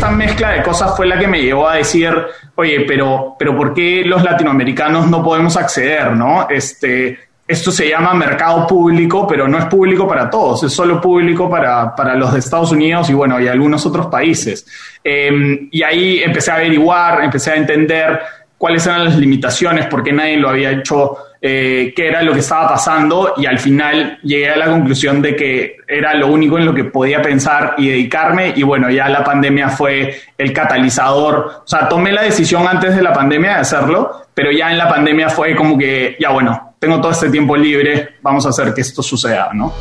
esta 0.00 0.12
mezcla 0.12 0.52
de 0.52 0.62
cosas 0.62 0.96
fue 0.96 1.06
la 1.06 1.18
que 1.18 1.28
me 1.28 1.42
llevó 1.42 1.68
a 1.68 1.76
decir, 1.76 2.10
oye, 2.54 2.86
pero, 2.88 3.36
pero 3.38 3.54
¿por 3.54 3.74
qué 3.74 4.02
los 4.02 4.22
latinoamericanos 4.22 5.10
no 5.10 5.22
podemos 5.22 5.58
acceder, 5.58 6.12
no? 6.12 6.48
Este, 6.48 7.18
esto 7.46 7.70
se 7.70 7.86
llama 7.86 8.14
mercado 8.14 8.66
público, 8.66 9.26
pero 9.26 9.46
no 9.46 9.58
es 9.58 9.66
público 9.66 10.08
para 10.08 10.30
todos, 10.30 10.62
es 10.62 10.72
solo 10.72 11.02
público 11.02 11.50
para, 11.50 11.94
para 11.94 12.14
los 12.14 12.32
de 12.32 12.38
Estados 12.38 12.72
Unidos 12.72 13.10
y 13.10 13.12
bueno, 13.12 13.38
y 13.42 13.48
algunos 13.48 13.84
otros 13.84 14.06
países. 14.06 14.66
Em, 15.04 15.68
y 15.70 15.82
ahí 15.82 16.22
empecé 16.22 16.50
a 16.50 16.54
averiguar, 16.54 17.22
empecé 17.22 17.50
a 17.50 17.56
entender 17.56 18.20
cuáles 18.56 18.86
eran 18.86 19.04
las 19.04 19.16
limitaciones, 19.16 19.84
por 19.84 20.02
qué 20.02 20.14
nadie 20.14 20.38
lo 20.38 20.48
había 20.48 20.70
hecho, 20.70 21.18
eh, 21.42 21.94
qué 21.96 22.08
era 22.08 22.22
lo 22.22 22.34
que 22.34 22.40
estaba 22.40 22.68
pasando 22.68 23.32
y 23.38 23.46
al 23.46 23.58
final 23.58 24.18
llegué 24.22 24.50
a 24.50 24.56
la 24.56 24.66
conclusión 24.66 25.22
de 25.22 25.34
que 25.34 25.76
era 25.88 26.12
lo 26.14 26.26
único 26.26 26.58
en 26.58 26.66
lo 26.66 26.74
que 26.74 26.84
podía 26.84 27.22
pensar 27.22 27.76
y 27.78 27.88
dedicarme 27.88 28.52
y 28.54 28.62
bueno, 28.62 28.90
ya 28.90 29.08
la 29.08 29.24
pandemia 29.24 29.70
fue 29.70 30.20
el 30.36 30.52
catalizador, 30.52 31.62
o 31.64 31.66
sea, 31.66 31.88
tomé 31.88 32.12
la 32.12 32.22
decisión 32.22 32.68
antes 32.68 32.94
de 32.94 33.02
la 33.02 33.14
pandemia 33.14 33.54
de 33.54 33.60
hacerlo, 33.60 34.26
pero 34.34 34.52
ya 34.52 34.70
en 34.70 34.76
la 34.76 34.88
pandemia 34.88 35.30
fue 35.30 35.56
como 35.56 35.78
que, 35.78 36.16
ya 36.20 36.30
bueno, 36.30 36.74
tengo 36.78 37.00
todo 37.00 37.12
este 37.12 37.30
tiempo 37.30 37.56
libre, 37.56 38.16
vamos 38.20 38.44
a 38.44 38.50
hacer 38.50 38.74
que 38.74 38.82
esto 38.82 39.02
suceda, 39.02 39.50
¿no? 39.54 39.72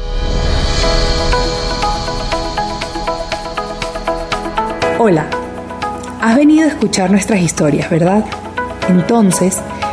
Hola, 4.98 5.28
has 6.22 6.36
venido 6.36 6.66
a 6.66 6.70
escuchar 6.70 7.12
nuestras 7.12 7.39
historias, 7.41 7.89
¿verdad? 7.89 8.23
Entonces, 8.89 9.62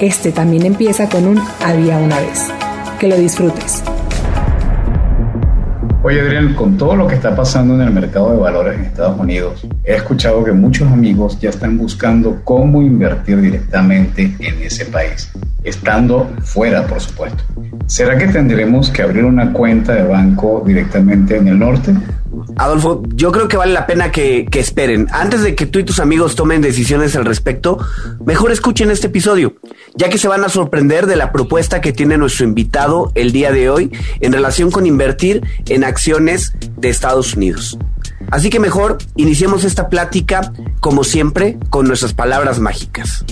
este 0.00 0.32
también 0.32 0.64
empieza 0.66 1.08
con 1.08 1.26
un 1.26 1.40
había 1.64 1.98
una 1.98 2.18
vez. 2.20 2.48
Que 3.00 3.08
lo 3.08 3.16
disfrutes. 3.16 3.82
Oye 6.02 6.20
Adrián, 6.20 6.54
con 6.54 6.78
todo 6.78 6.94
lo 6.94 7.06
que 7.06 7.16
está 7.16 7.34
pasando 7.34 7.74
en 7.74 7.80
el 7.80 7.90
mercado 7.90 8.32
de 8.32 8.38
valores 8.38 8.78
en 8.78 8.84
Estados 8.84 9.18
Unidos, 9.18 9.66
he 9.84 9.94
escuchado 9.94 10.44
que 10.44 10.52
muchos 10.52 10.90
amigos 10.90 11.38
ya 11.40 11.50
están 11.50 11.76
buscando 11.76 12.40
cómo 12.44 12.80
invertir 12.80 13.40
directamente 13.40 14.34
en 14.38 14.62
ese 14.62 14.86
país, 14.86 15.30
estando 15.64 16.30
fuera, 16.40 16.86
por 16.86 17.00
supuesto. 17.00 17.42
¿Será 17.86 18.16
que 18.16 18.28
tendremos 18.28 18.90
que 18.90 19.02
abrir 19.02 19.24
una 19.24 19.52
cuenta 19.52 19.94
de 19.94 20.04
banco 20.04 20.62
directamente 20.64 21.36
en 21.36 21.48
el 21.48 21.58
norte? 21.58 21.92
Adolfo, 22.56 23.02
yo 23.14 23.32
creo 23.32 23.48
que 23.48 23.56
vale 23.56 23.72
la 23.72 23.86
pena 23.86 24.10
que, 24.10 24.48
esperen. 24.52 25.06
Antes 25.12 25.42
de 25.42 25.54
que 25.54 25.66
tú 25.66 25.78
y 25.78 25.84
tus 25.84 26.00
amigos 26.00 26.34
tomen 26.34 26.60
decisiones 26.60 27.14
al 27.16 27.24
respecto, 27.24 27.78
mejor 28.24 28.50
escuchen 28.50 28.90
este 28.90 29.06
episodio, 29.06 29.54
ya 29.94 30.08
que 30.08 30.18
se 30.18 30.28
van 30.28 30.44
a 30.44 30.48
sorprender 30.48 31.06
de 31.06 31.16
la 31.16 31.32
propuesta 31.32 31.80
que 31.80 31.92
tiene 31.92 32.18
nuestro 32.18 32.44
invitado 32.44 33.12
el 33.14 33.32
día 33.32 33.52
de 33.52 33.70
hoy 33.70 33.92
en 34.20 34.32
relación 34.32 34.70
con 34.70 34.86
invertir 34.86 35.42
en 35.68 35.84
acciones 35.84 36.52
de 36.76 36.88
Estados 36.88 37.34
Unidos. 37.34 37.78
Así 38.30 38.50
que 38.50 38.60
mejor 38.60 38.98
iniciemos 39.16 39.64
esta 39.64 39.88
plática, 39.88 40.52
como 40.80 41.04
siempre, 41.04 41.58
con 41.70 41.86
nuestras 41.86 42.12
palabras 42.12 42.58
mágicas. 42.58 43.24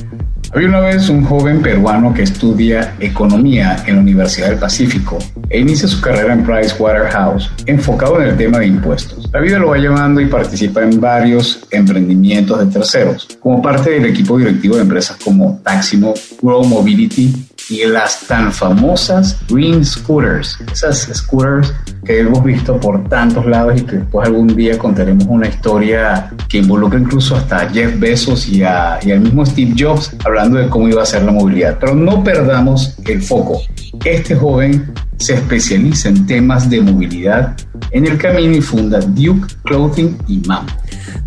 Había 0.56 0.70
una 0.70 0.80
vez 0.80 1.10
un 1.10 1.22
joven 1.22 1.60
peruano 1.60 2.14
que 2.14 2.22
estudia 2.22 2.94
economía 2.98 3.84
en 3.86 3.96
la 3.96 4.00
Universidad 4.00 4.48
del 4.48 4.58
Pacífico 4.58 5.18
e 5.50 5.60
inicia 5.60 5.86
su 5.86 6.00
carrera 6.00 6.32
en 6.32 6.46
Pricewaterhouse 6.46 7.50
enfocado 7.66 8.22
en 8.22 8.28
el 8.30 8.38
tema 8.38 8.60
de 8.60 8.68
impuestos. 8.68 9.28
La 9.34 9.40
vida 9.40 9.58
lo 9.58 9.68
va 9.68 9.76
llevando 9.76 10.18
y 10.18 10.24
participa 10.28 10.82
en 10.82 10.98
varios 10.98 11.60
emprendimientos 11.70 12.58
de 12.58 12.72
terceros, 12.72 13.28
como 13.38 13.60
parte 13.60 13.90
del 13.90 14.06
equipo 14.06 14.38
directivo 14.38 14.76
de 14.76 14.82
empresas 14.84 15.18
como 15.22 15.60
Taximo, 15.62 16.14
Grow 16.40 16.64
Mobility 16.64 17.34
y 17.68 17.84
las 17.84 18.26
tan 18.26 18.52
famosas 18.52 19.38
Green 19.48 19.84
Scooters, 19.84 20.58
esas 20.72 21.08
scooters 21.12 21.72
que 22.04 22.20
hemos 22.20 22.44
visto 22.44 22.78
por 22.78 23.08
tantos 23.08 23.44
lados 23.46 23.80
y 23.80 23.84
que 23.84 23.96
después 23.96 24.26
algún 24.26 24.54
día 24.54 24.78
contaremos 24.78 25.24
una 25.28 25.48
historia 25.48 26.30
que 26.48 26.58
involucra 26.58 26.98
incluso 26.98 27.34
hasta 27.34 27.62
a 27.62 27.70
Jeff 27.70 27.98
Bezos 27.98 28.48
y, 28.48 28.62
a, 28.62 28.98
y 29.02 29.10
al 29.10 29.20
mismo 29.20 29.44
Steve 29.44 29.74
Jobs 29.76 30.12
hablando 30.24 30.58
de 30.58 30.68
cómo 30.68 30.88
iba 30.88 31.02
a 31.02 31.06
ser 31.06 31.24
la 31.24 31.32
movilidad. 31.32 31.78
Pero 31.80 31.94
no 31.94 32.22
perdamos 32.22 32.94
el 33.04 33.20
foco. 33.20 33.60
Este 34.04 34.36
joven 34.36 34.92
se 35.16 35.34
especializa 35.34 36.10
en 36.10 36.26
temas 36.26 36.70
de 36.70 36.80
movilidad 36.80 37.56
en 37.90 38.06
el 38.06 38.18
camino 38.18 38.56
y 38.56 38.60
funda 38.60 39.00
Duke 39.00 39.46
Clothing 39.64 40.18
y 40.28 40.38
MAM. 40.46 40.66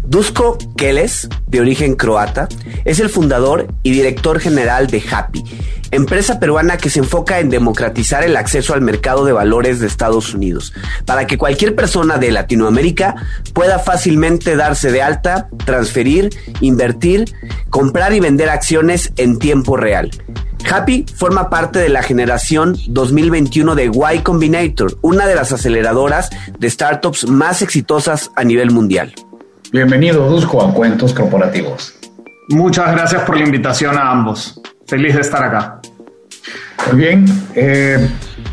Dusko 0.10 0.58
Keles, 0.76 1.30
de 1.48 1.62
origen 1.62 1.96
croata, 1.96 2.48
es 2.84 3.00
el 3.00 3.10
fundador 3.10 3.68
y 3.84 3.92
director 3.92 4.40
general 4.40 4.88
de 4.88 5.04
Happy, 5.10 5.44
empresa 5.92 6.40
peruana 6.40 6.78
que 6.78 6.90
se 6.90 7.00
enfoca 7.00 7.40
en 7.40 7.50
democratizar 7.50 8.24
el 8.24 8.36
acceso 8.36 8.74
al 8.74 8.82
mercado 8.82 9.24
de 9.24 9.34
valores 9.34 9.80
de 9.80 9.88
Estados 9.88 10.34
Unidos, 10.34 10.74
para 11.06 11.28
que 11.28 11.38
cualquier 11.38 11.76
persona 11.76 12.18
de 12.18 12.32
Latinoamérica 12.32 13.16
pueda 13.54 13.78
fácilmente 13.78 14.56
darse 14.56 14.92
de 14.92 15.02
alta, 15.04 15.48
transferir, 15.66 16.30
invertir, 16.60 17.26
comprar 17.70 18.14
y 18.14 18.20
vender 18.20 18.50
acciones 18.50 19.12
en 19.16 19.38
tiempo 19.38 19.78
real. 19.78 20.10
Happy 20.68 21.06
forma 21.16 21.50
parte 21.50 21.80
de 21.80 21.90
la 21.90 22.04
generación 22.04 22.76
2021 22.88 23.76
de 23.76 23.86
Y 23.86 24.20
Combinator, 24.20 24.98
una 25.02 25.26
de 25.26 25.36
las 25.36 25.52
aceleradoras 25.52 26.30
de 26.58 26.70
startups 26.70 27.28
más 27.28 27.62
exitosas 27.62 28.32
a 28.36 28.44
nivel 28.44 28.72
mundial. 28.72 29.14
Bienvenido, 29.72 30.30
Dusko, 30.30 30.64
a 30.64 30.74
Cuentos 30.74 31.14
Corporativos. 31.14 31.96
Muchas 32.50 32.92
gracias 32.92 33.24
por 33.24 33.38
la 33.38 33.46
invitación 33.46 33.98
a 33.98 34.12
ambos. 34.12 34.60
Feliz 34.88 35.16
de 35.16 35.22
estar 35.22 35.44
acá. 35.44 35.80
Muy 36.88 36.98
bien, 37.02 37.26
eh, 37.56 38.10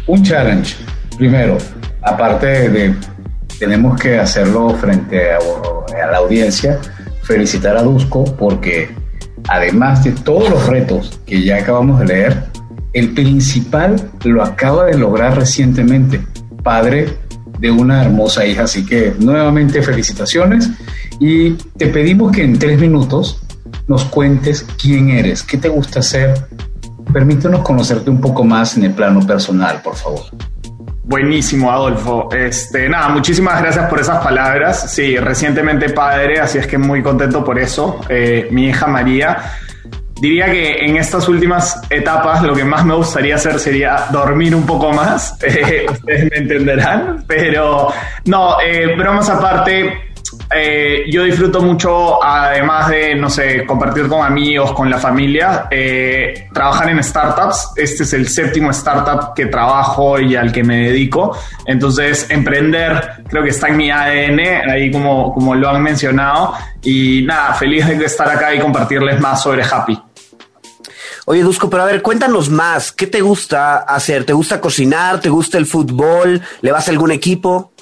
un 0.06 0.22
challenge. 0.22 0.76
Primero, 1.16 1.58
aparte 2.02 2.68
de, 2.68 2.94
tenemos 3.58 3.98
que 4.00 4.18
hacerlo 4.18 4.70
frente 4.76 5.32
a, 5.32 5.38
a 5.38 6.10
la 6.10 6.18
audiencia, 6.18 6.78
felicitar 7.22 7.76
a 7.76 7.82
Dusko 7.82 8.24
porque 8.36 9.05
además 9.48 10.04
de 10.04 10.12
todos 10.12 10.48
los 10.50 10.66
retos 10.66 11.20
que 11.26 11.42
ya 11.42 11.58
acabamos 11.58 12.00
de 12.00 12.06
leer, 12.06 12.44
el 12.92 13.12
principal 13.12 14.10
lo 14.24 14.42
acaba 14.42 14.86
de 14.86 14.96
lograr 14.96 15.36
recientemente, 15.36 16.20
padre 16.62 17.18
de 17.58 17.70
una 17.70 18.02
hermosa 18.02 18.46
hija. 18.46 18.64
Así 18.64 18.84
que 18.84 19.14
nuevamente 19.18 19.82
felicitaciones 19.82 20.70
y 21.20 21.52
te 21.52 21.88
pedimos 21.88 22.32
que 22.32 22.42
en 22.42 22.58
tres 22.58 22.80
minutos 22.80 23.42
nos 23.86 24.04
cuentes 24.04 24.66
quién 24.80 25.10
eres, 25.10 25.42
qué 25.42 25.58
te 25.58 25.68
gusta 25.68 26.00
hacer. 26.00 26.48
Permítanos 27.12 27.60
conocerte 27.60 28.10
un 28.10 28.20
poco 28.20 28.44
más 28.44 28.76
en 28.76 28.84
el 28.84 28.92
plano 28.92 29.20
personal, 29.26 29.80
por 29.82 29.94
favor. 29.94 30.22
Buenísimo, 31.06 31.70
Adolfo. 31.70 32.28
Este, 32.32 32.88
nada, 32.88 33.10
muchísimas 33.10 33.62
gracias 33.62 33.88
por 33.88 34.00
esas 34.00 34.24
palabras. 34.24 34.90
Sí, 34.92 35.16
recientemente 35.16 35.90
padre, 35.90 36.40
así 36.40 36.58
es 36.58 36.66
que 36.66 36.78
muy 36.78 37.00
contento 37.00 37.44
por 37.44 37.60
eso. 37.60 38.00
Eh, 38.08 38.48
mi 38.50 38.66
hija 38.66 38.88
María. 38.88 39.52
Diría 40.20 40.46
que 40.46 40.84
en 40.84 40.96
estas 40.96 41.28
últimas 41.28 41.80
etapas 41.90 42.42
lo 42.42 42.54
que 42.54 42.64
más 42.64 42.84
me 42.84 42.94
gustaría 42.94 43.36
hacer 43.36 43.60
sería 43.60 44.06
dormir 44.10 44.52
un 44.56 44.66
poco 44.66 44.92
más. 44.92 45.38
Eh, 45.46 45.86
ustedes 45.88 46.28
me 46.28 46.38
entenderán. 46.38 47.24
Pero 47.28 47.92
no, 48.24 48.60
eh, 48.60 48.96
bromas 48.96 49.28
aparte, 49.28 50.05
eh, 50.54 51.04
yo 51.10 51.24
disfruto 51.24 51.60
mucho, 51.60 52.22
además 52.22 52.88
de, 52.88 53.14
no 53.14 53.28
sé, 53.28 53.64
compartir 53.66 54.06
con 54.06 54.24
amigos, 54.24 54.72
con 54.72 54.88
la 54.88 54.98
familia, 54.98 55.66
eh, 55.70 56.48
trabajar 56.52 56.90
en 56.90 57.02
startups. 57.02 57.72
Este 57.76 58.04
es 58.04 58.12
el 58.12 58.28
séptimo 58.28 58.70
startup 58.70 59.34
que 59.34 59.46
trabajo 59.46 60.20
y 60.20 60.36
al 60.36 60.52
que 60.52 60.62
me 60.62 60.88
dedico. 60.88 61.36
Entonces, 61.66 62.26
emprender 62.30 63.24
creo 63.28 63.42
que 63.42 63.50
está 63.50 63.68
en 63.68 63.76
mi 63.76 63.90
ADN, 63.90 64.70
ahí 64.70 64.90
como, 64.90 65.34
como 65.34 65.54
lo 65.54 65.68
han 65.68 65.82
mencionado. 65.82 66.54
Y 66.82 67.22
nada, 67.22 67.54
feliz 67.54 67.86
de 67.86 68.04
estar 68.04 68.28
acá 68.28 68.54
y 68.54 68.60
compartirles 68.60 69.20
más 69.20 69.42
sobre 69.42 69.62
Happy. 69.64 70.00
Oye, 71.28 71.42
Dusko, 71.42 71.68
pero 71.68 71.82
a 71.82 71.86
ver, 71.86 72.02
cuéntanos 72.02 72.50
más. 72.50 72.92
¿Qué 72.92 73.08
te 73.08 73.20
gusta 73.20 73.78
hacer? 73.78 74.24
¿Te 74.24 74.32
gusta 74.32 74.60
cocinar? 74.60 75.20
¿Te 75.20 75.28
gusta 75.28 75.58
el 75.58 75.66
fútbol? 75.66 76.40
¿Le 76.60 76.70
vas 76.70 76.86
a 76.86 76.92
algún 76.92 77.10
equipo? 77.10 77.72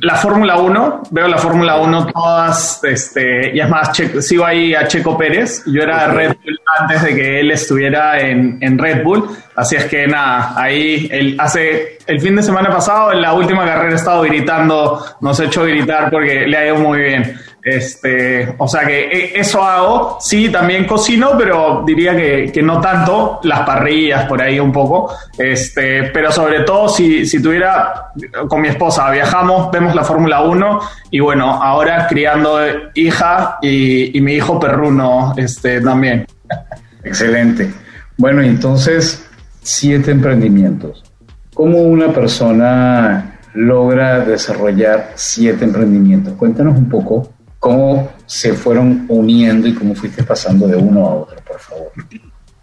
La 0.00 0.14
Fórmula 0.14 0.58
1, 0.58 1.02
veo 1.10 1.26
la 1.26 1.38
Fórmula 1.38 1.76
1 1.76 2.06
todas, 2.06 2.84
este, 2.84 3.54
y 3.54 3.60
es 3.60 3.68
más, 3.68 3.90
sigo 4.20 4.44
ahí 4.44 4.74
a 4.74 4.86
Checo 4.86 5.18
Pérez, 5.18 5.64
yo 5.66 5.82
era 5.82 6.06
de 6.06 6.14
Red 6.14 6.36
Bull 6.44 6.60
antes 6.78 7.02
de 7.02 7.14
que 7.16 7.40
él 7.40 7.50
estuviera 7.50 8.20
en, 8.20 8.58
en, 8.60 8.78
Red 8.78 9.02
Bull, 9.02 9.28
así 9.56 9.74
es 9.74 9.86
que 9.86 10.06
nada, 10.06 10.54
ahí 10.56 11.08
el, 11.10 11.36
hace 11.38 11.98
el 12.06 12.20
fin 12.20 12.36
de 12.36 12.44
semana 12.44 12.70
pasado, 12.70 13.12
en 13.12 13.22
la 13.22 13.34
última 13.34 13.64
carrera 13.64 13.92
he 13.92 13.96
estado 13.96 14.22
gritando, 14.22 15.04
nos 15.20 15.40
he 15.40 15.46
hecho 15.46 15.64
gritar 15.64 16.10
porque 16.10 16.46
le 16.46 16.56
ha 16.56 16.66
ido 16.66 16.76
muy 16.76 17.00
bien. 17.00 17.36
Este, 17.64 18.54
o 18.58 18.66
sea 18.66 18.84
que 18.84 19.04
e, 19.04 19.40
eso 19.40 19.62
hago. 19.62 20.18
Sí, 20.20 20.48
también 20.48 20.84
cocino, 20.84 21.32
pero 21.38 21.84
diría 21.86 22.16
que, 22.16 22.50
que, 22.52 22.62
no 22.62 22.80
tanto. 22.80 23.40
Las 23.44 23.60
parrillas 23.60 24.26
por 24.26 24.42
ahí 24.42 24.58
un 24.58 24.72
poco. 24.72 25.12
Este, 25.38 26.04
pero 26.04 26.32
sobre 26.32 26.60
todo 26.60 26.88
si, 26.88 27.24
si 27.24 27.40
tuviera 27.40 28.10
con 28.48 28.60
mi 28.60 28.68
esposa, 28.68 29.10
viajamos, 29.10 29.70
vemos 29.70 29.94
la 29.94 30.02
Fórmula 30.02 30.42
1 30.42 30.80
y 31.10 31.20
bueno, 31.20 31.62
ahora 31.62 32.06
criando 32.08 32.58
hija 32.94 33.58
y, 33.62 34.16
y 34.16 34.20
mi 34.20 34.34
hijo 34.34 34.58
perruno 34.58 35.34
este, 35.36 35.80
también. 35.80 36.26
Excelente. 37.04 37.72
Bueno, 38.16 38.42
entonces, 38.42 39.24
siete 39.62 40.10
emprendimientos. 40.10 41.04
¿Cómo 41.54 41.78
una 41.82 42.08
persona 42.12 43.38
logra 43.54 44.20
desarrollar 44.20 45.12
siete 45.14 45.64
emprendimientos? 45.64 46.34
Cuéntanos 46.34 46.76
un 46.76 46.88
poco 46.88 47.30
cómo 47.62 48.10
se 48.26 48.54
fueron 48.54 49.04
uniendo 49.06 49.68
y 49.68 49.72
cómo 49.72 49.94
fuiste 49.94 50.24
pasando 50.24 50.66
de 50.66 50.74
uno 50.74 51.06
a 51.06 51.14
otro, 51.14 51.36
por 51.46 51.60
favor. 51.60 51.92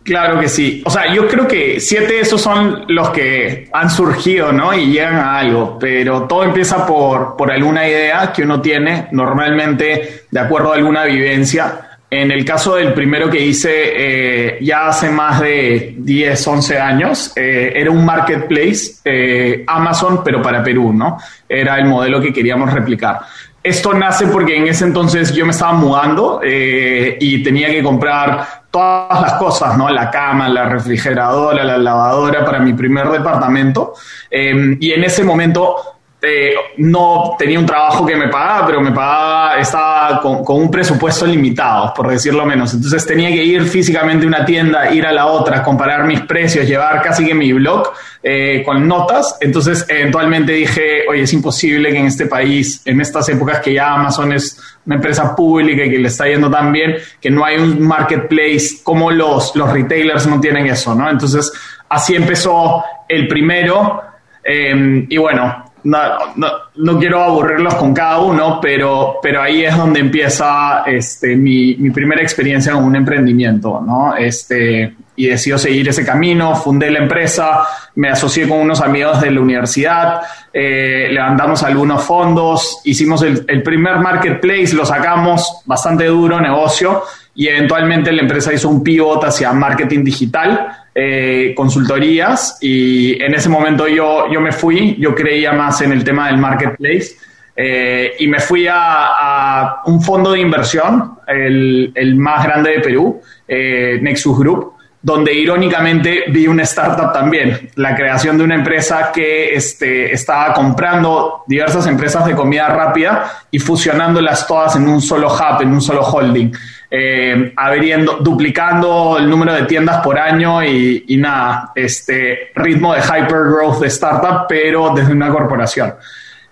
Claro 0.03 0.37
que 0.41 0.49
sí. 0.49 0.83
O 0.85 0.89
sea, 0.89 1.13
yo 1.13 1.25
creo 1.25 1.47
que 1.47 1.79
siete 1.79 2.19
esos 2.19 2.41
son 2.41 2.83
los 2.89 3.09
que 3.11 3.69
han 3.71 3.89
surgido, 3.89 4.51
¿no? 4.51 4.73
Y 4.73 4.91
llegan 4.91 5.15
a 5.15 5.37
algo, 5.39 5.79
pero 5.79 6.23
todo 6.23 6.43
empieza 6.43 6.85
por, 6.85 7.37
por 7.37 7.49
alguna 7.49 7.87
idea 7.87 8.33
que 8.33 8.43
uno 8.43 8.59
tiene, 8.59 9.07
normalmente 9.13 10.25
de 10.29 10.39
acuerdo 10.39 10.73
a 10.73 10.75
alguna 10.75 11.05
vivencia. 11.05 11.85
En 12.11 12.31
el 12.31 12.43
caso 12.43 12.75
del 12.75 12.91
primero 12.91 13.29
que 13.29 13.39
hice 13.39 13.71
eh, 13.71 14.57
ya 14.61 14.87
hace 14.87 15.09
más 15.11 15.39
de 15.39 15.95
10, 15.97 16.47
11 16.47 16.79
años, 16.79 17.31
eh, 17.37 17.71
era 17.73 17.89
un 17.89 18.03
marketplace, 18.03 18.95
eh, 19.05 19.63
Amazon, 19.65 20.23
pero 20.25 20.41
para 20.41 20.61
Perú, 20.61 20.91
¿no? 20.91 21.19
Era 21.47 21.77
el 21.77 21.85
modelo 21.85 22.19
que 22.19 22.33
queríamos 22.33 22.73
replicar. 22.73 23.19
Esto 23.61 23.93
nace 23.93 24.27
porque 24.27 24.57
en 24.57 24.67
ese 24.67 24.85
entonces 24.85 25.33
yo 25.33 25.45
me 25.45 25.51
estaba 25.51 25.73
mudando 25.73 26.41
y 26.43 27.43
tenía 27.43 27.69
que 27.69 27.83
comprar 27.83 28.63
todas 28.71 29.21
las 29.21 29.33
cosas, 29.33 29.77
¿no? 29.77 29.89
La 29.89 30.09
cama, 30.09 30.47
la 30.47 30.65
refrigeradora, 30.65 31.63
la 31.63 31.77
lavadora 31.77 32.45
para 32.45 32.59
mi 32.59 32.73
primer 32.73 33.09
departamento. 33.09 33.93
y 34.31 34.91
en 34.91 35.03
ese 35.03 35.23
momento 35.23 35.98
eh, 36.21 36.53
no 36.77 37.35
tenía 37.39 37.57
un 37.57 37.65
trabajo 37.65 38.05
que 38.05 38.13
me 38.17 38.27
pagaba, 38.27 38.65
pero 38.65 38.81
me 38.81 38.91
pagaba, 38.91 39.57
estaba 39.57 40.19
con, 40.19 40.43
un 40.47 40.69
presupuesto 40.69 41.25
limitado, 41.25 41.93
por 41.93 42.09
decirlo 42.09 42.45
menos. 42.45 42.73
Entonces 42.73 43.05
tenía 43.05 43.29
que 43.29 43.41
ir 43.41 43.63
físicamente 43.63 44.25
a 44.25 44.27
una 44.27 44.43
tienda, 44.43 44.91
ir 44.91 45.05
a 45.05 45.13
la 45.13 45.27
otra, 45.27 45.63
comparar 45.63 46.05
mis 46.05 46.19
precios, 46.21 46.67
llevar 46.67 47.01
casi 47.01 47.25
que 47.25 47.33
mi 47.33 47.53
blog 47.53 47.93
eh, 48.21 48.61
con 48.65 48.85
notas. 48.85 49.37
Entonces 49.39 49.85
eventualmente 49.87 50.51
dije, 50.51 51.03
oye, 51.09 51.21
es 51.21 51.31
imposible 51.31 51.89
que 51.91 51.99
en 51.99 52.07
este 52.07 52.25
país, 52.25 52.81
en 52.83 52.99
estas 52.99 53.29
épocas 53.29 53.61
que 53.61 53.73
ya 53.73 53.93
Amazon 53.93 54.33
es 54.33 54.61
una 54.85 54.95
empresa 54.95 55.33
pública 55.33 55.85
y 55.85 55.89
que 55.89 55.99
le 55.99 56.09
está 56.09 56.25
yendo 56.27 56.51
tan 56.51 56.73
bien, 56.73 56.97
que 57.21 57.29
no 57.29 57.45
hay 57.45 57.57
un 57.57 57.81
marketplace 57.87 58.83
como 58.83 59.09
los, 59.09 59.55
los 59.55 59.71
retailers 59.71 60.27
no 60.27 60.41
tienen 60.41 60.65
eso, 60.65 60.93
¿no? 60.93 61.09
Entonces 61.09 61.49
así 61.87 62.15
empezó 62.15 62.83
el 63.07 63.25
primero. 63.29 64.01
Eh, 64.43 65.05
y 65.07 65.17
bueno, 65.17 65.68
no, 65.83 65.97
no, 66.35 66.47
no, 66.75 66.99
quiero 66.99 67.21
aburrirlos 67.23 67.75
con 67.75 67.93
cada 67.93 68.19
uno, 68.19 68.59
pero, 68.61 69.19
pero 69.21 69.41
ahí 69.41 69.63
es 69.63 69.75
donde 69.75 69.99
empieza 69.99 70.83
este, 70.85 71.35
mi, 71.35 71.75
mi, 71.75 71.89
primera 71.89 72.21
experiencia 72.21 72.73
con 72.73 72.83
un 72.83 72.95
emprendimiento, 72.95 73.81
¿no? 73.85 74.15
Este, 74.15 74.93
y 75.15 75.27
decido 75.27 75.57
seguir 75.57 75.89
ese 75.89 76.05
camino, 76.05 76.55
fundé 76.55 76.91
la 76.91 76.99
empresa, 76.99 77.61
me 77.95 78.09
asocié 78.09 78.47
con 78.47 78.59
unos 78.59 78.81
amigos 78.81 79.19
de 79.21 79.31
la 79.31 79.41
universidad, 79.41 80.21
eh, 80.53 81.09
levantamos 81.11 81.63
algunos 81.63 82.03
fondos, 82.03 82.81
hicimos 82.85 83.21
el, 83.21 83.45
el 83.47 83.61
primer 83.61 83.99
marketplace, 83.99 84.73
lo 84.73 84.85
sacamos 84.85 85.61
bastante 85.65 86.05
duro, 86.05 86.39
negocio, 86.39 87.03
y 87.35 87.47
eventualmente 87.47 88.11
la 88.11 88.21
empresa 88.21 88.53
hizo 88.53 88.69
un 88.69 88.83
pivot 88.83 89.23
hacia 89.23 89.53
marketing 89.53 90.03
digital, 90.03 90.67
eh, 91.01 91.53
consultorías 91.55 92.57
y 92.59 93.23
en 93.23 93.33
ese 93.33 93.47
momento 93.47 93.87
yo, 93.87 94.29
yo 94.29 94.41
me 94.41 94.51
fui, 94.51 94.97
yo 94.99 95.15
creía 95.15 95.53
más 95.53 95.79
en 95.79 95.93
el 95.93 96.03
tema 96.03 96.27
del 96.27 96.37
marketplace 96.37 97.15
eh, 97.55 98.15
y 98.19 98.27
me 98.27 98.41
fui 98.41 98.67
a, 98.69 99.81
un 99.85 100.01
fondo 100.01 100.33
de 100.33 100.41
inversión, 100.41 101.19
el, 101.25 101.93
el 101.95 102.15
más 102.17 102.43
grande 102.43 102.71
de 102.71 102.79
Perú, 102.81 103.21
eh, 103.47 103.97
Nexus 104.01 104.37
Group, 104.37 104.73
donde 105.01 105.33
irónicamente 105.33 106.25
vi 106.27 106.47
una 106.47 106.63
startup 106.63 107.13
también, 107.13 107.69
la 107.75 107.95
creación 107.95 108.37
de 108.37 108.43
una 108.43 108.55
empresa 108.55 109.09
que 109.13 109.53
este, 109.53 110.11
estaba 110.11 110.53
comprando 110.53 111.43
diversas 111.47 111.87
empresas 111.87 112.25
de 112.25 112.35
comida 112.35 112.67
rápida 112.67 113.45
y 113.49 113.59
fusionándolas 113.59 114.45
todas 114.45 114.75
en 114.75 114.89
un 114.89 115.01
solo 115.01 115.33
hub, 115.33 115.61
en 115.61 115.69
un 115.69 115.81
solo 115.81 116.01
holding, 116.01 116.51
eh, 116.91 117.53
abriendo, 117.55 118.17
duplicando 118.17 119.17
el 119.19 119.29
número 119.29 119.53
de 119.53 119.63
tiendas 119.63 120.01
por 120.03 120.17
año 120.17 120.63
y, 120.63 121.05
y 121.07 121.17
nada, 121.17 121.71
este 121.75 122.51
ritmo 122.55 122.93
de 122.93 123.01
hypergrowth 123.01 123.79
de 123.79 123.87
startup, 123.87 124.45
pero 124.47 124.91
desde 124.95 125.13
una 125.13 125.29
corporación. 125.29 125.93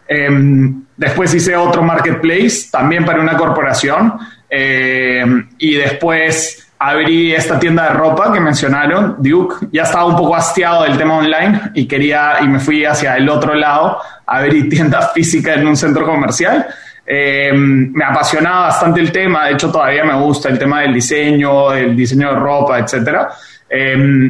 Em, 0.08 0.84
después 0.96 1.34
hice 1.34 1.56
otro 1.56 1.84
marketplace, 1.84 2.70
también 2.72 3.04
para 3.04 3.20
una 3.20 3.36
corporación, 3.36 4.14
em, 4.50 5.50
y 5.58 5.76
después 5.76 6.68
abrí 6.80 7.34
esta 7.34 7.60
tienda 7.60 7.90
de 7.90 7.90
ropa 7.90 8.32
que 8.32 8.40
mencionaron, 8.40 9.16
Duke. 9.20 9.68
Ya 9.72 9.84
estaba 9.84 10.06
un 10.06 10.16
poco 10.16 10.36
hastiado 10.36 10.84
del 10.84 10.98
tema 10.98 11.18
online 11.18 11.72
y 11.74 11.88
quería, 11.88 12.38
y 12.42 12.48
me 12.48 12.60
fui 12.60 12.86
hacia 12.86 13.18
el 13.18 13.28
otro 13.30 13.54
lado, 13.56 14.00
a 14.26 14.38
abrir 14.38 14.70
tienda 14.70 15.02
física 15.14 15.56
en 15.56 15.68
un 15.68 15.76
centro 15.76 16.06
comercial. 16.06 16.68
Eh, 17.10 17.52
me 17.54 18.04
apasionaba 18.04 18.66
bastante 18.66 19.00
el 19.00 19.12
tema, 19.12 19.46
de 19.46 19.54
hecho 19.54 19.72
todavía 19.72 20.04
me 20.04 20.16
gusta 20.16 20.50
el 20.50 20.60
tema 20.60 20.82
del 20.82 20.94
diseño, 20.94 21.72
el 21.74 21.96
diseño 21.96 22.34
de 22.34 22.40
ropa, 22.40 22.80
etcétera. 22.80 23.30
Eh, 23.70 24.30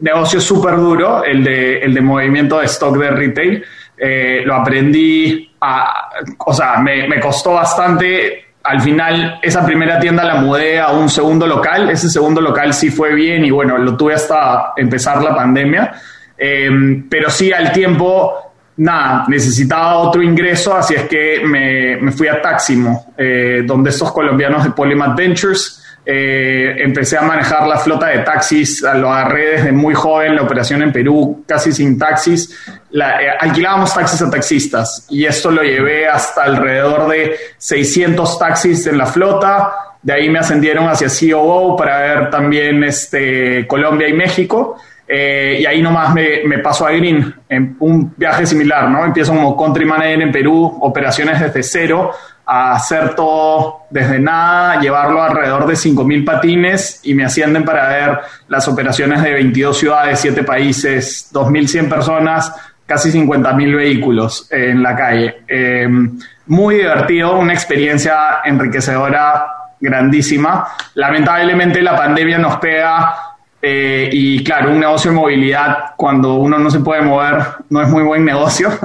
negocio 0.00 0.40
súper 0.40 0.76
duro, 0.76 1.24
el 1.24 1.42
de, 1.42 1.78
el 1.78 1.94
de 1.94 2.00
movimiento 2.00 2.58
de 2.58 2.66
stock 2.66 2.96
de 2.98 3.10
retail. 3.10 3.64
Eh, 3.96 4.42
lo 4.44 4.54
aprendí, 4.54 5.50
a, 5.60 6.10
o 6.38 6.52
sea, 6.52 6.78
me, 6.78 7.08
me 7.08 7.18
costó 7.18 7.54
bastante 7.54 8.44
al 8.68 8.82
final 8.82 9.38
esa 9.42 9.64
primera 9.64 9.98
tienda 9.98 10.24
la 10.24 10.36
mudé 10.36 10.78
a 10.78 10.90
un 10.90 11.08
segundo 11.08 11.46
local. 11.46 11.88
Ese 11.88 12.10
segundo 12.10 12.40
local 12.40 12.74
sí 12.74 12.90
fue 12.90 13.14
bien 13.14 13.44
y 13.44 13.50
bueno, 13.50 13.78
lo 13.78 13.96
tuve 13.96 14.14
hasta 14.14 14.72
empezar 14.76 15.22
la 15.22 15.34
pandemia. 15.34 15.92
Em, 16.36 17.08
pero 17.08 17.30
sí 17.30 17.50
al 17.50 17.72
tiempo, 17.72 18.47
nada, 18.78 19.24
necesitaba 19.28 19.98
otro 19.98 20.22
ingreso, 20.22 20.74
así 20.74 20.94
es 20.94 21.04
que 21.04 21.42
me, 21.44 21.96
me 21.96 22.12
fui 22.12 22.28
a 22.28 22.40
Taximo, 22.40 23.12
eh, 23.16 23.62
donde 23.64 23.90
estos 23.90 24.10
colombianos 24.12 24.64
de 24.64 24.70
Polymath 24.70 25.16
Ventures 25.16 25.84
eh, 26.10 26.74
empecé 26.78 27.18
a 27.18 27.20
manejar 27.20 27.66
la 27.66 27.76
flota 27.76 28.06
de 28.06 28.20
taxis, 28.20 28.80
lo 28.80 29.12
agarré 29.12 29.56
desde 29.56 29.72
muy 29.72 29.92
joven, 29.92 30.36
la 30.36 30.42
operación 30.42 30.80
en 30.80 30.90
Perú, 30.90 31.44
casi 31.46 31.70
sin 31.70 31.98
taxis. 31.98 32.56
La, 32.92 33.22
eh, 33.22 33.28
alquilábamos 33.38 33.92
taxis 33.92 34.22
a 34.22 34.30
taxistas 34.30 35.06
y 35.10 35.26
esto 35.26 35.50
lo 35.50 35.62
llevé 35.62 36.08
hasta 36.08 36.44
alrededor 36.44 37.08
de 37.10 37.36
600 37.58 38.38
taxis 38.38 38.86
en 38.86 38.96
la 38.96 39.04
flota. 39.04 39.70
De 40.00 40.14
ahí 40.14 40.30
me 40.30 40.38
ascendieron 40.38 40.88
hacia 40.88 41.08
COO 41.08 41.76
para 41.76 41.98
ver 41.98 42.30
también 42.30 42.84
este, 42.84 43.66
Colombia 43.66 44.08
y 44.08 44.14
México. 44.14 44.78
Eh, 45.10 45.60
y 45.62 45.66
ahí 45.66 45.80
nomás 45.80 46.12
me, 46.12 46.58
paso 46.58 46.86
a 46.86 46.90
Green 46.90 47.34
en 47.48 47.76
un 47.80 48.12
viaje 48.14 48.44
similar, 48.44 48.90
¿no? 48.90 49.04
Empiezo 49.06 49.32
como 49.34 49.56
country 49.56 49.86
manager 49.86 50.20
en 50.20 50.30
Perú, 50.30 50.78
operaciones 50.82 51.40
desde 51.40 51.62
cero, 51.62 52.12
a 52.44 52.72
hacer 52.72 53.14
todo 53.14 53.86
desde 53.88 54.18
nada, 54.18 54.80
llevarlo 54.80 55.22
alrededor 55.22 55.66
de 55.66 55.74
5.000 55.74 56.24
patines 56.24 57.00
y 57.04 57.14
me 57.14 57.24
ascienden 57.24 57.64
para 57.64 57.88
ver 57.88 58.18
las 58.48 58.68
operaciones 58.68 59.22
de 59.22 59.32
22 59.32 59.78
ciudades, 59.78 60.20
7 60.20 60.42
países, 60.44 61.30
2.100 61.32 61.88
personas, 61.88 62.54
casi 62.84 63.10
50.000 63.10 63.76
vehículos 63.76 64.46
en 64.50 64.82
la 64.82 64.94
calle. 64.94 65.42
Em, 65.46 66.18
muy 66.46 66.76
divertido, 66.76 67.38
una 67.38 67.52
experiencia 67.54 68.40
enriquecedora 68.44 69.46
grandísima. 69.80 70.68
Lamentablemente 70.94 71.82
la 71.82 71.96
pandemia 71.96 72.38
nos 72.38 72.56
pega 72.56 73.27
eh, 73.60 74.08
y 74.12 74.44
claro, 74.44 74.70
un 74.70 74.80
negocio 74.80 75.10
de 75.10 75.16
movilidad, 75.16 75.94
cuando 75.96 76.34
uno 76.34 76.58
no 76.58 76.70
se 76.70 76.80
puede 76.80 77.02
mover, 77.02 77.42
no 77.70 77.82
es 77.82 77.88
muy 77.88 78.02
buen 78.02 78.24
negocio. 78.24 78.70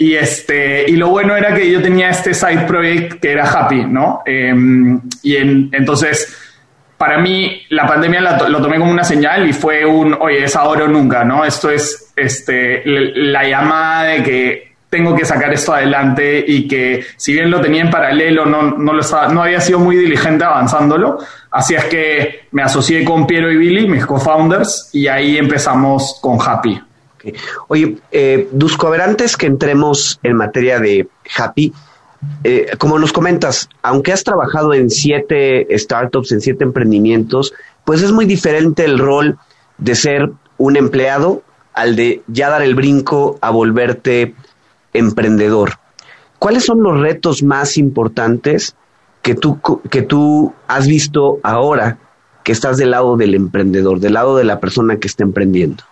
Y, 0.00 0.14
este, 0.14 0.90
y 0.90 0.96
lo 0.96 1.08
bueno 1.08 1.36
era 1.36 1.54
que 1.54 1.70
yo 1.70 1.82
tenía 1.82 2.08
este 2.08 2.32
side 2.32 2.64
project 2.66 3.20
que 3.20 3.32
era 3.32 3.44
Happy, 3.44 3.84
¿no? 3.84 4.22
Em, 4.24 4.98
y 5.22 5.36
entonces, 5.36 6.38
para 6.96 7.18
mí, 7.18 7.60
la 7.68 7.86
pandemia 7.86 8.22
lo 8.48 8.62
tomé 8.62 8.78
como 8.78 8.90
una 8.90 9.04
señal 9.04 9.46
y 9.46 9.52
fue 9.52 9.84
un, 9.84 10.16
oye, 10.18 10.44
es 10.44 10.56
ahora 10.56 10.84
o 10.84 10.88
nunca, 10.88 11.22
¿no? 11.22 11.44
Esto 11.44 11.68
es 11.70 12.14
este, 12.16 12.82
la 12.86 13.46
llamada 13.46 14.04
de 14.04 14.22
que 14.22 14.69
tengo 14.90 15.14
que 15.14 15.24
sacar 15.24 15.52
esto 15.52 15.72
adelante 15.72 16.44
y 16.46 16.66
que 16.66 17.04
si 17.16 17.32
bien 17.32 17.50
lo 17.50 17.60
tenía 17.60 17.82
en 17.82 17.90
paralelo, 17.90 18.44
no, 18.44 18.76
no, 18.76 18.92
lo 18.92 19.02
no 19.32 19.42
había 19.42 19.60
sido 19.60 19.78
muy 19.78 19.96
diligente 19.96 20.44
avanzándolo. 20.44 21.18
Así 21.50 21.74
es 21.76 21.84
que 21.84 22.48
me 22.50 22.62
asocié 22.62 23.04
con 23.04 23.26
Piero 23.26 23.50
y 23.50 23.56
Billy, 23.56 23.88
mis 23.88 24.04
co-founders, 24.04 24.90
y 24.92 25.06
ahí 25.06 25.38
empezamos 25.38 26.18
con 26.20 26.38
Happy. 26.44 26.82
Oye, 27.68 27.98
eh, 28.10 28.48
Dusko, 28.50 28.88
a 28.88 28.90
ver, 28.90 29.02
antes 29.02 29.36
que 29.36 29.46
entremos 29.46 30.18
en 30.22 30.36
materia 30.36 30.80
de 30.80 31.08
Happy, 31.36 31.72
eh, 32.42 32.72
como 32.78 32.98
nos 32.98 33.12
comentas, 33.12 33.68
aunque 33.82 34.12
has 34.12 34.24
trabajado 34.24 34.74
en 34.74 34.90
siete 34.90 35.66
startups, 35.78 36.32
en 36.32 36.40
siete 36.40 36.64
emprendimientos, 36.64 37.54
pues 37.84 38.02
es 38.02 38.10
muy 38.10 38.24
diferente 38.24 38.84
el 38.84 38.98
rol 38.98 39.38
de 39.78 39.94
ser 39.94 40.30
un 40.58 40.76
empleado 40.76 41.42
al 41.74 41.96
de 41.96 42.22
ya 42.26 42.50
dar 42.50 42.62
el 42.62 42.74
brinco 42.74 43.38
a 43.40 43.50
volverte 43.50 44.34
emprendedor. 44.92 45.74
¿Cuáles 46.38 46.64
son 46.64 46.82
los 46.82 46.98
retos 47.00 47.42
más 47.42 47.76
importantes 47.76 48.74
que 49.22 49.34
tú, 49.34 49.60
que 49.90 50.02
tú 50.02 50.54
has 50.66 50.86
visto 50.86 51.38
ahora 51.42 51.98
que 52.42 52.52
estás 52.52 52.78
del 52.78 52.92
lado 52.92 53.16
del 53.16 53.34
emprendedor, 53.34 54.00
del 54.00 54.14
lado 54.14 54.36
de 54.36 54.44
la 54.44 54.60
persona 54.60 54.96
que 54.96 55.06
está 55.06 55.22
emprendiendo? 55.22 55.84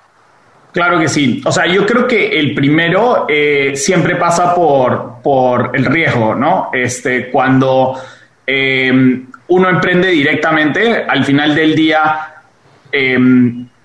Claro 0.73 0.99
que 0.99 1.09
sí. 1.09 1.43
O 1.45 1.53
sea, 1.53 1.67
yo 1.67 1.85
creo 1.87 2.07
que 2.07 2.39
el 2.39 2.55
primero 2.55 3.27
eh, 3.29 3.73
siempre 3.75 4.17
pasa 4.17 4.55
por, 4.55 5.17
por 5.23 5.73
el 5.75 5.85
riesgo, 5.85 6.35
¿no? 6.35 6.71
Este, 6.73 7.31
cuando 7.31 7.99
eh, 8.47 9.23
uno 9.49 9.69
emprende 9.69 10.09
directamente, 10.09 11.05
al 11.05 11.25
final 11.25 11.55
del 11.55 11.75
día 11.75 12.35
eh, 12.93 13.19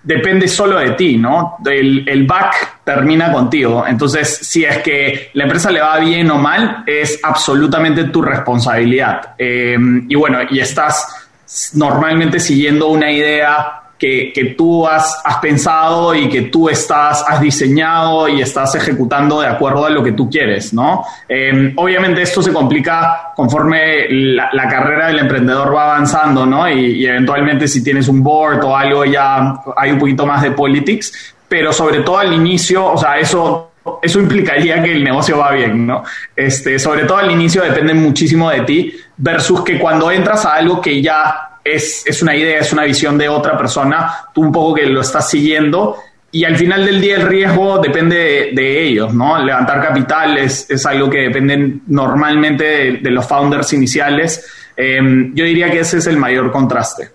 depende 0.03 0.47
solo 0.47 0.79
de 0.79 0.91
ti, 0.91 1.17
¿no? 1.17 1.57
El, 1.65 2.25
back 2.27 2.81
termina 2.83 3.31
contigo. 3.31 3.85
Entonces, 3.87 4.37
si 4.41 4.65
es 4.65 4.79
que 4.79 5.29
la 5.33 5.43
empresa 5.43 5.71
le 5.71 5.81
va 5.81 5.97
bien 5.99 6.29
o 6.31 6.37
mal, 6.37 6.83
es 6.85 7.19
absolutamente 7.23 8.05
tu 8.05 8.21
responsabilidad. 8.21 9.35
y 9.37 10.15
bueno, 10.15 10.39
y 10.49 10.59
estás 10.59 11.29
normalmente 11.73 12.39
siguiendo 12.39 12.87
una 12.87 13.11
idea 13.11 13.82
que, 13.97 14.55
tú 14.57 14.85
has, 14.85 15.21
has, 15.23 15.37
pensado 15.37 16.13
y 16.13 16.27
que 16.27 16.43
tú 16.43 16.67
estás, 16.67 17.23
has 17.27 17.39
diseñado 17.39 18.27
y 18.27 18.41
estás 18.41 18.75
ejecutando 18.75 19.39
de 19.39 19.47
acuerdo 19.47 19.85
a 19.85 19.89
lo 19.89 20.03
que 20.03 20.11
tú 20.11 20.29
quieres, 20.29 20.73
¿no? 20.73 21.05
Em, 21.29 21.73
obviamente 21.77 22.21
esto 22.21 22.41
se 22.41 22.51
complica 22.51 23.31
conforme 23.35 24.07
la, 24.09 24.67
carrera 24.69 25.07
del 25.07 25.19
emprendedor 25.19 25.73
va 25.73 25.85
avanzando, 25.85 26.45
¿no? 26.45 26.69
Y, 26.69 27.05
eventualmente 27.05 27.67
si 27.67 27.83
tienes 27.83 28.07
un 28.07 28.23
board 28.23 28.63
o 28.63 28.75
algo 28.75 29.05
ya 29.05 29.53
hay 29.77 29.91
un 29.91 29.99
poquito 29.99 30.25
más 30.25 30.41
de 30.41 30.51
politics, 30.51 31.35
pero 31.47 31.71
sobre 31.71 31.99
todo 31.99 32.17
al 32.17 32.33
inicio, 32.33 32.85
o 32.85 32.97
sea, 32.97 33.17
eso 33.19 33.69
eso 34.01 34.19
implicaría 34.19 34.81
que 34.81 34.93
el 34.93 35.03
negocio 35.03 35.37
va 35.37 35.51
bien, 35.51 35.85
¿no? 35.85 36.03
Este, 36.35 36.79
sobre 36.79 37.03
todo 37.03 37.17
al 37.17 37.29
inicio 37.29 37.63
depende 37.63 37.93
muchísimo 37.93 38.49
de 38.49 38.61
ti, 38.61 38.93
versus 39.17 39.61
que 39.61 39.77
cuando 39.77 40.09
entras 40.09 40.45
a 40.45 40.53
algo 40.53 40.79
que 40.79 41.01
ya 41.01 41.52
es, 41.63 42.03
es, 42.05 42.21
una 42.21 42.35
idea, 42.35 42.59
es 42.59 42.73
una 42.73 42.83
visión 42.83 43.17
de 43.17 43.29
otra 43.29 43.57
persona, 43.57 44.25
tú 44.33 44.41
un 44.41 44.51
poco 44.51 44.75
que 44.75 44.85
lo 44.85 45.01
estás 45.01 45.29
siguiendo 45.29 45.97
y 46.33 46.45
al 46.45 46.57
final 46.57 46.83
del 46.83 46.99
día 46.99 47.17
el 47.17 47.27
riesgo 47.27 47.77
depende 47.77 48.51
de, 48.55 48.87
ellos, 48.87 49.13
¿no? 49.13 49.37
Levantar 49.37 49.83
capital 49.83 50.35
es, 50.39 50.67
es 50.67 50.83
algo 50.87 51.07
que 51.07 51.19
depende 51.19 51.77
normalmente 51.85 52.99
de, 52.99 53.11
los 53.11 53.27
founders 53.27 53.71
iniciales. 53.73 54.43
Em, 54.75 55.31
yo 55.35 55.45
diría 55.45 55.69
que 55.69 55.81
ese 55.81 55.99
es 55.99 56.07
el 56.07 56.17
mayor 56.17 56.51
contraste. 56.51 57.11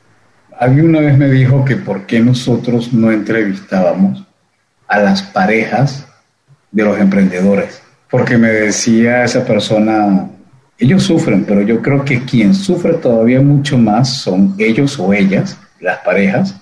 Alguien 0.56 0.90
una 0.90 1.00
vez 1.00 1.18
me 1.18 1.28
dijo 1.28 1.64
que 1.64 1.74
por 1.74 2.06
qué 2.06 2.20
nosotros 2.20 2.92
no 2.92 3.10
entrevistábamos 3.10 4.24
a 4.86 5.00
las 5.00 5.22
parejas 5.22 6.06
de 6.70 6.84
los 6.84 6.96
emprendedores, 7.00 7.82
porque 8.08 8.38
me 8.38 8.50
decía 8.50 9.24
esa 9.24 9.44
persona, 9.44 10.28
ellos 10.78 11.02
sufren, 11.02 11.44
pero 11.44 11.62
yo 11.62 11.82
creo 11.82 12.04
que 12.04 12.24
quien 12.24 12.54
sufre 12.54 12.94
todavía 12.94 13.40
mucho 13.40 13.76
más 13.76 14.22
son 14.22 14.54
ellos 14.58 14.98
o 14.98 15.12
ellas, 15.12 15.58
las 15.80 15.98
parejas, 15.98 16.54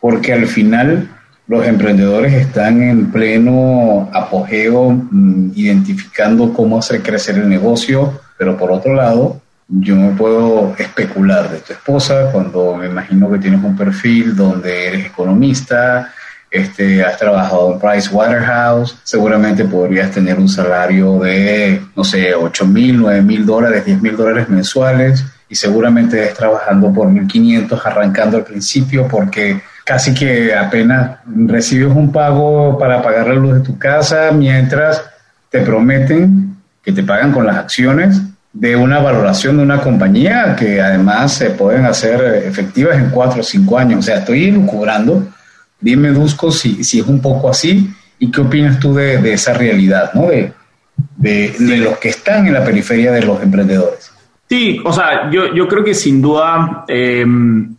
porque 0.00 0.32
al 0.32 0.46
final 0.46 1.08
los 1.46 1.66
emprendedores 1.66 2.32
están 2.32 2.82
en 2.82 3.10
pleno 3.10 4.08
apogeo, 4.12 4.90
mm, 4.90 5.50
identificando 5.56 6.52
cómo 6.52 6.78
hacer 6.78 7.02
crecer 7.02 7.36
el 7.36 7.48
negocio, 7.48 8.20
pero 8.38 8.56
por 8.56 8.72
otro 8.72 8.94
lado, 8.94 9.40
yo 9.68 9.94
no 9.94 10.16
puedo 10.16 10.74
especular 10.78 11.50
de 11.50 11.58
tu 11.58 11.72
esposa 11.72 12.30
cuando 12.32 12.76
me 12.76 12.86
imagino 12.86 13.30
que 13.30 13.38
tienes 13.38 13.62
un 13.62 13.76
perfil 13.76 14.34
donde 14.34 14.88
eres 14.88 15.06
economista, 15.06 16.12
este, 16.50 17.04
has 17.04 17.16
trabajado 17.16 17.72
en 17.72 17.78
Price 17.78 18.08
Waterhouse, 18.10 18.98
seguramente 19.04 19.64
podrías 19.64 20.10
tener 20.10 20.38
un 20.38 20.48
salario 20.48 21.18
de, 21.20 21.80
no 21.94 22.02
sé, 22.02 22.34
8 22.34 22.66
mil, 22.66 22.98
9 22.98 23.22
mil 23.22 23.46
dólares, 23.46 23.84
10 23.84 24.02
mil 24.02 24.16
dólares 24.16 24.48
mensuales 24.48 25.24
y 25.48 25.54
seguramente 25.54 26.20
estés 26.20 26.38
trabajando 26.38 26.92
por 26.92 27.08
1.500 27.08 27.80
arrancando 27.84 28.36
al 28.36 28.44
principio 28.44 29.06
porque 29.08 29.60
casi 29.84 30.14
que 30.14 30.54
apenas 30.54 31.18
recibes 31.26 31.94
un 31.94 32.12
pago 32.12 32.78
para 32.78 33.02
pagar 33.02 33.28
la 33.28 33.34
luz 33.34 33.54
de 33.54 33.60
tu 33.60 33.78
casa 33.78 34.30
mientras 34.32 35.02
te 35.50 35.60
prometen 35.60 36.56
que 36.82 36.92
te 36.92 37.02
pagan 37.02 37.32
con 37.32 37.46
las 37.46 37.56
acciones 37.56 38.20
de 38.52 38.76
una 38.76 38.98
valoración 38.98 39.56
de 39.56 39.62
una 39.62 39.80
compañía 39.80 40.56
que 40.56 40.80
además 40.80 41.32
se 41.32 41.50
pueden 41.50 41.84
hacer 41.84 42.44
efectivas 42.44 42.96
en 42.96 43.10
4 43.10 43.40
o 43.40 43.44
5 43.44 43.78
años. 43.78 44.00
O 44.00 44.02
sea, 44.02 44.18
estoy 44.18 44.50
lucubrando 44.50 45.28
Dime, 45.80 46.10
Dusko, 46.10 46.50
si, 46.50 46.84
si 46.84 47.00
es 47.00 47.06
un 47.06 47.20
poco 47.20 47.50
así 47.50 47.90
y 48.18 48.30
qué 48.30 48.40
opinas 48.40 48.78
tú 48.78 48.94
de, 48.94 49.32
esa 49.32 49.54
realidad, 49.54 50.12
¿no? 50.14 50.28
De, 50.28 50.52
de, 51.16 51.78
los 51.78 51.98
que 51.98 52.10
están 52.10 52.46
en 52.46 52.52
la 52.52 52.64
periferia 52.64 53.10
de 53.12 53.22
los 53.22 53.42
emprendedores. 53.42 54.12
Sí, 54.48 54.80
o 54.84 54.92
sea, 54.92 55.30
yo, 55.30 55.54
yo 55.54 55.66
creo 55.66 55.82
que 55.82 55.94
sin 55.94 56.20
duda, 56.20 56.84
em, 56.88 57.74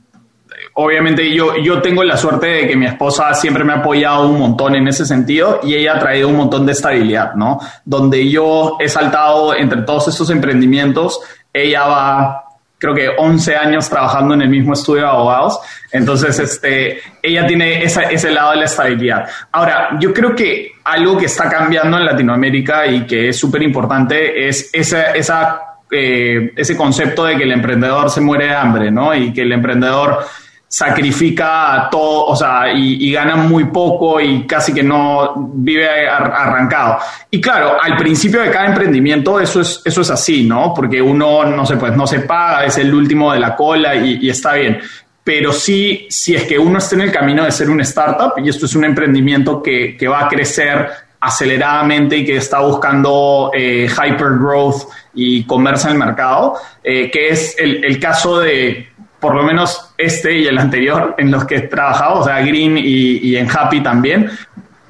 obviamente 0.74 1.32
yo, 1.34 1.58
yo 1.58 1.82
tengo 1.82 2.04
la 2.04 2.18
suerte 2.18 2.48
de 2.48 2.68
que 2.68 2.76
mi 2.76 2.88
esposa 2.88 3.34
siempre 3.34 3.64
me 3.64 3.74
ha 3.74 3.78
apoyado 3.78 4.28
un 4.28 4.40
montón 4.40 4.76
en 4.76 4.88
ese 4.88 5.06
sentido 5.06 5.60
y 5.64 5.76
ella 5.76 5.98
ha 5.98 6.00
traído 6.00 6.30
un 6.30 6.38
montón 6.38 6.66
de 6.66 6.72
estabilidad, 6.72 7.36
¿no? 7.36 7.60
Donde 7.86 8.28
yo 8.30 8.78
he 8.80 8.90
saltado 8.90 9.56
entre 9.56 9.82
todos 9.84 10.08
estos 10.08 10.30
emprendimientos, 10.32 11.20
ella 11.54 11.86
va 11.86 12.44
creo 12.82 12.96
que 12.96 13.10
11 13.16 13.56
años 13.56 13.88
trabajando 13.88 14.34
en 14.34 14.42
el 14.42 14.50
mismo 14.50 14.74
estudio 14.74 15.04
de 15.04 15.10
abogados. 15.10 15.60
Entonces, 15.92 16.40
este, 16.40 17.00
ella 17.22 17.46
tiene 17.46 17.84
ese 17.84 18.32
lado 18.32 18.52
de 18.52 18.58
la 18.58 18.66
estabilidad. 18.66 19.30
Ahora, 19.52 20.00
yo 20.00 20.12
creo 20.12 20.36
que 20.36 20.72
algo 20.84 21.16
que 21.16 21.28
está 21.28 21.48
cambiando 21.48 22.00
en 22.00 22.06
Latinoamérica 22.06 22.88
y 22.88 23.06
que 23.06 23.30
es 23.30 23.38
súper 23.38 23.62
importante 23.62 24.48
es 24.48 24.72
esa, 24.74 25.12
esa 25.12 25.62
eh, 25.94 26.54
ese 26.56 26.76
concepto 26.78 27.26
de 27.26 27.36
que 27.36 27.44
el 27.44 27.52
emprendedor 27.52 28.10
se 28.10 28.22
muere 28.22 28.46
de 28.46 28.56
hambre, 28.56 28.90
¿no? 28.90 29.14
Y 29.14 29.34
que 29.34 29.42
el 29.42 29.52
emprendedor 29.52 30.26
sacrifica 30.72 31.90
todo, 31.92 32.28
o 32.28 32.36
sea, 32.36 32.72
y, 32.74 33.12
gana 33.12 33.36
muy 33.36 33.66
poco 33.66 34.22
y 34.22 34.48
casi 34.48 34.74
que 34.74 34.82
no 34.82 35.52
vive 35.54 36.08
arrancado. 36.08 36.98
Y 37.30 37.42
claro, 37.42 37.76
al 37.82 37.98
principio 37.98 38.42
de 38.42 38.50
cada 38.50 38.68
emprendimiento 38.68 39.38
eso 39.42 39.60
es, 39.60 39.82
eso 39.84 40.00
es 40.00 40.10
así, 40.10 40.46
¿no? 40.46 40.74
Porque 40.74 41.02
uno, 41.02 41.44
no 41.44 41.66
sé, 41.66 41.76
pues 41.76 41.94
no 41.94 42.08
se 42.08 42.22
paga, 42.22 42.64
es 42.64 42.78
el 42.78 42.94
último 42.94 43.34
de 43.34 43.40
la 43.42 43.54
cola 43.54 43.96
y, 43.96 44.30
está 44.30 44.54
bien. 44.54 44.80
Pero 45.26 45.52
sí, 45.52 46.08
si 46.10 46.36
es 46.36 46.44
que 46.46 46.58
uno 46.58 46.78
está 46.78 46.96
en 46.96 47.02
el 47.02 47.12
camino 47.12 47.44
de 47.44 47.52
ser 47.52 47.70
un 47.70 47.82
startup 47.82 48.32
y 48.38 48.48
esto 48.48 48.66
es 48.66 48.74
un 48.74 48.86
emprendimiento 48.86 49.62
que, 49.62 49.98
que 49.98 50.08
va 50.08 50.22
a 50.22 50.30
crecer 50.30 50.90
aceleradamente 51.20 52.16
y 52.16 52.26
que 52.26 52.38
está 52.38 52.62
buscando 52.62 53.52
eh, 53.54 53.90
hyper 53.90 54.40
growth 54.40 54.88
y 55.14 55.44
comerse 55.44 55.90
en 55.90 55.94
el 55.96 56.00
mercado, 56.00 56.56
eh, 56.82 57.12
que 57.12 57.28
es 57.28 57.58
el 57.60 58.00
caso 58.00 58.40
de 58.40 58.91
por 59.22 59.36
lo 59.36 59.44
menos 59.44 59.94
este 59.98 60.40
y 60.40 60.48
el 60.48 60.58
anterior 60.58 61.16
en 61.18 61.32
los 61.32 61.46
que 61.46 61.58
he 61.58 61.62
trabajado, 61.62 62.20
o 62.20 62.24
sea, 62.26 62.42
Green 62.42 62.78
y, 62.78 63.36
en 63.38 63.48
Happy 63.50 63.82
también, 63.82 64.30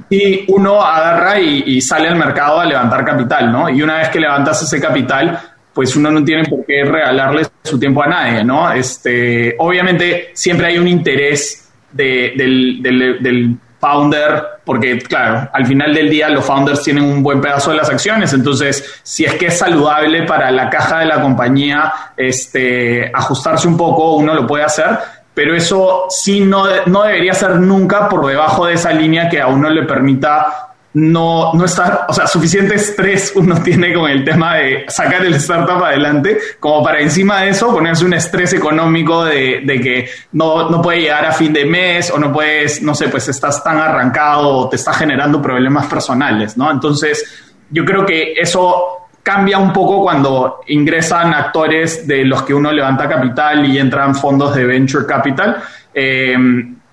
y 0.09 0.45
uno 0.47 0.81
agarra 0.81 1.39
y, 1.39 1.79
sale 1.81 2.07
al 2.07 2.15
mercado 2.15 2.59
a 2.59 2.65
levantar 2.65 3.05
capital, 3.05 3.51
¿no? 3.51 3.69
Y 3.69 3.81
una 3.83 3.97
vez 3.97 4.09
que 4.09 4.19
levantas 4.19 4.63
ese 4.63 4.79
capital, 4.79 5.37
pues 5.73 5.95
uno 5.95 6.09
no 6.09 6.23
tiene 6.23 6.45
por 6.45 6.65
qué 6.65 6.83
regalarle 6.83 7.45
su 7.63 7.77
tiempo 7.77 8.01
a 8.03 8.07
nadie, 8.07 8.43
¿no? 8.43 8.71
Este, 8.71 9.55
obviamente 9.59 10.31
siempre 10.33 10.67
hay 10.67 10.77
un 10.77 10.87
interés 10.87 11.69
del, 11.91 12.81
del 12.81 13.57
founder, 13.81 14.43
porque 14.63 14.99
claro, 14.99 15.49
al 15.51 15.65
final 15.65 15.93
del 15.93 16.09
día 16.09 16.29
los 16.29 16.45
founders 16.45 16.83
tienen 16.83 17.03
un 17.03 17.23
buen 17.23 17.41
pedazo 17.41 17.71
de 17.71 17.77
las 17.77 17.89
acciones, 17.89 18.31
entonces 18.31 19.01
si 19.01 19.25
es 19.25 19.33
que 19.33 19.47
es 19.47 19.57
saludable 19.57 20.23
para 20.23 20.51
la 20.51 20.69
caja 20.69 20.99
de 20.99 21.07
la 21.07 21.19
compañía 21.19 21.91
este, 22.15 23.11
ajustarse 23.13 23.67
un 23.67 23.75
poco, 23.75 24.13
uno 24.15 24.35
lo 24.35 24.45
puede 24.45 24.63
hacer, 24.63 24.99
pero 25.33 25.55
eso 25.55 26.05
sí 26.09 26.41
no, 26.41 26.65
no 26.85 27.03
debería 27.03 27.33
ser 27.33 27.55
nunca 27.55 28.07
por 28.07 28.27
debajo 28.27 28.67
de 28.67 28.73
esa 28.73 28.91
línea 28.91 29.27
que 29.27 29.41
a 29.41 29.47
uno 29.47 29.67
le 29.69 29.83
permita 29.83 30.70
no, 30.93 31.53
no 31.53 31.65
está, 31.65 32.05
o 32.09 32.13
sea, 32.13 32.27
suficiente 32.27 32.75
estrés 32.75 33.31
uno 33.35 33.61
tiene 33.63 33.93
con 33.93 34.09
el 34.09 34.25
tema 34.25 34.55
de 34.55 34.85
sacar 34.89 35.25
el 35.25 35.33
startup 35.35 35.83
adelante, 35.83 36.37
como 36.59 36.83
para 36.83 36.99
encima 36.99 37.41
de 37.41 37.49
eso 37.49 37.71
ponerse 37.71 38.03
un 38.03 38.13
estrés 38.13 38.53
económico 38.53 39.23
de, 39.23 39.61
de 39.63 39.79
que 39.79 40.09
no, 40.33 40.69
no 40.69 40.81
puede 40.81 41.01
llegar 41.01 41.25
a 41.25 41.31
fin 41.31 41.53
de 41.53 41.65
mes 41.65 42.11
o 42.11 42.19
no 42.19 42.33
puedes, 42.33 42.81
no 42.81 42.93
sé, 42.93 43.07
pues 43.07 43.27
estás 43.29 43.63
tan 43.63 43.77
arrancado 43.77 44.49
o 44.49 44.69
te 44.69 44.75
está 44.75 44.93
generando 44.93 45.41
problemas 45.41 45.85
personales, 45.87 46.57
¿no? 46.57 46.69
Entonces, 46.69 47.53
yo 47.69 47.85
creo 47.85 48.05
que 48.05 48.33
eso 48.33 49.07
cambia 49.23 49.59
un 49.59 49.71
poco 49.71 50.01
cuando 50.01 50.61
ingresan 50.67 51.33
actores 51.33 52.05
de 52.05 52.25
los 52.25 52.43
que 52.43 52.53
uno 52.53 52.71
levanta 52.71 53.07
capital 53.07 53.65
y 53.65 53.77
entran 53.77 54.13
fondos 54.13 54.55
de 54.55 54.65
venture 54.65 55.05
capital. 55.05 55.57
Eh, 55.93 56.35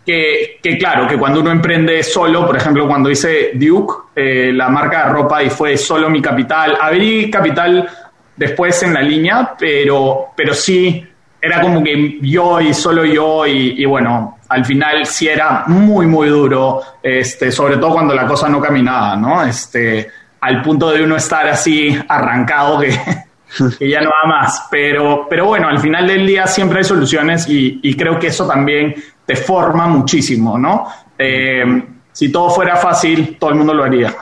que, 0.09 0.79
claro, 0.79 1.07
que 1.07 1.19
cuando 1.19 1.41
uno 1.41 1.50
emprende 1.50 2.03
solo, 2.03 2.47
por 2.47 2.57
ejemplo, 2.57 2.87
cuando 2.87 3.11
hice 3.11 3.50
Duke, 3.53 3.95
eh, 4.17 4.50
la 4.55 4.71
marca 4.71 5.07
de 5.07 5.12
ropa 5.12 5.43
y 5.43 5.50
fue 5.50 5.77
solo 5.77 6.09
mi 6.09 6.23
capital, 6.23 6.79
abrí 6.81 7.31
capital 7.31 7.87
después 8.35 8.83
en 8.83 8.95
la 8.95 9.03
línea, 9.03 9.55
pero, 9.59 10.29
pero 10.35 10.55
sí 10.55 11.07
era 11.41 11.61
como 11.61 11.85
que 11.85 12.19
yo 12.23 12.61
y 12.61 12.73
solo 12.73 13.05
yo 13.05 13.47
y, 13.47 13.85
bueno, 13.85 14.38
al 14.49 14.65
final 14.65 15.05
sí 15.05 15.29
era 15.29 15.65
muy, 15.67 16.07
muy 16.07 16.29
duro, 16.29 16.81
este, 17.03 17.53
sobre 17.53 17.77
todo 17.77 17.93
cuando 17.93 18.15
la 18.15 18.27
cosa 18.27 18.49
no 18.49 18.62
caminaba, 18.62 19.15
¿no? 19.15 19.45
Este, 19.45 20.09
al 20.41 20.62
punto 20.62 20.91
de 20.91 21.03
uno 21.03 21.17
estar 21.17 21.47
así 21.49 21.97
arrancado 22.09 22.81
que, 22.81 22.99
que 23.79 23.88
ya 23.88 24.00
no 24.00 24.11
va 24.11 24.29
más. 24.29 24.67
Pero, 24.71 25.27
pero 25.29 25.47
bueno, 25.47 25.69
al 25.69 25.79
final 25.79 26.07
del 26.07 26.27
día 26.27 26.47
siempre 26.47 26.79
hay 26.79 26.85
soluciones 26.85 27.47
y, 27.49 27.95
creo 27.95 28.19
que 28.19 28.29
eso 28.29 28.47
también 28.47 28.95
te 29.28 29.37
forma 29.37 29.87
muchísimo, 29.87 30.56
¿no? 30.56 30.87
Eh, 31.18 31.85
si 32.12 32.32
todo 32.32 32.49
fuera 32.49 32.76
fácil, 32.76 33.37
todo 33.38 33.50
el 33.50 33.56
mundo 33.56 33.75
lo 33.75 33.85
haría. 33.85 34.16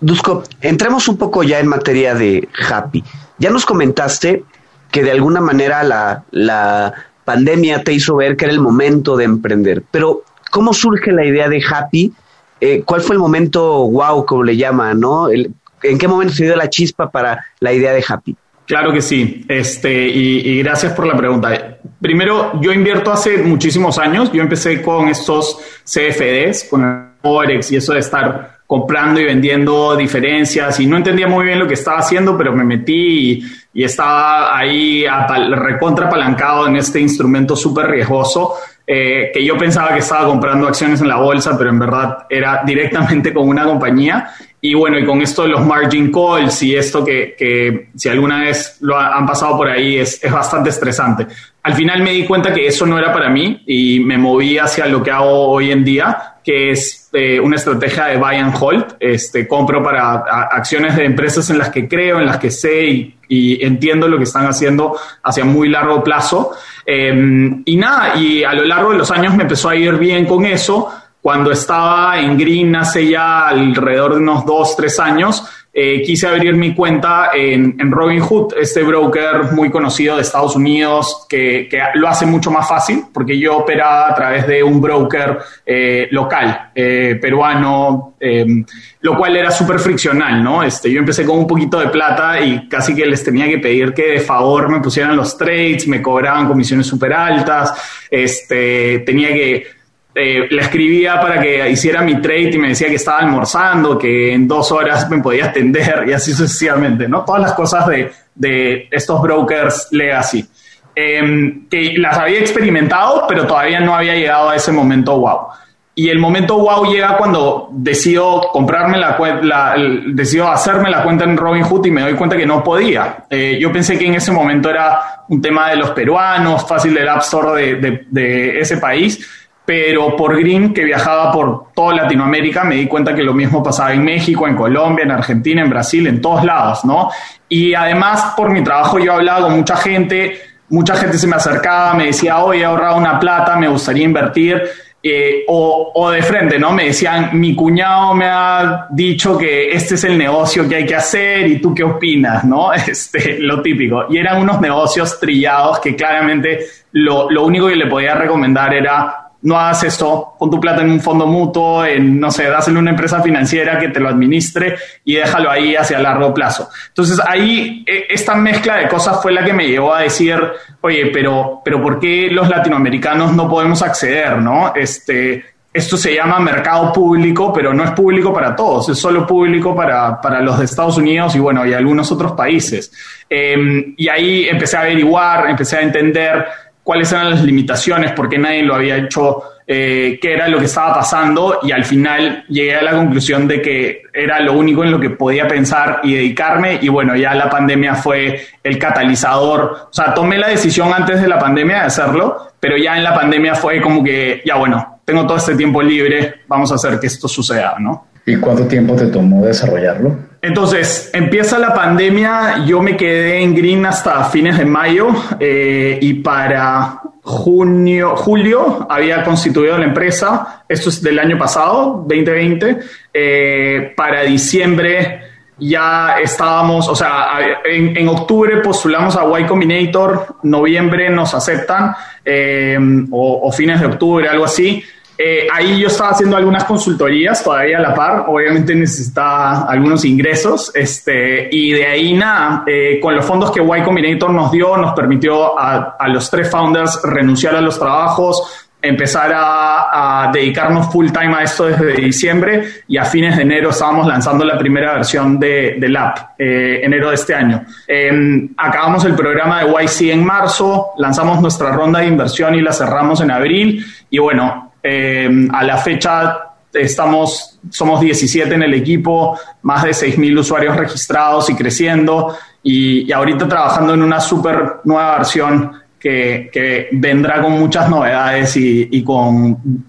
Dusko, 0.00 0.44
entremos 0.62 1.08
un 1.08 1.18
poco 1.18 1.42
ya 1.42 1.60
en 1.60 1.66
materia 1.66 2.14
de 2.14 2.48
Happy. 2.70 3.04
Ya 3.36 3.50
nos 3.50 3.66
comentaste 3.66 4.44
que 4.90 5.02
de 5.02 5.10
alguna 5.10 5.42
manera 5.42 5.82
la, 5.82 6.24
la 6.30 6.94
pandemia 7.26 7.84
te 7.84 7.92
hizo 7.92 8.16
ver 8.16 8.34
que 8.38 8.46
era 8.46 8.54
el 8.54 8.60
momento 8.60 9.14
de 9.14 9.24
emprender, 9.24 9.82
pero 9.90 10.22
¿cómo 10.50 10.72
surge 10.72 11.12
la 11.12 11.26
idea 11.26 11.50
de 11.50 11.62
Happy? 11.70 12.14
Eh, 12.62 12.82
¿Cuál 12.82 13.02
fue 13.02 13.16
el 13.16 13.20
momento 13.20 13.90
wow, 13.90 14.24
como 14.24 14.42
le 14.42 14.56
llaman, 14.56 15.00
no? 15.00 15.28
¿En 15.28 15.98
qué 15.98 16.08
momento 16.08 16.32
se 16.32 16.44
dio 16.44 16.56
la 16.56 16.70
chispa 16.70 17.10
para 17.10 17.44
la 17.60 17.74
idea 17.74 17.92
de 17.92 18.02
Happy? 18.08 18.34
Claro 18.66 18.92
que 18.92 19.00
sí, 19.00 19.44
este, 19.48 20.08
y, 20.08 20.58
gracias 20.62 20.92
por 20.92 21.06
la 21.06 21.16
pregunta. 21.16 21.78
Primero, 22.00 22.60
yo 22.60 22.72
invierto 22.72 23.12
hace 23.12 23.38
muchísimos 23.38 23.96
años, 23.98 24.32
yo 24.32 24.42
empecé 24.42 24.82
con 24.82 25.08
estos 25.08 25.58
CFDs, 25.84 26.64
con 26.68 26.84
el 26.84 27.06
Forex 27.22 27.70
y 27.70 27.76
eso 27.76 27.92
de 27.92 28.00
estar 28.00 28.56
comprando 28.66 29.20
y 29.20 29.24
vendiendo 29.24 29.94
diferencias 29.94 30.80
y 30.80 30.86
no 30.86 30.96
entendía 30.96 31.28
muy 31.28 31.44
bien 31.44 31.60
lo 31.60 31.68
que 31.68 31.74
estaba 31.74 31.98
haciendo, 31.98 32.36
pero 32.36 32.52
me 32.52 32.64
metí 32.64 33.40
y, 33.72 33.84
estaba 33.84 34.58
ahí 34.58 35.04
recontra 35.52 36.06
apalancado 36.06 36.66
en 36.66 36.76
este 36.76 36.98
instrumento 36.98 37.54
súper 37.54 37.86
riesgoso 37.88 38.54
eh, 38.88 39.32
que 39.34 39.44
yo 39.44 39.56
pensaba 39.58 39.92
que 39.92 39.98
estaba 39.98 40.26
comprando 40.26 40.68
acciones 40.68 41.00
en 41.00 41.08
la 41.08 41.16
bolsa, 41.16 41.58
pero 41.58 41.70
en 41.70 41.78
verdad 41.80 42.26
era 42.30 42.62
directamente 42.64 43.34
con 43.34 43.48
una 43.48 43.64
compañía. 43.64 44.30
Y 44.60 44.74
bueno, 44.74 44.98
y 44.98 45.04
con 45.04 45.20
esto 45.20 45.42
de 45.42 45.48
los 45.48 45.64
margin 45.64 46.10
calls 46.10 46.62
y 46.62 46.74
esto 46.74 47.04
que, 47.04 47.34
que 47.38 47.88
si 47.94 48.08
alguna 48.08 48.40
vez 48.40 48.78
lo 48.80 48.98
han 48.98 49.26
pasado 49.26 49.56
por 49.56 49.68
ahí 49.68 49.98
es, 49.98 50.22
es, 50.22 50.32
bastante 50.32 50.70
estresante. 50.70 51.26
Al 51.62 51.74
final 51.74 52.02
me 52.02 52.12
di 52.12 52.24
cuenta 52.24 52.52
que 52.52 52.66
eso 52.66 52.86
no 52.86 52.98
era 52.98 53.12
para 53.12 53.28
mí 53.28 53.62
y 53.66 54.00
me 54.00 54.16
moví 54.16 54.56
hacia 54.58 54.86
lo 54.86 55.02
que 55.02 55.10
hago 55.10 55.48
hoy 55.48 55.70
en 55.70 55.84
día, 55.84 56.36
que 56.42 56.70
es 56.70 57.10
eh, 57.12 57.38
una 57.40 57.56
estrategia 57.56 58.06
de 58.06 58.16
buy 58.16 58.36
and 58.36 58.54
hold. 58.58 58.96
Este, 59.00 59.46
compro 59.46 59.82
para 59.82 60.14
acciones 60.50 60.96
de 60.96 61.04
empresas 61.04 61.50
en 61.50 61.58
las 61.58 61.70
que 61.70 61.88
creo, 61.88 62.20
en 62.20 62.26
las 62.26 62.38
que 62.38 62.50
sé 62.50 62.86
y, 62.86 63.16
y 63.28 63.64
entiendo 63.64 64.08
lo 64.08 64.16
que 64.16 64.24
están 64.24 64.46
haciendo 64.46 64.96
hacia 65.22 65.44
muy 65.44 65.68
largo 65.68 66.02
plazo. 66.02 66.52
Em, 66.84 67.62
y 67.64 67.76
nada, 67.76 68.16
y 68.16 68.44
a 68.44 68.52
lo 68.52 68.64
largo 68.64 68.92
de 68.92 68.98
los 68.98 69.10
años 69.10 69.34
me 69.34 69.42
empezó 69.42 69.68
a 69.68 69.76
ir 69.76 69.94
bien 69.96 70.24
con 70.24 70.44
eso. 70.44 70.92
Cuando 71.26 71.50
estaba 71.50 72.20
en 72.20 72.38
Green 72.38 72.76
hace 72.76 73.08
ya 73.08 73.48
alrededor 73.48 74.14
de 74.14 74.20
unos 74.20 74.46
dos, 74.46 74.76
tres 74.76 75.00
años, 75.00 75.42
eh, 75.74 76.00
quise 76.02 76.28
abrir 76.28 76.54
mi 76.54 76.72
cuenta 76.72 77.30
en, 77.34 77.74
en, 77.80 77.90
Robinhood, 77.90 78.54
este 78.56 78.84
broker 78.84 79.50
muy 79.50 79.68
conocido 79.68 80.14
de 80.14 80.22
Estados 80.22 80.54
Unidos 80.54 81.26
que, 81.28 81.68
lo 81.94 82.06
hace 82.06 82.26
mucho 82.26 82.52
más 82.52 82.68
fácil 82.68 83.06
porque 83.12 83.36
yo 83.36 83.56
operaba 83.56 84.08
a 84.08 84.14
través 84.14 84.46
de 84.46 84.62
un 84.62 84.80
broker 84.80 85.38
eh, 85.66 86.06
local, 86.12 86.70
eh, 86.72 87.18
peruano, 87.20 88.14
em, 88.20 88.64
lo 89.00 89.18
cual 89.18 89.36
era 89.36 89.50
súper 89.50 89.80
friccional, 89.80 90.44
¿no? 90.44 90.62
Este, 90.62 90.92
yo 90.92 91.00
empecé 91.00 91.24
con 91.24 91.38
un 91.38 91.46
poquito 91.48 91.80
de 91.80 91.88
plata 91.88 92.40
y 92.40 92.68
casi 92.68 92.94
que 92.94 93.04
les 93.04 93.24
tenía 93.24 93.48
que 93.48 93.58
pedir 93.58 93.92
que 93.92 94.12
de 94.12 94.20
favor 94.20 94.68
me 94.68 94.78
pusieran 94.78 95.16
los 95.16 95.36
trades, 95.36 95.88
me 95.88 96.00
cobraban 96.00 96.46
comisiones 96.46 96.86
súper 96.86 97.12
altas, 97.12 97.72
este, 98.12 99.00
tenía 99.00 99.30
que 99.30 99.75
eh, 100.18 100.46
le 100.48 100.62
escribía 100.62 101.20
para 101.20 101.38
que 101.38 101.68
hiciera 101.68 102.00
mi 102.00 102.22
trade 102.22 102.54
y 102.54 102.58
me 102.58 102.68
decía 102.68 102.88
que 102.88 102.94
estaba 102.94 103.18
almorzando, 103.18 103.98
que 103.98 104.32
en 104.32 104.48
dos 104.48 104.72
horas 104.72 105.10
me 105.10 105.18
podía 105.18 105.44
atender 105.44 106.06
y 106.08 106.14
así 106.14 106.32
sucesivamente, 106.32 107.06
¿no? 107.06 107.22
Todas 107.22 107.42
las 107.42 107.52
cosas 107.52 107.86
de, 107.86 108.10
de 108.34 108.88
estos 108.90 109.20
brokers 109.20 109.88
legacy. 109.90 110.48
Em, 110.94 111.68
que 111.68 111.98
las 111.98 112.16
había 112.16 112.38
experimentado, 112.38 113.26
pero 113.28 113.46
todavía 113.46 113.80
no 113.80 113.94
había 113.94 114.14
llegado 114.14 114.48
a 114.48 114.56
ese 114.56 114.72
momento 114.72 115.18
wow. 115.18 115.48
Y 115.94 116.08
el 116.08 116.18
momento 116.18 116.56
wow 116.56 116.90
llega 116.90 117.18
cuando 117.18 117.68
decido 117.72 118.48
comprarme 118.50 118.96
la, 118.96 119.18
la 119.42 119.74
decido 120.06 120.48
hacerme 120.48 120.88
la 120.88 121.02
cuenta 121.02 121.24
en 121.24 121.36
Robinhood 121.36 121.84
y 121.84 121.90
me 121.90 122.00
doy 122.00 122.14
cuenta 122.14 122.38
que 122.38 122.46
no 122.46 122.64
podía. 122.64 123.26
Eh, 123.28 123.58
yo 123.60 123.70
pensé 123.70 123.98
que 123.98 124.06
en 124.06 124.14
ese 124.14 124.32
momento 124.32 124.70
era 124.70 125.24
un 125.28 125.42
tema 125.42 125.68
de 125.68 125.76
los 125.76 125.90
peruanos, 125.90 126.66
fácil 126.66 126.94
del 126.94 127.06
App 127.06 127.20
Store 127.20 127.60
de, 127.60 127.74
de, 127.74 128.06
de 128.08 128.60
ese 128.60 128.78
país, 128.78 129.45
pero 129.66 130.16
por 130.16 130.38
Green, 130.38 130.72
que 130.72 130.84
viajaba 130.84 131.32
por 131.32 131.72
toda 131.74 131.96
Latinoamérica, 131.96 132.62
me 132.62 132.76
di 132.76 132.86
cuenta 132.86 133.14
que 133.14 133.24
lo 133.24 133.34
mismo 133.34 133.64
pasaba 133.64 133.92
en 133.92 134.04
México, 134.04 134.46
en 134.46 134.54
Colombia, 134.54 135.02
en 135.02 135.10
Argentina, 135.10 135.60
en 135.60 135.68
Brasil, 135.68 136.06
en 136.06 136.20
todos 136.20 136.44
lados, 136.44 136.84
¿no? 136.84 137.10
Y 137.48 137.74
además, 137.74 138.34
por 138.36 138.50
mi 138.50 138.62
trabajo, 138.62 139.00
yo 139.00 139.12
hablaba 139.12 139.48
con 139.48 139.56
mucha 139.56 139.76
gente, 139.76 140.38
mucha 140.68 140.94
gente 140.94 141.18
se 141.18 141.26
me 141.26 141.34
acercaba, 141.34 141.94
me 141.94 142.06
decía, 142.06 142.38
hoy 142.38 142.60
he 142.60 142.64
ahorrado 142.64 142.96
una 142.96 143.18
plata, 143.18 143.56
me 143.56 143.66
gustaría 143.66 144.04
invertir. 144.04 144.62
Eh, 145.08 145.44
o, 145.46 146.10
de 146.10 146.20
frente, 146.20 146.58
¿no? 146.58 146.72
Me 146.72 146.86
decían, 146.86 147.30
mi 147.34 147.54
cuñado 147.54 148.12
me 148.12 148.26
ha 148.28 148.88
dicho 148.90 149.38
que 149.38 149.70
este 149.70 149.94
es 149.94 150.02
el 150.02 150.18
negocio 150.18 150.68
que 150.68 150.76
hay 150.76 150.86
que 150.86 150.96
hacer 150.96 151.46
y 151.46 151.60
tú 151.60 151.72
qué 151.72 151.84
opinas, 151.84 152.44
¿no? 152.44 152.72
Este, 152.74 153.38
lo 153.38 153.62
típico. 153.62 154.06
Y 154.10 154.18
eran 154.18 154.40
unos 154.40 154.60
negocios 154.60 155.20
trillados 155.20 155.78
que 155.78 155.94
claramente 155.94 156.66
lo 156.90 157.44
único 157.44 157.68
que 157.68 157.76
le 157.76 157.86
podía 157.86 158.16
recomendar 158.16 158.74
era 158.74 159.25
no 159.46 159.56
hagas 159.56 159.84
esto, 159.84 160.34
pon 160.36 160.50
tu 160.50 160.58
plata 160.58 160.82
en 160.82 160.90
un 160.90 161.00
fondo 161.00 161.24
mutuo, 161.24 161.84
no 162.00 162.32
sé, 162.32 162.50
dáselo 162.50 162.78
a 162.78 162.82
una 162.82 162.90
empresa 162.90 163.22
financiera 163.22 163.78
que 163.78 163.90
te 163.90 164.00
lo 164.00 164.08
administre 164.08 164.76
y 165.04 165.14
déjalo 165.14 165.48
ahí 165.48 165.76
hacia 165.76 166.00
largo 166.00 166.34
plazo. 166.34 166.68
Entonces 166.88 167.20
ahí 167.24 167.84
e, 167.86 168.06
esta 168.10 168.34
mezcla 168.34 168.78
de 168.78 168.88
cosas 168.88 169.22
fue 169.22 169.32
la 169.32 169.44
que 169.44 169.52
me 169.52 169.68
llevó 169.68 169.94
a 169.94 170.00
decir, 170.00 170.36
oye, 170.80 171.06
pero, 171.12 171.62
pero 171.64 171.80
¿por 171.80 172.00
qué 172.00 172.28
los 172.28 172.48
latinoamericanos 172.48 173.34
no 173.34 173.48
podemos 173.48 173.82
acceder, 173.82 174.38
no? 174.38 174.72
Este, 174.74 175.44
esto 175.72 175.96
se 175.96 176.12
llama 176.12 176.40
mercado 176.40 176.92
público, 176.92 177.52
pero 177.52 177.72
no 177.72 177.84
es 177.84 177.92
público 177.92 178.32
para 178.32 178.56
todos, 178.56 178.88
es 178.88 178.98
solo 178.98 179.26
público 179.26 179.76
para, 179.76 180.20
para 180.20 180.40
los 180.40 180.58
de 180.58 180.64
Estados 180.64 180.96
Unidos 180.96 181.36
y 181.36 181.38
bueno, 181.38 181.64
y 181.64 181.72
algunos 181.72 182.10
otros 182.10 182.32
países. 182.32 182.90
Em, 183.30 183.94
y 183.96 184.08
ahí 184.08 184.48
empecé 184.48 184.76
a 184.76 184.80
averiguar, 184.80 185.50
empecé 185.50 185.76
a 185.76 185.82
entender 185.82 186.46
cuáles 186.86 187.10
eran 187.10 187.30
las 187.30 187.42
limitaciones, 187.42 188.12
por 188.12 188.28
qué 188.28 188.38
nadie 188.38 188.62
lo 188.62 188.76
había 188.76 188.96
hecho, 188.96 189.42
eh, 189.66 190.20
qué 190.22 190.34
era 190.34 190.46
lo 190.46 190.60
que 190.60 190.66
estaba 190.66 190.94
pasando 190.94 191.58
y 191.64 191.72
al 191.72 191.84
final 191.84 192.44
llegué 192.48 192.76
a 192.76 192.82
la 192.82 192.92
conclusión 192.92 193.48
de 193.48 193.60
que 193.60 194.02
era 194.14 194.38
lo 194.38 194.52
único 194.52 194.84
en 194.84 194.92
lo 194.92 195.00
que 195.00 195.10
podía 195.10 195.48
pensar 195.48 195.98
y 196.04 196.14
dedicarme 196.14 196.78
y 196.80 196.88
bueno, 196.88 197.16
ya 197.16 197.34
la 197.34 197.50
pandemia 197.50 197.96
fue 197.96 198.40
el 198.62 198.78
catalizador, 198.78 199.88
o 199.90 199.92
sea, 199.92 200.14
tomé 200.14 200.38
la 200.38 200.46
decisión 200.46 200.92
antes 200.94 201.20
de 201.20 201.26
la 201.26 201.40
pandemia 201.40 201.80
de 201.80 201.86
hacerlo, 201.86 202.52
pero 202.60 202.76
ya 202.76 202.96
en 202.96 203.02
la 203.02 203.12
pandemia 203.12 203.56
fue 203.56 203.80
como 203.80 204.04
que, 204.04 204.42
ya 204.46 204.54
bueno, 204.54 205.00
tengo 205.04 205.26
todo 205.26 205.38
este 205.38 205.56
tiempo 205.56 205.82
libre, 205.82 206.42
vamos 206.46 206.70
a 206.70 206.76
hacer 206.76 207.00
que 207.00 207.08
esto 207.08 207.26
suceda, 207.26 207.74
¿no? 207.80 208.06
¿Y 208.24 208.36
cuánto 208.36 208.68
tiempo 208.68 208.94
te 208.94 209.06
tomó 209.06 209.44
desarrollarlo? 209.44 210.16
Entonces, 210.46 211.10
empieza 211.12 211.58
la 211.58 211.74
pandemia, 211.74 212.64
yo 212.64 212.80
me 212.80 212.96
quedé 212.96 213.42
en 213.42 213.52
Green 213.52 213.84
hasta 213.84 214.22
fines 214.26 214.56
de 214.56 214.64
mayo 214.64 215.08
eh, 215.40 215.98
y 216.00 216.14
para 216.14 217.00
junio, 217.20 218.14
julio 218.14 218.86
había 218.88 219.24
constituido 219.24 219.76
la 219.76 219.86
empresa, 219.86 220.62
esto 220.68 220.90
es 220.90 221.02
del 221.02 221.18
año 221.18 221.36
pasado, 221.36 222.04
2020, 222.06 222.78
eh, 223.12 223.92
para 223.96 224.22
diciembre 224.22 225.20
ya 225.58 226.18
estábamos, 226.22 226.86
o 226.86 226.94
sea, 226.94 227.28
en, 227.64 228.08
octubre 228.08 228.58
postulamos 228.58 229.16
a 229.16 229.40
Y 229.40 229.46
Combinator, 229.46 230.36
noviembre 230.44 231.10
nos 231.10 231.34
aceptan, 231.34 231.92
eh, 232.24 232.78
o, 233.10 233.50
fines 233.50 233.80
de 233.80 233.86
octubre, 233.86 234.28
algo 234.28 234.44
así, 234.44 234.84
eh, 235.18 235.46
ahí 235.50 235.80
yo 235.80 235.86
estaba 235.86 236.10
haciendo 236.10 236.36
algunas 236.36 236.64
consultorías 236.64 237.42
todavía 237.42 237.78
a 237.78 237.80
la 237.80 237.94
par, 237.94 238.24
obviamente 238.28 238.74
necesitaba 238.74 239.62
algunos 239.62 240.04
ingresos, 240.04 240.70
este, 240.74 241.48
y 241.50 241.72
de 241.72 241.86
ahí 241.86 242.12
nada, 242.12 242.64
eh, 242.66 243.00
con 243.00 243.16
los 243.16 243.24
fondos 243.24 243.50
que 243.50 243.60
Y 243.62 243.82
Combinator 243.82 244.30
nos 244.30 244.52
dio, 244.52 244.76
nos 244.76 244.92
permitió 244.94 245.58
a, 245.58 245.96
los 246.08 246.30
tres 246.30 246.50
founders 246.50 247.00
renunciar 247.02 247.56
a 247.56 247.60
los 247.60 247.78
trabajos, 247.78 248.66
empezar 248.80 249.32
a, 249.34 250.30
dedicarnos 250.32 250.92
full 250.92 251.08
time 251.10 251.34
a 251.34 251.42
esto 251.42 251.64
desde 251.64 251.94
diciembre 251.94 252.64
y 252.88 252.98
a 252.98 253.04
fines 253.04 253.36
de 253.36 253.42
enero 253.42 253.70
estábamos 253.70 254.06
lanzando 254.06 254.44
la 254.44 254.58
primera 254.58 254.94
versión 254.94 255.38
de, 255.38 255.76
del 255.78 255.96
app, 255.96 256.38
eh, 256.38 256.80
enero 256.82 257.08
de 257.08 257.14
este 257.14 257.34
año. 257.34 257.64
Em, 257.86 258.50
acabamos 258.56 259.04
el 259.04 259.14
programa 259.14 259.62
de 259.62 259.70
YC 259.70 260.12
en 260.12 260.24
marzo, 260.24 260.90
lanzamos 260.98 261.40
nuestra 261.40 261.72
ronda 261.72 262.00
de 262.00 262.06
inversión 262.06 262.54
y 262.54 262.60
la 262.60 262.72
cerramos 262.72 263.20
en 263.20 263.30
abril 263.30 263.84
y 264.10 264.18
bueno, 264.18 264.65
eh, 264.86 265.48
a 265.52 265.64
la 265.64 265.76
fecha 265.78 266.38
estamos, 266.72 267.58
somos 267.70 268.00
17 268.00 268.54
en 268.54 268.62
el 268.62 268.74
equipo, 268.74 269.38
más 269.62 269.84
de 269.84 269.90
6.000 269.90 270.38
usuarios 270.38 270.76
registrados 270.76 271.50
y 271.50 271.54
creciendo. 271.54 272.36
y, 272.62 273.10
ahorita 273.12 273.48
trabajando 273.48 273.94
en 273.94 274.02
una 274.02 274.20
súper 274.20 274.76
nueva 274.84 275.18
versión 275.18 275.72
que, 275.98 276.88
vendrá 276.92 277.42
con 277.42 277.52
muchas 277.52 277.88
novedades 277.88 278.56
y, 278.56 279.02
con 279.02 279.84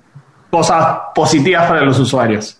cosas 0.49 0.97
positivas 1.13 1.67
para 1.67 1.81
los 1.81 1.99
usuarios. 1.99 2.57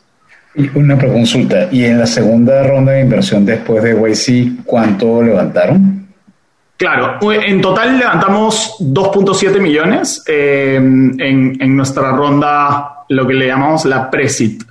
Una 0.74 0.98
consulta, 0.98 1.68
¿y 1.72 1.86
en 1.86 2.00
la 2.00 2.08
segunda 2.08 2.64
ronda 2.64 2.94
de 2.94 3.02
inversión 3.02 3.46
después 3.46 3.84
de 3.84 3.94
YC, 3.94 4.66
cuánto 4.66 5.22
levantaron? 5.22 5.97
Claro, 6.78 7.18
en 7.32 7.60
total 7.60 7.98
levantamos 7.98 8.76
2.7 8.80 9.60
millones 9.60 10.24
eh, 10.28 10.76
en, 10.76 11.58
en, 11.60 11.76
nuestra 11.76 12.12
ronda, 12.12 13.04
lo 13.10 13.26
que 13.26 13.34
le 13.34 13.48
llamamos 13.48 13.86
la 13.86 14.12
Presit. 14.12 14.64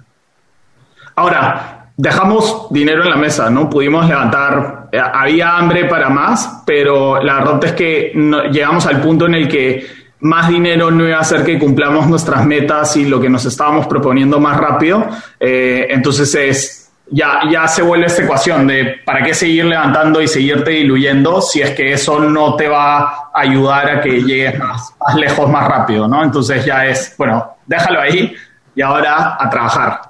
Ahora, 1.17 1.89
dejamos 1.97 2.69
dinero 2.71 3.03
en 3.03 3.11
la 3.11 3.17
mesa, 3.17 3.51
¿no? 3.51 3.69
Pudimos 3.69 4.07
levantar, 4.07 4.89
eh, 4.93 5.01
había 5.01 5.57
hambre 5.57 5.87
para 5.87 6.09
más, 6.09 6.63
pero 6.65 7.21
la 7.21 7.39
verdad 7.39 7.65
es 7.65 7.73
que 7.73 8.13
llegamos 8.53 8.87
al 8.87 9.01
punto 9.01 9.27
en 9.27 9.35
el 9.35 9.49
que 9.49 9.87
más 10.21 10.49
dinero 10.49 10.91
no 10.91 11.09
iba 11.09 11.19
a 11.19 11.21
hacer 11.21 11.45
que 11.45 11.59
cumplamos 11.59 12.07
nuestras 12.07 12.47
metas 12.47 12.97
y 12.97 13.05
lo 13.05 13.21
que 13.21 13.29
nos 13.29 13.45
estábamos 13.47 13.87
proponiendo 13.87 14.39
más 14.39 14.59
rápido. 14.59 15.07
Eh, 15.41 15.89
entonces 15.91 16.35
es 16.35 16.86
ya, 17.09 17.41
ya 17.51 17.69
se 17.69 17.83
vuelve 17.83 18.07
esta 18.07 18.23
ecuación 18.23 18.67
de 18.67 18.97
para 19.05 19.25
qué 19.25 19.35
seguir 19.35 19.65
levantando 19.67 20.21
y 20.21 20.29
seguirte 20.29 20.71
diluyendo 20.71 21.41
si 21.41 21.63
es 21.63 21.71
que 21.71 21.93
eso 21.93 22.19
no 22.21 22.57
te 22.57 22.69
va 22.69 22.99
a 22.99 23.31
ayudar 23.35 23.91
a 23.91 24.01
que 24.01 24.23
llegues 24.23 24.59
más, 24.59 24.95
lejos 25.17 25.49
más 25.49 25.69
rápido, 25.69 26.09
¿no? 26.09 26.25
Entonces 26.25 26.65
ya 26.65 26.87
es, 26.87 27.15
bueno, 27.17 27.57
déjalo 27.67 28.01
ahí 28.01 28.35
y 28.75 28.83
ahora 28.83 29.37
a 29.39 29.49
trabajar. 29.49 30.01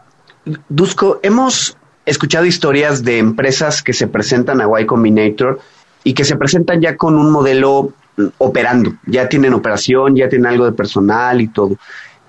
Dusko, 0.69 1.21
hemos 1.23 1.77
escuchado 2.05 2.47
historias 2.47 3.03
de 3.05 3.19
empresas 3.19 3.83
que 3.83 3.93
se 3.93 4.07
presentan 4.07 4.61
a 4.61 4.81
Y 4.81 4.87
Combinator 4.87 5.61
y 6.05 6.15
que 6.15 6.25
se 6.25 6.37
presentan 6.37 6.81
ya 6.81 6.97
con 6.97 7.17
un 7.17 7.31
modelo 7.31 7.93
operando, 8.39 8.95
ya 9.07 9.29
tienen 9.29 9.53
operación, 9.53 10.17
ya 10.17 10.29
tienen 10.29 10.47
algo 10.47 10.65
de 10.65 10.73
personal 10.73 11.41
y 11.41 11.49
todo. 11.49 11.77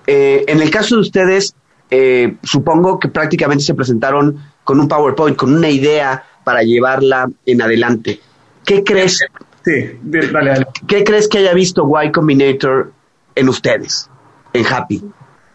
Eh, 0.06 0.44
en 0.48 0.60
el 0.60 0.70
caso 0.70 0.96
de 0.96 1.00
ustedes, 1.02 1.54
eh, 1.90 2.36
supongo 2.42 2.98
que 2.98 3.08
prácticamente 3.08 3.64
se 3.64 3.74
presentaron 3.74 4.38
con 4.68 4.80
un 4.80 4.86
PowerPoint, 4.86 5.34
con 5.34 5.54
una 5.54 5.70
idea 5.70 6.22
para 6.44 6.62
llevarla 6.62 7.26
en 7.46 7.62
adelante. 7.62 8.20
¿Qué 8.66 8.84
crees? 8.84 9.18
Sí, 9.64 9.98
dale, 10.02 10.66
¿Qué 10.86 11.04
crees 11.04 11.26
que 11.26 11.38
haya 11.38 11.54
visto 11.54 11.88
Y 12.04 12.12
Combinator 12.12 12.92
en 13.34 13.48
ustedes, 13.48 14.10
en 14.52 14.66
Happy? 14.66 15.02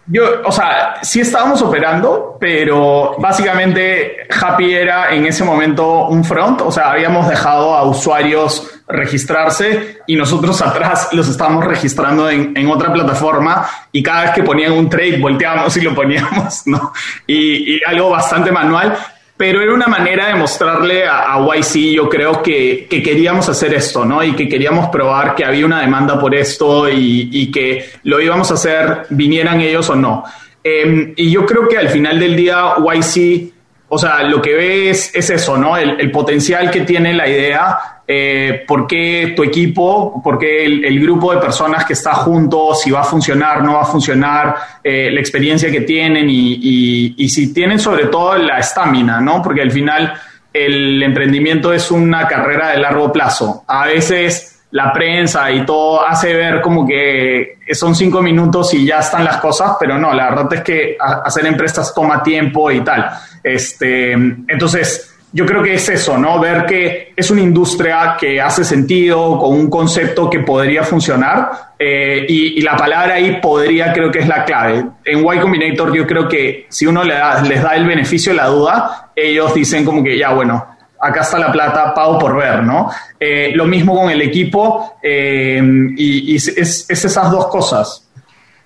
Yo, 0.05 0.41
o 0.43 0.51
sea, 0.51 0.95
sí 1.01 1.21
estábamos 1.21 1.61
operando, 1.61 2.37
pero 2.39 3.15
básicamente 3.19 4.27
Happy 4.29 4.73
era 4.73 5.13
en 5.13 5.25
ese 5.25 5.45
momento 5.45 6.07
un 6.07 6.25
front, 6.25 6.59
o 6.61 6.71
sea, 6.71 6.91
habíamos 6.91 7.29
dejado 7.29 7.73
a 7.73 7.83
usuarios 7.83 8.69
registrarse 8.85 10.01
y 10.05 10.17
nosotros 10.17 10.61
atrás 10.61 11.09
los 11.13 11.29
estábamos 11.29 11.63
registrando 11.63 12.29
en, 12.29 12.51
en 12.55 12.67
otra 12.69 12.91
plataforma 12.91 13.65
y 13.93 14.03
cada 14.03 14.23
vez 14.23 14.31
que 14.31 14.43
ponían 14.43 14.73
un 14.73 14.89
trade 14.89 15.19
volteábamos 15.19 15.77
y 15.77 15.81
lo 15.81 15.95
poníamos, 15.95 16.63
¿no? 16.67 16.91
Y, 17.25 17.75
y 17.75 17.81
algo 17.85 18.09
bastante 18.09 18.51
manual, 18.51 18.97
pero 19.35 19.61
era 19.61 19.73
una 19.73 19.87
manera 19.87 20.27
de 20.27 20.35
mostrarle 20.35 21.05
a, 21.05 21.37
YC, 21.39 21.95
yo 21.95 22.07
creo 22.07 22.41
que, 22.43 22.87
queríamos 22.89 23.49
hacer 23.49 23.73
esto, 23.73 24.05
¿no? 24.05 24.23
Y 24.23 24.35
que 24.35 24.47
queríamos 24.47 24.89
probar 24.89 25.35
que 25.35 25.43
había 25.43 25.65
una 25.65 25.81
demanda 25.81 26.19
por 26.19 26.35
esto 26.35 26.87
y, 26.89 27.51
que 27.51 27.89
lo 28.03 28.21
íbamos 28.21 28.51
a 28.51 28.53
hacer, 28.53 29.07
vinieran 29.09 29.61
ellos 29.61 29.89
o 29.89 29.95
no. 29.95 30.23
Em, 30.63 31.13
y 31.15 31.29
yo 31.29 31.45
creo 31.45 31.67
que 31.67 31.77
al 31.77 31.89
final 31.89 32.19
del 32.19 32.35
día 32.35 32.75
YC 32.77 33.53
o 33.95 33.97
sea, 33.99 34.23
lo 34.23 34.41
que 34.41 34.55
ves 34.55 35.11
es 35.13 35.29
eso, 35.29 35.55
¿no? 35.55 35.77
El, 35.77 36.09
potencial 36.09 36.71
que 36.71 36.81
tiene 36.81 37.13
la 37.13 37.29
idea, 37.29 38.01
eh, 38.07 38.63
por 38.67 38.85
qué 38.85 39.33
tu 39.35 39.43
equipo, 39.43 40.21
por 40.21 40.37
qué 40.37 40.65
el, 40.65 40.99
grupo 40.99 41.33
de 41.33 41.39
personas 41.39 41.85
que 41.85 41.93
está 41.93 42.13
juntos, 42.13 42.81
si 42.81 42.91
va 42.91 43.01
a 43.01 43.05
funcionar, 43.05 43.63
no 43.63 43.75
va 43.75 43.81
a 43.81 43.85
funcionar, 43.85 44.55
eh, 44.83 45.09
la 45.11 45.19
experiencia 45.19 45.71
que 45.71 45.81
tienen 45.81 46.29
y, 46.29 47.15
y 47.17 47.29
si 47.29 47.53
tienen 47.53 47.79
sobre 47.79 48.07
todo 48.07 48.35
la 48.37 48.59
estamina, 48.59 49.21
¿no? 49.21 49.41
Porque 49.41 49.61
al 49.61 49.71
final 49.71 50.13
el 50.51 51.01
emprendimiento 51.01 51.73
es 51.73 51.89
una 51.91 52.27
carrera 52.27 52.69
de 52.69 52.77
largo 52.77 53.11
plazo. 53.11 53.63
A 53.67 53.87
veces 53.87 54.53
la 54.73 54.91
prensa 54.91 55.51
y 55.51 55.65
todo 55.65 56.05
hace 56.05 56.33
ver 56.33 56.59
como 56.59 56.85
que 56.85 57.59
son 57.73 57.93
cinco 57.93 58.23
minutos 58.23 58.73
y 58.73 58.85
ya 58.85 58.99
están 58.99 59.23
las 59.23 59.37
cosas, 59.37 59.77
pero 59.79 59.99
no, 59.99 60.13
la 60.13 60.31
verdad 60.31 60.51
es 60.53 60.61
que 60.61 60.97
hacer 60.99 61.45
empresas 61.45 61.93
toma 61.93 62.23
tiempo 62.23 62.71
y 62.71 62.81
tal. 62.81 63.07
Este, 63.43 64.13
entonces, 64.13 65.15
yo 65.31 65.45
creo 65.45 65.61
que 65.61 65.75
es 65.75 65.89
eso, 65.89 66.17
¿no? 66.17 66.39
Ver 66.39 66.65
que 66.65 67.02
es 67.15 67.31
una 67.31 67.41
industria 67.41 68.15
que 68.19 68.41
hace 68.41 68.63
sentido, 68.63 69.37
con 69.37 69.53
un 69.53 69.69
concepto 69.69 70.29
que 70.29 70.39
podría 70.39 70.83
funcionar, 70.83 71.73
eh, 71.77 72.25
y, 72.27 72.61
la 72.61 72.75
palabra 72.75 73.15
ahí 73.15 73.39
podría 73.41 73.91
creo 73.91 74.11
que 74.11 74.19
es 74.19 74.27
la 74.27 74.45
clave. 74.45 74.85
En 75.05 75.19
Y 75.19 75.39
Combinator 75.39 75.93
yo 75.95 76.07
creo 76.07 76.27
que 76.27 76.65
si 76.69 76.85
uno 76.85 77.03
le 77.03 77.15
les 77.47 77.61
da 77.61 77.75
el 77.75 77.85
beneficio 77.85 78.31
de 78.31 78.37
la 78.37 78.47
duda, 78.47 79.11
ellos 79.15 79.53
dicen 79.53 79.83
como 79.83 80.03
que 80.03 80.17
ya, 80.17 80.33
bueno, 80.33 80.65
acá 80.99 81.21
está 81.21 81.37
la 81.37 81.51
plata, 81.51 81.93
pago 81.93 82.17
por 82.17 82.37
ver, 82.37 82.63
¿no? 82.63 82.89
Eh, 83.19 83.51
lo 83.53 83.65
mismo 83.65 83.95
con 83.95 84.09
el 84.09 84.21
equipo 84.21 84.95
eh, 85.03 85.61
y, 85.97 86.35
es, 86.35 86.47
esas 86.89 87.31
dos 87.31 87.47
cosas. 87.47 88.09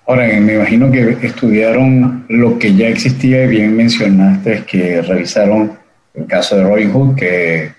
Ahora, 0.06 0.26
me 0.40 0.54
imagino 0.54 0.90
que 0.90 1.18
estudiaron 1.22 2.24
lo 2.28 2.58
que 2.58 2.74
ya 2.74 2.88
existía 2.88 3.44
y 3.44 3.48
bien 3.48 3.76
mencionaste 3.76 4.64
que 4.64 5.02
revisaron 5.02 5.76
el 6.14 6.26
caso 6.26 6.56
de 6.56 6.62
Robin 6.62 6.92
Hood, 6.92 7.16
que, 7.16 7.77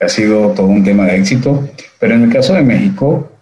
ha 0.00 0.08
sido 0.08 0.50
todo 0.50 0.66
un 0.66 0.84
tema 0.84 1.06
de 1.06 1.16
éxito, 1.16 1.68
pero 1.98 2.14
en 2.14 2.24
el 2.24 2.32
caso 2.32 2.54
de 2.54 2.62
México 2.62 3.32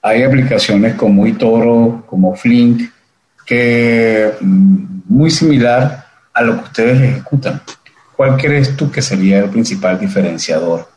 hay 0.00 0.22
aplicaciones 0.22 0.94
como 0.94 1.26
eToro, 1.26 2.04
como 2.06 2.34
Flink, 2.34 2.90
que 3.46 4.32
mm, 4.40 5.02
muy 5.08 5.30
similar 5.30 6.06
a 6.32 6.42
lo 6.42 6.56
que 6.56 6.64
ustedes 6.64 7.00
ejecutan. 7.00 7.60
¿Cuál 8.16 8.36
crees 8.36 8.76
tú 8.76 8.90
que 8.90 9.02
sería 9.02 9.40
el 9.40 9.50
principal 9.50 9.98
diferenciador? 9.98 10.88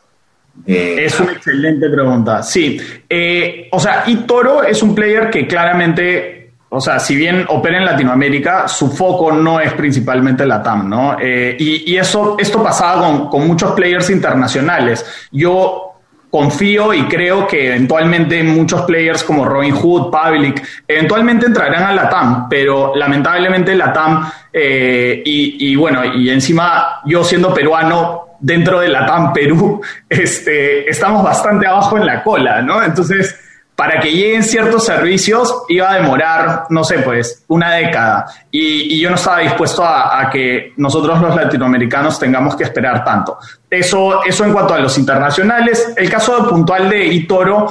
Es 0.64 1.20
una 1.20 1.32
excelente 1.32 1.88
pregunta. 1.90 2.42
Sí, 2.42 2.80
eh, 3.08 3.68
o 3.70 3.78
sea, 3.78 4.04
Toro 4.26 4.62
es 4.62 4.82
un 4.82 4.94
player 4.94 5.30
que 5.30 5.46
claramente, 5.46 6.35
o 6.68 6.80
sea, 6.80 6.98
si 6.98 7.14
bien 7.14 7.44
opera 7.48 7.78
en 7.78 7.84
Latinoamérica, 7.84 8.66
su 8.66 8.90
foco 8.90 9.30
no 9.30 9.60
es 9.60 9.72
principalmente 9.74 10.44
la 10.44 10.62
TAM, 10.62 10.88
¿no? 10.88 11.16
Eh, 11.20 11.56
y, 11.58 11.96
eso, 11.96 12.36
esto 12.38 12.62
pasaba 12.62 13.28
con, 13.30 13.46
muchos 13.46 13.72
players 13.72 14.10
internacionales. 14.10 15.28
Yo 15.30 15.92
confío 16.28 16.92
y 16.92 17.04
creo 17.04 17.46
que 17.46 17.68
eventualmente 17.68 18.42
muchos 18.42 18.82
players 18.82 19.22
como 19.22 19.44
Robin 19.44 19.74
Hood, 19.74 20.10
Public, 20.10 20.62
eventualmente 20.88 21.46
entrarán 21.46 21.84
a 21.84 21.92
la 21.92 22.08
TAM, 22.08 22.48
pero 22.48 22.94
lamentablemente 22.96 23.74
la 23.76 23.92
TAM, 23.92 24.28
eh, 24.52 25.22
y, 25.24 25.70
y, 25.70 25.76
bueno, 25.76 26.04
y 26.04 26.30
encima 26.30 27.00
yo 27.04 27.22
siendo 27.22 27.54
peruano 27.54 28.36
dentro 28.40 28.80
de 28.80 28.88
la 28.88 29.06
TAM 29.06 29.32
Perú, 29.32 29.80
este, 30.08 30.90
estamos 30.90 31.22
bastante 31.22 31.66
abajo 31.66 31.96
en 31.96 32.06
la 32.06 32.24
cola, 32.24 32.60
¿no? 32.60 32.82
Entonces, 32.82 33.38
para 33.76 34.00
que 34.00 34.10
lleguen 34.10 34.42
ciertos 34.42 34.86
servicios 34.86 35.64
iba 35.68 35.90
a 35.92 35.96
demorar, 35.96 36.64
no 36.70 36.82
sé, 36.82 37.00
pues 37.00 37.44
una 37.48 37.74
década. 37.74 38.26
Y, 38.50 38.98
yo 38.98 39.10
no 39.10 39.16
estaba 39.16 39.40
dispuesto 39.40 39.84
a, 39.84 40.28
que 40.32 40.72
nosotros 40.78 41.20
los 41.20 41.36
latinoamericanos 41.36 42.18
tengamos 42.18 42.56
que 42.56 42.64
esperar 42.64 43.04
tanto. 43.04 43.36
Eso, 43.68 44.24
eso 44.24 44.44
en 44.44 44.52
cuanto 44.54 44.72
a 44.72 44.78
los 44.78 44.96
internacionales. 44.96 45.92
El 45.94 46.08
caso 46.08 46.48
puntual 46.48 46.88
de 46.88 47.06
Itoro 47.06 47.70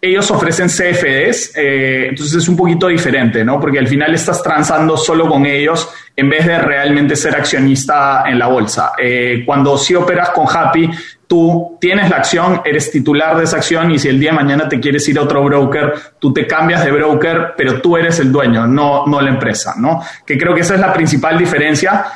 ellos 0.00 0.30
ofrecen 0.30 0.68
CFDs, 0.68 1.56
eh, 1.56 2.06
entonces 2.10 2.42
es 2.42 2.48
un 2.48 2.56
poquito 2.56 2.86
diferente, 2.86 3.44
¿no? 3.44 3.58
Porque 3.58 3.80
al 3.80 3.88
final 3.88 4.14
estás 4.14 4.40
transando 4.42 4.96
solo 4.96 5.28
con 5.28 5.44
ellos 5.44 5.90
en 6.14 6.28
vez 6.30 6.46
de 6.46 6.56
realmente 6.56 7.16
ser 7.16 7.34
accionista 7.34 8.22
en 8.26 8.38
la 8.38 8.46
bolsa. 8.46 8.92
Eh, 8.96 9.42
cuando 9.44 9.76
sí 9.76 9.96
operas 9.96 10.30
con 10.30 10.46
Happy, 10.48 10.88
tú 11.28 11.76
tienes 11.80 12.10
la 12.10 12.16
acción, 12.16 12.62
eres 12.64 12.90
titular 12.90 13.36
de 13.36 13.44
esa 13.44 13.58
acción 13.58 13.90
y 13.90 13.98
si 13.98 14.08
el 14.08 14.18
día 14.18 14.30
de 14.30 14.36
mañana 14.36 14.68
te 14.68 14.80
quieres 14.80 15.06
ir 15.08 15.18
a 15.18 15.22
otro 15.22 15.44
broker, 15.44 15.92
tú 16.18 16.32
te 16.32 16.46
cambias 16.46 16.84
de 16.84 16.90
broker, 16.90 17.54
pero 17.56 17.80
tú 17.80 17.96
eres 17.96 18.18
el 18.18 18.32
dueño, 18.32 18.66
no, 18.66 19.06
no 19.06 19.20
la 19.20 19.28
empresa, 19.28 19.74
¿no? 19.78 20.02
Que 20.26 20.36
creo 20.36 20.54
que 20.54 20.62
esa 20.62 20.74
es 20.74 20.80
la 20.80 20.92
principal 20.92 21.38
diferencia 21.38 22.06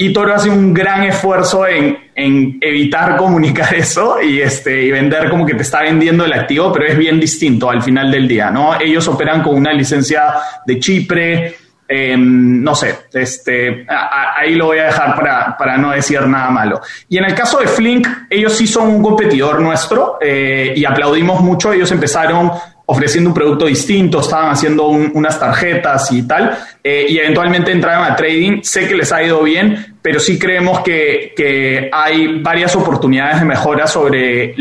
y 0.00 0.12
Toro 0.12 0.32
hace 0.32 0.48
un 0.48 0.72
gran 0.72 1.02
esfuerzo 1.02 1.66
en, 1.66 2.58
evitar 2.60 3.16
comunicar 3.16 3.74
eso 3.76 4.20
y, 4.22 4.40
este, 4.40 4.84
y 4.84 4.90
vender 4.92 5.28
como 5.28 5.44
que 5.44 5.54
te 5.54 5.62
está 5.62 5.82
vendiendo 5.82 6.24
el 6.24 6.32
activo, 6.32 6.72
pero 6.72 6.86
es 6.86 6.96
bien 6.96 7.18
distinto 7.18 7.68
al 7.68 7.82
final 7.82 8.10
del 8.10 8.28
día, 8.28 8.50
¿no? 8.50 8.80
Ellos 8.80 9.06
operan 9.08 9.42
con 9.42 9.56
una 9.56 9.72
licencia 9.72 10.34
de 10.66 10.78
Chipre, 10.78 11.56
em, 11.88 12.62
no 12.62 12.74
sé, 12.74 12.94
este, 13.14 13.86
ahí 13.88 14.54
lo 14.54 14.66
voy 14.66 14.78
a 14.78 14.84
dejar 14.84 15.16
para, 15.16 15.56
para, 15.56 15.78
no 15.78 15.90
decir 15.90 16.20
nada 16.26 16.50
malo. 16.50 16.80
Y 17.08 17.16
en 17.16 17.24
el 17.24 17.34
caso 17.34 17.58
de 17.58 17.66
Flink, 17.66 18.06
ellos 18.28 18.54
sí 18.54 18.66
son 18.66 18.88
un 18.88 19.02
competidor 19.02 19.60
nuestro 19.60 20.18
eh, 20.20 20.74
y 20.76 20.84
aplaudimos 20.84 21.40
mucho. 21.40 21.72
Ellos 21.72 21.90
empezaron 21.90 22.52
ofreciendo 22.90 23.30
un 23.30 23.34
producto 23.34 23.66
distinto, 23.66 24.20
estaban 24.20 24.50
haciendo 24.50 24.88
unas 24.88 25.38
tarjetas 25.38 26.10
y 26.10 26.26
tal, 26.26 26.56
eh, 26.82 27.06
y 27.08 27.18
eventualmente 27.18 27.70
entraron 27.70 28.10
a 28.10 28.16
trading. 28.16 28.62
Sé 28.62 28.88
que 28.88 28.94
les 28.94 29.12
ha 29.12 29.22
ido 29.22 29.42
bien, 29.42 29.96
pero 30.00 30.18
sí 30.18 30.38
creemos 30.38 30.80
que, 30.80 31.32
que 31.36 31.90
hay 31.92 32.40
varias 32.40 32.74
oportunidades 32.76 33.40
de 33.40 33.46
mejora 33.46 33.86
sobre 33.86 34.54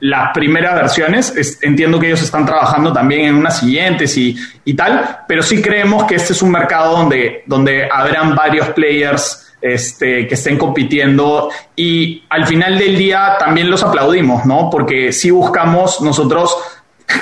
las 0.00 0.32
primeras 0.32 0.74
versiones. 0.74 1.58
entiendo 1.62 1.98
que 1.98 2.06
ellos 2.06 2.22
están 2.22 2.46
trabajando 2.46 2.92
también 2.92 3.26
en 3.26 3.34
unas 3.34 3.58
siguientes 3.58 4.16
y, 4.16 4.36
y, 4.64 4.74
tal, 4.74 5.20
pero 5.26 5.42
sí 5.42 5.60
creemos 5.60 6.04
que 6.04 6.14
este 6.14 6.32
es 6.32 6.42
un 6.42 6.50
mercado 6.50 6.96
donde, 6.96 7.42
donde 7.46 7.88
habrán 7.90 8.34
varios 8.34 8.68
players 8.70 9.54
este, 9.60 10.28
que 10.28 10.34
estén 10.34 10.56
compitiendo 10.56 11.50
y 11.74 12.22
al 12.28 12.46
final 12.46 12.78
del 12.78 12.96
día 12.96 13.36
también 13.38 13.68
los 13.68 13.82
aplaudimos, 13.82 14.46
¿no? 14.46 14.70
Porque 14.70 15.12
si 15.12 15.30
buscamos 15.30 16.00
nosotros 16.00 16.56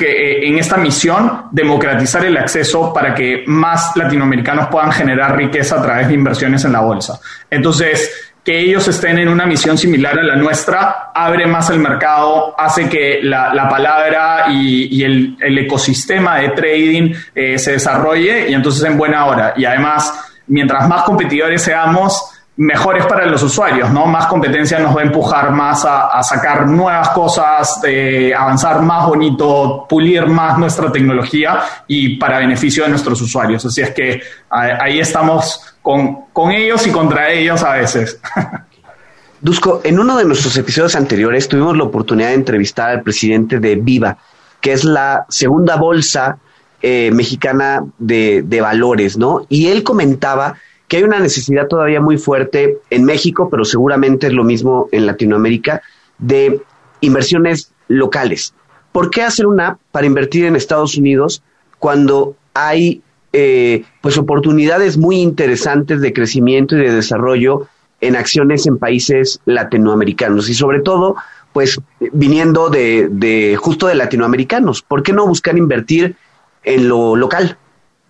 eh, 0.01 0.49
en 0.49 0.59
esta 0.59 0.77
misión 0.77 1.45
democratizar 1.53 2.25
el 2.25 2.37
acceso 2.37 2.93
para 2.93 3.15
que 3.15 3.45
más 3.47 3.97
latinoamericanos 3.97 4.67
puedan 4.69 4.93
generar 4.93 5.37
riqueza 5.37 5.77
a 5.77 5.83
través 5.83 6.09
de 6.09 6.15
inversiones 6.15 6.65
en 6.65 6.73
la 6.73 6.81
bolsa. 6.81 7.21
Entonces, 7.49 8.26
que 8.47 8.61
ellos 8.61 8.87
estén 8.87 9.19
en 9.19 9.29
una 9.29 9.45
misión 9.45 9.77
similar 9.77 10.17
a 10.17 10.23
la 10.23 10.37
nuestra 10.37 11.11
abre 11.13 11.49
más 11.49 11.69
el 11.71 11.81
mercado, 11.81 12.55
hace 12.57 12.89
que 12.89 13.19
la, 13.21 13.69
palabra 13.69 14.45
y, 14.49 15.03
el, 15.03 15.37
ecosistema 15.41 16.39
de 16.39 16.51
trading 16.51 17.13
eh, 17.35 17.59
se 17.59 17.73
desarrolle 17.73 18.49
y 18.49 18.55
entonces 18.55 18.85
en 18.85 18.97
buena 18.97 19.27
hora. 19.27 19.53
Y 19.57 19.65
además, 19.65 20.37
mientras 20.47 20.89
más 20.89 21.03
competidores 21.03 21.61
seamos, 21.61 22.36
mejores 22.57 23.05
para 23.05 23.27
los 23.27 23.43
usuarios, 23.43 23.91
¿no? 23.91 24.07
Más 24.07 24.27
competencia 24.27 24.79
nos 24.79 24.97
va 24.97 25.03
a 25.03 25.05
empujar 25.05 25.53
más 25.53 25.85
a, 25.85 26.23
sacar 26.23 26.67
nuevas 26.67 27.11
cosas, 27.11 27.81
de 27.83 28.35
avanzar 28.35 28.81
más 28.81 29.07
bonito, 29.07 29.87
pulir 29.89 30.27
más 30.27 30.59
nuestra 30.59 30.91
tecnología 30.91 31.61
y 31.87 32.17
para 32.17 32.39
beneficio 32.39 32.85
de 32.85 32.91
nuestros 32.91 33.21
usuarios. 33.21 33.65
Así 33.67 33.83
es 33.83 33.91
que 33.91 34.23
ahí 34.49 34.99
estamos 35.01 35.77
con, 35.83 36.27
con 36.33 36.51
ellos 36.51 36.87
y 36.87 36.91
contra 36.91 37.31
ellos 37.31 37.63
a 37.63 37.73
veces. 37.73 38.19
Dusko, 39.41 39.83
en 39.85 39.99
uno 39.99 40.17
de 40.17 40.25
nuestros 40.25 40.57
episodios 40.57 40.97
anteriores 40.97 41.47
tuvimos 41.49 41.77
la 41.77 41.85
oportunidad 41.85 42.29
de 42.29 42.35
entrevistar 42.35 42.91
al 42.91 43.03
presidente 43.03 43.61
de 43.61 43.77
Viva, 43.77 44.17
que 44.63 44.73
es 44.73 44.83
la 44.83 45.27
segunda 45.29 45.77
bolsa 45.77 46.39
eh, 46.81 47.11
mexicana 47.13 47.85
de, 47.99 48.43
de 48.47 48.61
valores, 48.63 49.19
¿no? 49.19 49.45
Y 49.51 49.69
él 49.69 49.83
comentaba 49.83 50.57
que 50.89 50.99
hay 50.99 51.03
una 51.03 51.19
necesidad 51.19 51.67
todavía 51.67 52.01
muy 52.01 52.19
fuerte 52.19 52.79
en 52.91 53.05
México, 53.05 53.49
pero 53.51 53.65
seguramente 53.65 54.29
es 54.29 54.33
lo 54.33 54.45
mismo 54.45 54.89
en 54.93 55.07
Latinoamérica, 55.07 55.83
de 56.19 56.61
inversiones 57.01 57.73
locales. 57.89 58.55
¿Por 58.93 59.11
qué 59.11 59.23
hacer 59.23 59.47
una 59.47 59.69
app 59.69 59.81
para 59.91 60.07
invertir 60.07 60.45
en 60.45 60.57
Estados 60.57 60.97
Unidos 60.97 61.43
cuando 61.79 62.37
hay 62.55 63.03
eh, 63.33 63.85
pues 64.01 64.17
oportunidades 64.17 64.97
muy 64.97 65.17
interesantes 65.17 66.01
de 66.01 66.13
crecimiento 66.13 66.77
y 66.77 66.81
de 66.81 66.93
desarrollo 66.93 67.69
en 68.01 68.17
acciones 68.17 68.67
en 68.67 68.79
países 68.79 69.41
latinoamericanos 69.45 70.49
y 70.49 70.55
sobre 70.55 70.81
todo 70.81 71.17
pues 71.53 71.81
viniendo 72.13 72.71
de, 72.71 73.09
de 73.11 73.57
justo 73.57 73.87
de 73.87 73.95
latinoamericanos? 73.95 74.83
¿Por 74.83 75.03
qué 75.03 75.13
no 75.13 75.27
buscar 75.27 75.59
invertir 75.59 76.17
en 76.63 76.89
lo 76.89 77.17
local? 77.17 77.59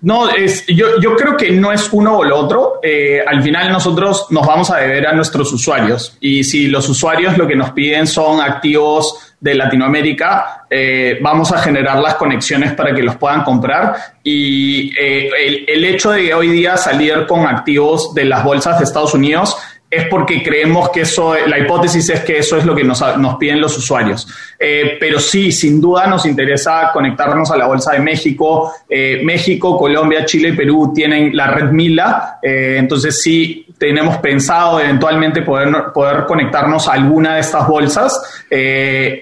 No, 0.02 0.28
es, 0.28 0.66
yo, 0.66 1.16
creo 1.16 1.36
que 1.36 1.50
no 1.50 1.72
es 1.72 1.88
uno 1.90 2.18
o 2.18 2.24
lo 2.24 2.38
otro. 2.38 2.80
Eh, 2.82 3.22
al 3.26 3.42
final 3.42 3.72
nosotros 3.72 4.26
nos 4.30 4.46
vamos 4.46 4.70
a 4.70 4.76
deber 4.76 5.06
a 5.06 5.12
nuestros 5.12 5.52
usuarios 5.52 6.16
y 6.20 6.44
si 6.44 6.68
los 6.68 6.88
usuarios 6.88 7.38
lo 7.38 7.46
que 7.46 7.56
nos 7.56 7.70
piden 7.70 8.06
son 8.06 8.40
activos 8.40 9.34
de 9.40 9.54
Latinoamérica, 9.54 10.66
eh, 10.68 11.18
vamos 11.22 11.50
a 11.52 11.58
generar 11.58 11.98
las 11.98 12.14
conexiones 12.14 12.74
para 12.74 12.94
que 12.94 13.02
los 13.02 13.16
puedan 13.16 13.42
comprar 13.42 13.96
y 14.22 14.92
eh, 14.98 15.30
el, 15.44 15.64
el 15.68 15.84
hecho 15.84 16.10
de 16.10 16.32
hoy 16.34 16.48
día 16.48 16.76
salir 16.76 17.26
con 17.26 17.46
activos 17.46 18.14
de 18.14 18.24
las 18.24 18.44
bolsas 18.44 18.78
de 18.78 18.84
Estados 18.84 19.14
Unidos 19.14 19.56
es 19.88 20.06
porque 20.08 20.42
creemos 20.42 20.90
que 20.90 21.02
eso, 21.02 21.34
la 21.46 21.58
hipótesis 21.58 22.08
es 22.10 22.20
que 22.20 22.38
eso 22.38 22.56
es 22.56 22.64
lo 22.64 22.74
que 22.74 22.82
nos, 22.82 23.02
piden 23.38 23.60
los 23.60 23.78
usuarios. 23.78 24.26
Eh, 24.58 24.96
pero 24.98 25.20
sí, 25.20 25.52
sin 25.52 25.80
duda 25.80 26.06
nos 26.08 26.26
interesa 26.26 26.90
conectarnos 26.92 27.50
a 27.52 27.56
la 27.56 27.66
Bolsa 27.66 27.92
de 27.92 28.00
México. 28.00 28.72
Eh, 28.88 29.20
México, 29.24 29.78
Colombia, 29.78 30.24
Chile 30.24 30.48
y 30.48 30.52
Perú 30.52 30.92
tienen 30.94 31.36
la 31.36 31.46
red 31.48 31.70
Mila, 31.70 32.38
eh, 32.42 32.76
entonces 32.78 33.22
sí 33.22 33.66
tenemos 33.78 34.16
pensado 34.18 34.80
eventualmente 34.80 35.42
poder, 35.42 35.68
poder 35.94 36.24
conectarnos 36.24 36.88
a 36.88 36.94
alguna 36.94 37.34
de 37.34 37.40
estas 37.40 37.68
bolsas. 37.68 38.44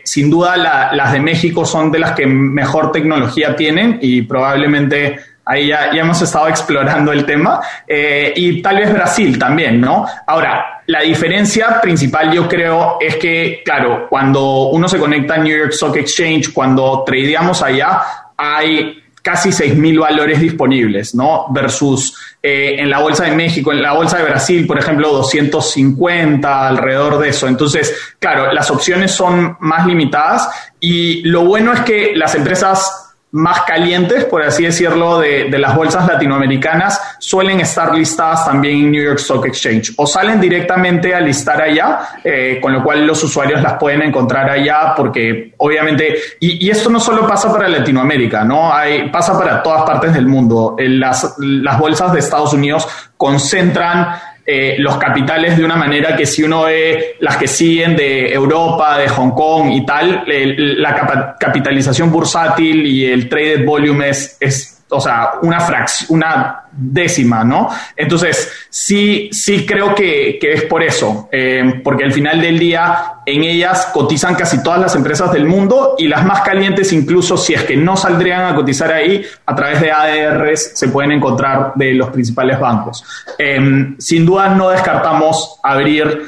sin 0.05 0.31
duda 0.31 0.57
las 0.57 1.13
de 1.13 1.21
México 1.21 1.65
son 1.65 1.91
de 1.91 1.99
las 1.99 2.13
que 2.13 2.27
mejor 2.27 2.93
tecnología 2.93 3.57
tienen 3.57 3.99
y 4.01 4.23
probablemente 4.23 5.19
Ahí 5.47 5.69
ya, 5.69 5.91
hemos 5.93 6.21
estado 6.23 6.49
explorando 6.49 7.13
el 7.13 7.25
tema. 7.25 7.61
Eh, 7.87 8.33
y 8.37 8.63
tal 8.63 8.79
vez 8.79 8.93
Brasil 8.93 9.39
también, 9.39 9.81
¿no? 9.81 10.07
Ahora, 10.27 10.83
la 10.87 11.01
diferencia 11.01 11.81
principal 11.81 12.33
yo 12.33 12.49
creo 12.49 12.99
es 13.01 13.17
que, 13.17 13.63
claro, 13.65 14.07
cuando 14.09 14.69
uno 14.69 14.89
se 14.89 14.99
conecta 14.99 15.35
a 15.35 15.39
New 15.39 15.57
York 15.57 15.73
Stock 15.73 15.97
Exchange, 15.97 16.53
cuando 16.53 17.03
tradeamos 17.05 17.63
allá, 17.63 18.03
hay 18.37 19.03
casi 19.25 19.49
6.000 19.49 20.01
valores 20.01 20.39
disponibles, 20.39 21.15
¿no? 21.15 21.47
Versus 21.51 22.15
eh, 22.43 22.77
en 22.79 22.91
la 22.91 22.99
Bolsa 22.99 23.25
de 23.25 23.35
México, 23.35 23.73
en 23.73 23.81
la 23.81 23.95
Bolsa 23.95 24.19
de 24.19 24.25
Brasil, 24.25 24.67
por 24.67 24.79
ejemplo, 24.79 25.11
250, 25.13 26.69
alrededor 26.69 27.19
de 27.19 27.31
eso. 27.31 27.49
Entonces, 27.49 28.15
claro, 28.19 28.53
las 28.53 28.71
opciones 28.71 29.13
son 29.13 29.57
más 29.61 29.87
limitadas 29.87 30.51
y 30.79 31.23
lo 31.23 31.47
bueno 31.47 31.73
es 31.73 31.81
que 31.81 32.13
las 32.15 32.35
empresas 32.35 33.04
más 33.35 33.63
calientes, 33.63 34.27
por 34.27 34.45
así 34.45 34.63
decirlo, 34.63 35.19
de, 35.19 35.49
las 35.59 35.75
bolsas 35.75 36.07
latinoamericanas 36.07 37.17
suelen 37.19 37.59
estar 37.59 37.93
listadas 37.93 38.45
también 38.45 38.77
en 38.77 38.93
New 38.93 39.05
York 39.05 39.19
Stock 39.19 39.45
Exchange 39.47 39.93
o 39.97 40.07
salen 40.07 40.41
directamente 40.41 41.13
a 41.13 41.21
listar 41.21 41.61
allá, 41.61 42.21
eh, 42.23 42.61
con 42.63 42.73
lo 42.73 42.85
cual 42.85 43.05
los 43.05 43.21
usuarios 43.25 43.61
las 43.61 43.73
pueden 43.75 44.03
encontrar 44.03 44.49
allá 44.49 44.95
porque 44.97 45.53
obviamente, 45.57 46.17
y, 46.39 46.71
esto 46.71 46.89
no 46.89 47.01
solo 47.01 47.27
pasa 47.27 47.53
para 47.53 47.67
Latinoamérica, 47.67 48.45
¿no? 48.45 48.73
Hay, 48.73 49.09
pasa 49.11 49.37
para 49.37 49.61
todas 49.65 49.83
partes 49.83 50.15
del 50.15 50.29
mundo. 50.29 50.77
Las, 50.79 51.35
las 51.39 51.77
bolsas 51.77 52.13
de 52.13 52.21
Estados 52.21 52.53
Unidos 52.53 52.87
concentran 53.17 54.15
eh, 54.47 54.77
los 54.79 54.99
capitales 54.99 55.57
de 55.57 55.65
una 55.65 55.77
manera 55.77 56.15
que 56.15 56.27
si 56.27 56.43
uno 56.43 56.65
ve 56.65 57.17
las 57.21 57.37
que 57.39 57.49
siguen 57.49 57.97
de 57.97 58.33
Europa, 58.33 58.99
de 58.99 59.09
Hong 59.09 59.31
Kong 59.31 59.73
y 59.73 59.87
tal, 59.87 60.25
la 60.27 61.37
capitalización 61.39 62.13
bursátil 62.13 62.87
y 62.87 63.07
el 63.07 63.29
traded 63.29 63.65
volume 63.65 64.11
es, 64.11 64.37
es 64.41 64.74
o 64.97 65.01
sea, 65.01 65.33
una 65.43 65.61
fracción, 65.61 66.17
una 66.17 66.65
décima, 66.77 67.45
¿no? 67.45 67.69
Entonces, 67.97 68.51
sí, 68.69 69.29
sí 69.33 69.65
creo 69.65 69.95
que, 69.95 70.39
es 70.41 70.65
por 70.65 70.83
eso, 70.83 71.29
eh, 71.31 71.81
porque 71.83 72.05
al 72.05 72.13
final 72.13 72.41
del 72.41 72.59
día 72.59 73.15
en 73.27 73.45
ellas 73.45 73.91
cotizan 73.93 74.35
casi 74.35 74.63
todas 74.63 74.81
las 74.81 74.95
empresas 74.95 75.33
del 75.33 75.47
mundo 75.47 75.95
y 75.99 76.09
las 76.09 76.25
más 76.25 76.43
calientes, 76.43 76.93
incluso 76.93 77.37
si 77.37 77.55
es 77.55 77.63
que 77.63 77.77
no 77.77 77.97
saldrían 77.97 78.53
a 78.53 78.55
cotizar 78.55 78.93
ahí, 78.93 79.25
a 79.47 79.55
través 79.55 79.81
de 79.81 79.93
ADRs 79.93 80.73
se 80.75 80.89
pueden 80.89 81.13
encontrar 81.13 81.73
de 81.77 81.95
los 81.95 82.11
principales 82.11 82.59
bancos. 82.59 83.05
Eh, 83.39 83.95
sin 83.99 84.27
duda 84.27 84.49
no 84.49 84.69
descartamos 84.69 85.61
abrir 85.63 86.23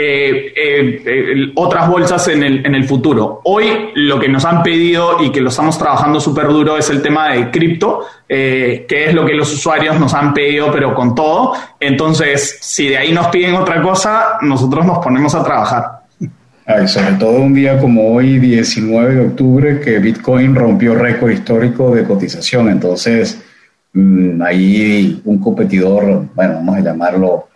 eh, 0.00 0.52
eh, 0.54 1.02
eh, 1.04 1.52
otras 1.56 1.88
bolsas 1.88 2.28
en 2.28 2.44
el, 2.44 2.64
en 2.64 2.76
el 2.76 2.84
futuro. 2.84 3.40
Hoy 3.42 3.90
lo 3.96 4.20
que 4.20 4.28
nos 4.28 4.44
han 4.44 4.62
pedido 4.62 5.24
y 5.24 5.32
que 5.32 5.40
lo 5.40 5.48
estamos 5.48 5.76
trabajando 5.76 6.20
súper 6.20 6.46
duro 6.46 6.78
es 6.78 6.88
el 6.90 7.02
tema 7.02 7.32
de 7.32 7.50
cripto, 7.50 8.06
que 8.28 8.86
es 8.88 9.12
lo 9.12 9.26
que 9.26 9.34
los 9.34 9.52
usuarios 9.52 9.98
nos 9.98 10.14
han 10.14 10.32
pedido, 10.32 10.70
pero 10.70 10.94
con 10.94 11.16
todo. 11.16 11.54
Entonces, 11.80 12.58
si 12.60 12.90
de 12.90 12.98
ahí 12.98 13.12
nos 13.12 13.26
piden 13.26 13.56
otra 13.56 13.82
cosa, 13.82 14.38
nosotros 14.40 14.86
nos 14.86 14.98
ponemos 14.98 15.34
a 15.34 15.42
trabajar. 15.42 16.02
sobre 16.86 17.14
todo 17.14 17.32
un 17.40 17.54
día 17.54 17.76
como 17.80 18.14
hoy, 18.14 18.38
19 18.38 19.14
de 19.16 19.26
octubre, 19.26 19.80
que 19.80 19.98
Bitcoin 19.98 20.54
rompió 20.54 20.94
récord 20.94 21.32
histórico 21.32 21.92
de 21.92 22.04
cotización. 22.04 22.68
Entonces, 22.68 23.42
mm, 23.94 24.42
ahí 24.42 25.20
un 25.24 25.38
competidor, 25.38 26.26
bueno, 26.36 26.54
vamos 26.54 26.76
a 26.76 26.80
llamarlo 26.80 27.47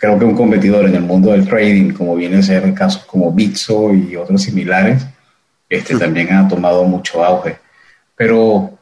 creo 0.00 0.18
que 0.18 0.24
un 0.24 0.34
competidor 0.34 0.86
en 0.86 0.94
el 0.94 1.02
mundo 1.02 1.30
del 1.30 1.46
trading, 1.46 1.92
como 1.92 2.16
viene 2.16 2.38
a 2.38 2.42
ser 2.42 2.72
casos 2.72 3.04
como 3.04 3.30
Bitso 3.30 3.92
y 3.92 4.16
otros 4.16 4.40
similares, 4.40 5.06
este 5.68 5.98
también 5.98 6.32
ha 6.32 6.48
tomado 6.48 6.84
mucho 6.84 7.22
auge. 7.22 7.58
Pero, 8.16 8.78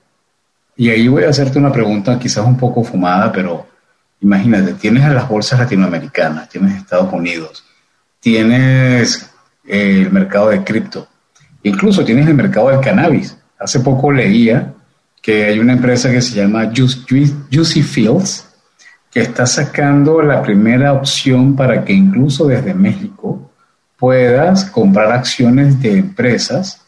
y 0.76 0.90
ahí 0.90 1.09
voy 1.09 1.24
a 1.24 1.31
hacerte 1.31 1.59
una 1.59 1.72
pregunta 1.72 2.20
quizás 2.20 2.46
un 2.46 2.57
poco 2.57 2.85
fumada, 2.85 3.33
pero 3.33 3.66
imagínate, 4.20 4.74
tienes 4.74 5.02
a 5.02 5.12
las 5.12 5.28
bolsas 5.28 5.59
latinoamericanas, 5.59 6.48
tienes 6.48 6.76
Estados 6.76 7.12
Unidos, 7.12 7.64
tienes 8.20 9.28
eh, 9.66 10.02
el 10.02 10.12
mercado 10.12 10.50
de 10.50 10.62
cripto, 10.62 11.09
incluso 11.64 12.04
tienes 12.04 12.28
el 12.28 12.35
mercado 12.35 12.68
del 12.68 12.81
cannabis. 12.81 13.37
Hace 13.59 13.81
poco 13.81 14.12
leía 14.12 14.72
que 15.20 15.46
hay 15.46 15.59
una 15.59 15.72
empresa 15.72 16.12
que 16.12 16.22
se 16.22 16.37
llama 16.37 16.70
Juicy 16.72 17.83
Fields, 17.83 18.47
que 19.10 19.20
está 19.20 19.46
sacando 19.46 20.22
la 20.22 20.42
primera 20.42 20.92
opción 20.92 21.56
para 21.56 21.84
que 21.84 21.92
incluso 21.92 22.46
desde 22.46 22.74
México 22.74 23.50
puedas 23.98 24.66
comprar 24.66 25.12
acciones 25.12 25.80
de 25.80 25.98
empresas 25.98 26.84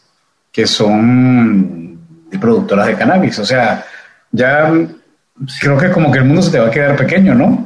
que 0.51 0.67
son 0.67 1.99
productoras 2.39 2.87
de 2.87 2.95
cannabis. 2.95 3.39
O 3.39 3.45
sea, 3.45 3.83
ya 4.31 4.71
creo 5.59 5.77
que 5.77 5.91
como 5.91 6.11
que 6.11 6.19
el 6.19 6.25
mundo 6.25 6.41
se 6.41 6.51
te 6.51 6.59
va 6.59 6.67
a 6.67 6.71
quedar 6.71 6.95
pequeño, 6.95 7.33
¿no? 7.35 7.65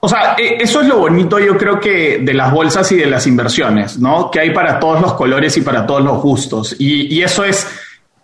O 0.00 0.08
sea, 0.08 0.34
e, 0.36 0.62
eso 0.62 0.80
es 0.80 0.88
lo 0.88 0.98
bonito, 0.98 1.38
yo 1.38 1.56
creo 1.56 1.78
que 1.78 2.18
de 2.18 2.34
las 2.34 2.52
bolsas 2.52 2.90
y 2.92 2.96
de 2.96 3.06
las 3.06 3.26
inversiones, 3.26 3.98
¿no? 3.98 4.30
Que 4.30 4.40
hay 4.40 4.50
para 4.50 4.80
todos 4.80 5.00
los 5.00 5.14
colores 5.14 5.56
y 5.56 5.60
para 5.62 5.86
todos 5.86 6.02
los 6.02 6.20
gustos. 6.20 6.74
Y 6.78 7.22
eso 7.22 7.44
es 7.44 7.66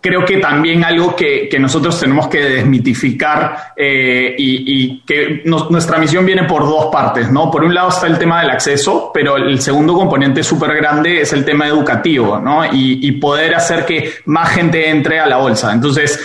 creo 0.01 0.25
que 0.25 0.37
también 0.37 0.83
algo 0.83 1.15
que, 1.15 1.49
que 1.49 1.59
nosotros 1.59 1.99
tenemos 1.99 2.27
que 2.27 2.43
desmitificar 2.43 3.73
eh, 3.75 4.35
y, 4.37 5.01
que 5.05 5.41
nuestra 5.45 5.97
misión 5.97 6.25
viene 6.25 6.43
por 6.43 6.63
dos 6.63 6.87
partes, 6.91 7.31
¿no? 7.31 7.49
Por 7.51 7.63
un 7.63 7.73
lado 7.73 7.89
está 7.89 8.07
el 8.07 8.17
tema 8.17 8.41
del 8.41 8.51
acceso, 8.51 9.11
pero 9.13 9.37
el 9.37 9.59
segundo 9.61 9.93
componente 9.93 10.43
súper 10.43 10.75
grande 10.75 11.21
es 11.21 11.33
el 11.33 11.43
tema 11.43 11.67
educativo, 11.67 12.39
¿no? 12.39 12.63
Y 12.71 13.11
poder 13.13 13.55
hacer 13.55 13.85
que 13.85 14.13
más 14.25 14.49
gente 14.49 14.89
entre 14.89 15.19
a 15.19 15.27
la 15.27 15.37
bolsa. 15.37 15.73
Entonces, 15.73 16.19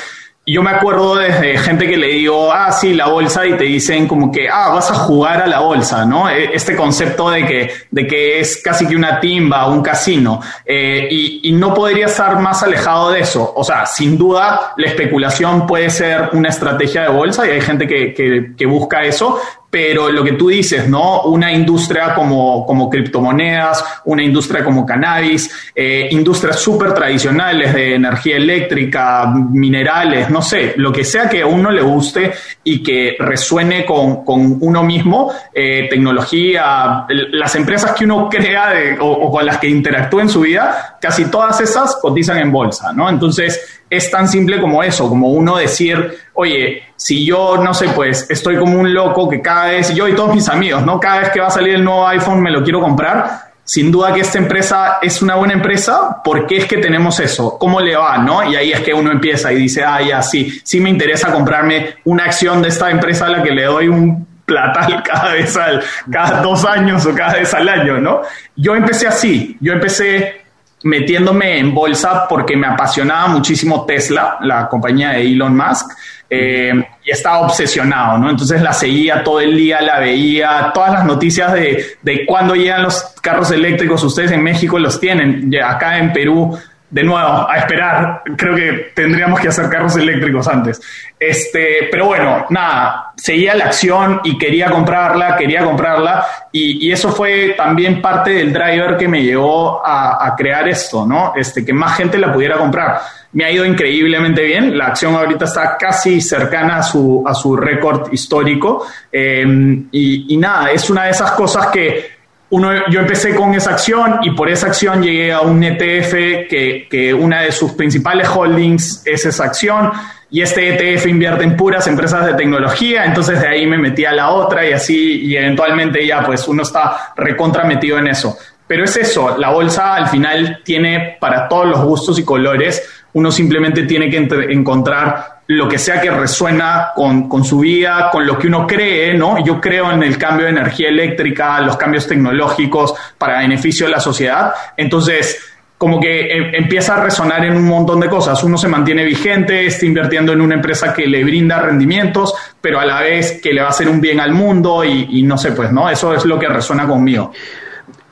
yo 0.47 0.63
me 0.63 0.71
acuerdo 0.71 1.17
desde 1.17 1.57
gente 1.57 1.87
que 1.87 1.97
le 1.97 2.09
digo, 2.09 2.53
ah, 2.53 2.71
sí, 2.71 2.93
la 2.93 3.09
bolsa, 3.09 3.47
y 3.47 3.55
te 3.55 3.65
dicen 3.65 4.07
como 4.07 4.31
que, 4.31 4.49
ah, 4.49 4.71
vas 4.75 4.91
a 4.91 4.95
jugar 4.95 5.41
a 5.41 5.47
la 5.47 5.61
bolsa, 5.61 6.05
¿no? 6.05 6.29
E, 6.29 6.55
este 6.55 6.77
concepto 6.77 7.31
de 7.31 7.47
que, 7.47 7.71
de 7.91 8.07
que 8.07 8.41
es 8.41 8.61
casi 8.63 8.87
que 8.87 8.95
una 8.95 9.21
timba, 9.21 9.67
un 9.69 9.83
casino, 9.83 10.41
eh, 10.67 11.09
y, 11.11 11.53
no 11.55 11.73
podría 11.73 12.07
estar 12.07 12.41
más 12.41 12.63
alejado 12.63 13.13
de 13.13 13.21
eso. 13.21 13.53
O 13.55 13.63
sea, 13.63 13.87
sin 13.87 14.19
duda, 14.19 14.75
la 14.77 14.87
especulación 14.87 15.67
puede 15.67 15.89
ser 15.89 16.31
una 16.33 16.49
estrategia 16.49 17.03
de 17.03 17.09
bolsa 17.09 17.47
y 17.47 17.51
hay 17.51 17.61
gente 17.61 17.87
que, 17.87 18.55
que 18.57 18.67
busca 18.67 19.05
eso, 19.05 19.41
pero 19.75 20.09
lo 20.09 20.23
que 20.23 20.35
tú 20.35 20.51
dices, 20.51 20.89
¿no? 20.89 21.23
Una 21.23 21.53
industria 21.53 22.15
como, 22.15 22.65
como 22.65 22.89
criptomonedas, 22.89 23.85
una 24.05 24.23
industria 24.23 24.63
como 24.63 24.87
cannabis, 24.87 25.51
eh, 25.75 26.07
industrias 26.13 26.61
súper 26.61 26.95
tradicionales 26.95 27.75
de 27.75 27.97
energía 27.97 28.37
eléctrica, 28.37 29.27
minerales, 29.27 30.31
no 30.31 30.43
sé, 30.43 30.75
lo 30.77 30.93
que 30.93 31.03
sea 31.03 31.29
que 31.29 31.43
a 31.43 31.47
uno 31.47 31.73
le 31.73 31.83
guste 31.83 32.35
y 32.63 32.85
que 32.85 33.17
resuene 33.19 33.85
con, 33.85 34.25
con 34.25 34.59
uno 34.61 34.85
mismo, 34.85 35.33
eh, 35.53 35.89
tecnología, 35.91 37.05
las 37.09 37.57
empresas 37.57 37.97
que 37.99 38.05
uno 38.05 38.29
crea 38.29 38.71
de, 38.71 38.97
o, 39.01 39.11
o 39.11 39.29
con 39.33 39.45
las 39.45 39.59
que 39.59 39.69
interactúa 39.69 40.23
en 40.23 40.29
su 40.29 40.43
vida, 40.43 40.99
casi 41.01 41.25
todas 41.25 41.61
esas 41.61 41.97
cotizan 41.97 42.39
en 42.39 42.53
bolsa, 42.53 42.93
¿no? 42.93 43.09
Entonces, 43.09 43.83
es 43.97 44.11
tan 44.11 44.29
simple 44.29 44.61
como 44.61 44.83
eso, 44.83 45.09
como 45.09 45.29
uno 45.29 45.57
decir, 45.57 46.17
oye, 46.35 46.83
si 46.97 47.25
yo, 47.25 47.57
no 47.59 47.75
sé, 47.75 47.89
pues 47.89 48.31
estoy 48.31 48.57
como 48.57 48.79
un 48.79 48.93
loco 48.93 49.29
que 49.29 49.41
cada 49.41 49.67
vez, 49.67 49.95
yo 49.95 50.09
y 50.09 50.15
todos 50.15 50.35
mis 50.35 50.49
amigos, 50.49 50.85
¿no? 50.85 51.01
Cada 51.01 51.21
vez 51.21 51.31
que 51.31 51.41
va 51.41 51.49
a 51.49 51.51
salir 51.51 51.75
el 51.75 51.85
nuevo 51.85 52.07
iPhone 52.07 52.41
me 52.41 52.51
lo 52.51 52.63
quiero 52.63 52.81
comprar, 52.81 53.45
sin 53.65 53.91
duda 53.91 54.13
que 54.13 54.21
esta 54.21 54.39
empresa 54.39 54.99
es 55.01 55.23
una 55.23 55.37
buena 55.37 55.55
empresa, 55.55 56.23
¿por 56.23 56.47
qué 56.47 56.59
es 56.59 56.67
que 56.67 56.77
tenemos 56.77 57.19
eso? 57.19 57.59
¿Cómo 57.59 57.81
le 57.81 57.97
va? 57.97 58.19
¿no? 58.19 58.49
Y 58.51 58.57
ahí 58.57 58.73
es 58.73 58.81
que 58.81 58.93
uno 58.93 59.11
empieza 59.11 59.53
y 59.53 59.57
dice, 59.57 59.83
ah, 59.83 60.03
ya, 60.03 60.23
sí, 60.23 60.61
sí 60.63 60.81
me 60.81 60.91
interesa 60.91 61.33
comprarme 61.33 61.97
una 62.05 62.25
acción 62.25 62.61
de 62.61 62.69
esta 62.69 62.91
empresa 62.91 63.27
a 63.27 63.31
la 63.31 63.43
que 63.43 63.53
le 63.53 63.65
doy 63.65 63.89
un 63.89 64.27
platal 64.45 65.03
cada 65.11 65.33
vez 65.33 65.57
al, 65.57 65.83
cada 66.11 66.43
dos 66.43 66.65
años 66.65 67.07
o 67.07 67.15
cada 67.15 67.35
vez 67.35 67.55
al 67.55 67.69
año, 67.69 67.99
¿no? 67.99 68.21
Yo 68.55 68.75
empecé 68.75 69.07
así, 69.07 69.57
yo 69.61 69.73
empecé 69.73 70.44
metiéndome 70.85 71.59
en 71.59 71.75
bolsa 71.75 72.27
porque 72.29 72.57
me 72.57 72.67
apasionaba 72.67 73.29
muchísimo 73.29 73.85
Tesla, 73.85 74.39
la 74.41 74.69
compañía 74.69 75.11
de 75.11 75.23
Elon 75.23 75.57
Musk, 75.57 75.91
eh, 76.31 76.73
y 77.05 77.11
estaba 77.11 77.41
obsesionado, 77.41 78.19
¿no? 78.19 78.31
Entonces 78.31 78.63
la 78.63 78.73
seguía 78.73 79.23
todo 79.23 79.41
el 79.41 79.57
día, 79.57 79.81
la 79.81 80.01
veía, 80.01 80.71
todas 80.73 80.93
las 80.93 81.05
noticias 81.05 81.53
de, 81.53 81.97
de 82.03 82.27
cuándo 82.27 82.55
llegan 82.55 82.83
los 82.83 83.15
carros 83.21 83.51
eléctricos, 83.51 84.03
ustedes 84.05 84.33
en 84.33 84.43
México 84.43 84.79
los 84.79 84.99
tienen, 85.01 85.51
acá 85.63 85.99
en 85.99 86.13
Perú 86.13 86.59
de 86.95 87.03
nuevo, 87.03 87.51
a 87.51 87.57
esperar. 87.57 88.23
Creo 88.37 88.55
que 88.55 88.93
tendríamos 88.95 89.41
que 89.41 89.49
hacer 89.49 89.69
carros 89.69 89.97
eléctricos 89.97 90.47
antes. 90.47 90.81
Este, 91.19 91.89
pero 91.91 92.07
bueno, 92.07 92.47
nada, 92.51 93.11
seguía 93.17 93.57
la 93.57 93.65
acción 93.65 94.21
y 94.23 94.39
quería 94.39 94.71
comprarla, 94.71 95.35
quería 95.35 95.65
comprarla. 95.65 96.25
Y, 96.53 96.93
eso 96.93 97.11
fue 97.11 97.55
también 97.57 98.01
parte 98.01 98.31
del 98.31 98.53
driver 98.53 98.97
que 98.97 99.09
me 99.09 99.25
llevó 99.25 99.85
a, 99.85 100.25
a, 100.25 100.37
crear 100.37 100.69
esto, 100.69 101.05
¿no? 101.05 101.33
Este, 101.35 101.65
que 101.65 101.73
más 101.73 101.97
gente 101.97 102.17
la 102.17 102.33
pudiera 102.33 102.59
comprar. 102.59 103.01
Me 103.33 103.45
ha 103.45 103.51
ido 103.51 103.65
increíblemente 103.65 104.45
bien. 104.45 104.79
La 104.79 104.87
acción 104.87 105.17
ahorita 105.17 105.47
está 105.47 105.77
casi 105.77 106.21
cercana 106.21 106.77
a 106.77 106.83
su, 106.85 107.25
a 107.27 107.35
su 107.35 107.57
récord 107.57 108.13
histórico. 108.13 108.87
Eh, 109.11 109.45
y, 109.91 110.33
y 110.33 110.37
nada, 110.37 110.71
es 110.71 110.89
una 110.89 111.07
de 111.07 111.11
esas 111.11 111.33
cosas 111.33 111.67
que 111.73 112.14
uno, 112.55 112.71
yo 112.89 113.01
empecé 113.01 113.35
con 113.35 113.53
esa 113.53 113.71
acción 113.71 114.21
y 114.23 114.31
por 114.31 114.49
esa 114.49 114.69
acción 114.69 115.03
llegué 115.03 115.33
a 115.33 115.41
un 115.41 115.61
ETF 115.65 116.13
que, 116.49 116.87
que, 116.89 117.13
una 117.13 117.41
de 117.41 117.51
sus 117.51 117.73
principales 117.73 118.29
holdings 118.29 119.03
es 119.05 119.27
esa 119.27 119.43
acción 119.43 119.91
y 120.31 120.41
este 120.41 120.69
ETF 120.69 121.07
invierte 121.07 121.43
en 121.43 121.57
puras 121.57 121.89
empresas 121.89 122.25
de 122.25 122.35
tecnología, 122.35 123.07
entonces 123.07 123.41
de 123.41 123.49
ahí 123.49 123.67
me 123.67 123.77
metí 123.77 124.05
a 124.05 124.13
la 124.13 124.31
otra 124.31 124.65
y 124.65 124.73
así 124.73 125.23
y 125.23 125.37
eventualmente 125.37 126.07
ya 126.07 126.25
pues 126.25 126.47
uno 126.47 126.63
está 126.63 127.13
recontra 127.17 127.65
metido 127.65 127.99
en 127.99 128.07
eso. 128.07 128.39
Pero 128.69 128.85
es 128.85 128.97
eso, 128.97 129.37
la 129.37 129.51
bolsa 129.51 129.97
al 129.97 130.07
final 130.07 130.61
tiene 130.65 131.17
para 131.19 131.49
todos 131.49 131.67
los 131.67 131.83
gustos 131.83 132.21
y 132.21 132.25
colores, 132.25 132.89
uno 133.15 133.33
simplemente 133.33 133.83
tiene 133.83 134.09
que 134.09 134.29
encontrar 134.53 135.34
lo 135.47 135.69
que 135.69 135.79
sea 135.79 136.01
que 136.01 136.11
resuena 136.11 136.93
con, 136.95 137.29
con, 137.29 137.45
su 137.45 137.61
vida, 137.61 138.09
con 138.11 138.27
lo 138.27 138.39
que 138.39 138.47
uno 138.47 138.67
cree, 138.67 139.15
¿no? 139.15 139.45
Yo 139.45 139.61
creo 139.61 139.93
en 139.93 140.03
el 140.03 140.17
cambio 140.17 140.47
de 140.47 140.53
energía 140.53 140.89
eléctrica, 140.89 141.61
los 141.61 141.77
cambios 141.77 142.07
tecnológicos 142.07 142.95
para 143.19 143.41
beneficio 143.41 143.87
de 143.87 143.93
la 143.93 144.01
sociedad. 144.01 144.55
Entonces, 144.77 145.55
como 145.77 146.01
que 146.01 146.21
eh, 146.21 146.51
empieza 146.55 146.95
a 146.95 147.03
resonar 147.03 147.45
en 147.45 147.57
un 147.57 147.65
montón 147.65 148.01
de 148.01 148.09
cosas. 148.09 148.43
Uno 148.45 148.57
se 148.57 148.69
mantiene 148.69 149.05
vigente, 149.05 149.67
está 149.67 149.85
invirtiendo 149.85 150.33
en 150.33 150.41
una 150.41 150.55
empresa 150.55 150.95
que 150.95 151.07
le 151.07 151.23
brinda 151.25 151.59
rendimientos, 151.59 152.35
pero 152.61 152.81
a 152.81 152.87
la 152.87 153.01
vez 153.01 153.41
que 153.43 153.53
le 153.53 153.61
va 153.61 153.67
a 153.67 153.71
hacer 153.71 153.89
un 153.89 154.01
bien 154.01 154.21
al 154.21 154.33
mundo 154.33 154.85
y, 154.85 155.23
no 155.25 155.37
sé, 155.37 155.53
pues, 155.53 155.73
¿no? 155.73 155.91
Eso 155.91 156.15
es 156.15 156.25
lo 156.25 156.39
que 156.39 156.49
resuena 156.49 156.87
conmigo. 156.87 157.33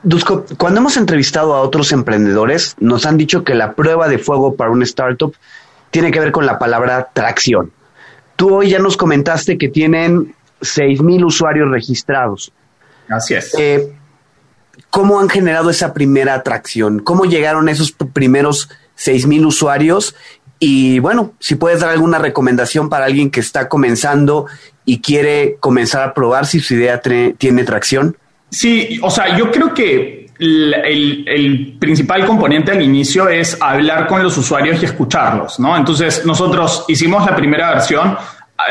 Dusko, 0.03 0.45
cuando 0.57 0.81
hemos 0.81 0.97
entrevistado 0.97 1.55
a 1.55 1.61
otros 1.61 1.93
emprendedores, 1.93 2.75
nos 2.79 3.05
han 3.05 3.17
dicho 3.17 3.43
que 3.43 3.55
la 3.55 3.71
prueba 3.71 4.09
de 4.09 4.19
fuego 4.19 4.55
para 4.55 4.69
un 4.69 4.83
startup 4.83 5.33
tiene 5.93 6.09
que 6.09 6.19
ver 6.19 6.31
con 6.31 6.47
la 6.47 6.57
palabra 6.57 7.09
tracción. 7.13 7.71
Tú 8.35 8.55
hoy 8.55 8.71
ya 8.71 8.79
nos 8.79 8.97
comentaste 8.97 9.59
que 9.59 9.69
tienen 9.69 10.33
6.000 10.59 11.23
usuarios 11.23 11.69
registrados. 11.69 12.51
Así 13.07 13.35
es. 13.35 13.53
Eh, 13.59 13.93
¿Cómo 14.89 15.19
han 15.19 15.29
generado 15.29 15.69
esa 15.69 15.93
primera 15.93 16.33
atracción? 16.33 16.97
¿Cómo 16.97 17.25
llegaron 17.25 17.69
esos 17.69 17.91
primeros 17.91 18.69
6.000 18.97 19.45
usuarios? 19.45 20.15
Y 20.57 20.97
bueno, 20.97 21.33
si 21.39 21.53
puedes 21.53 21.81
dar 21.81 21.91
alguna 21.91 22.17
recomendación 22.17 22.89
para 22.89 23.05
alguien 23.05 23.29
que 23.29 23.41
está 23.41 23.69
comenzando 23.69 24.47
y 24.85 24.99
quiere 24.99 25.57
comenzar 25.59 26.01
a 26.01 26.15
probar 26.15 26.47
si 26.47 26.59
su 26.59 26.73
idea 26.73 27.01
tiene 27.01 27.63
tracción. 27.65 28.17
Sí, 28.49 28.99
o 29.03 29.11
sea, 29.11 29.37
yo 29.37 29.51
creo 29.51 29.75
que 29.75 30.22
el, 30.39 31.75
principal 31.79 32.25
componente 32.25 32.71
al 32.71 32.81
inicio 32.81 33.29
es 33.29 33.57
hablar 33.61 34.07
con 34.07 34.23
los 34.23 34.37
usuarios 34.37 34.81
y 34.81 34.85
escucharlos, 34.85 35.59
¿no? 35.59 35.75
Entonces, 35.75 36.25
nosotros 36.25 36.85
hicimos 36.87 37.25
la 37.25 37.35
primera 37.35 37.71
versión, 37.71 38.17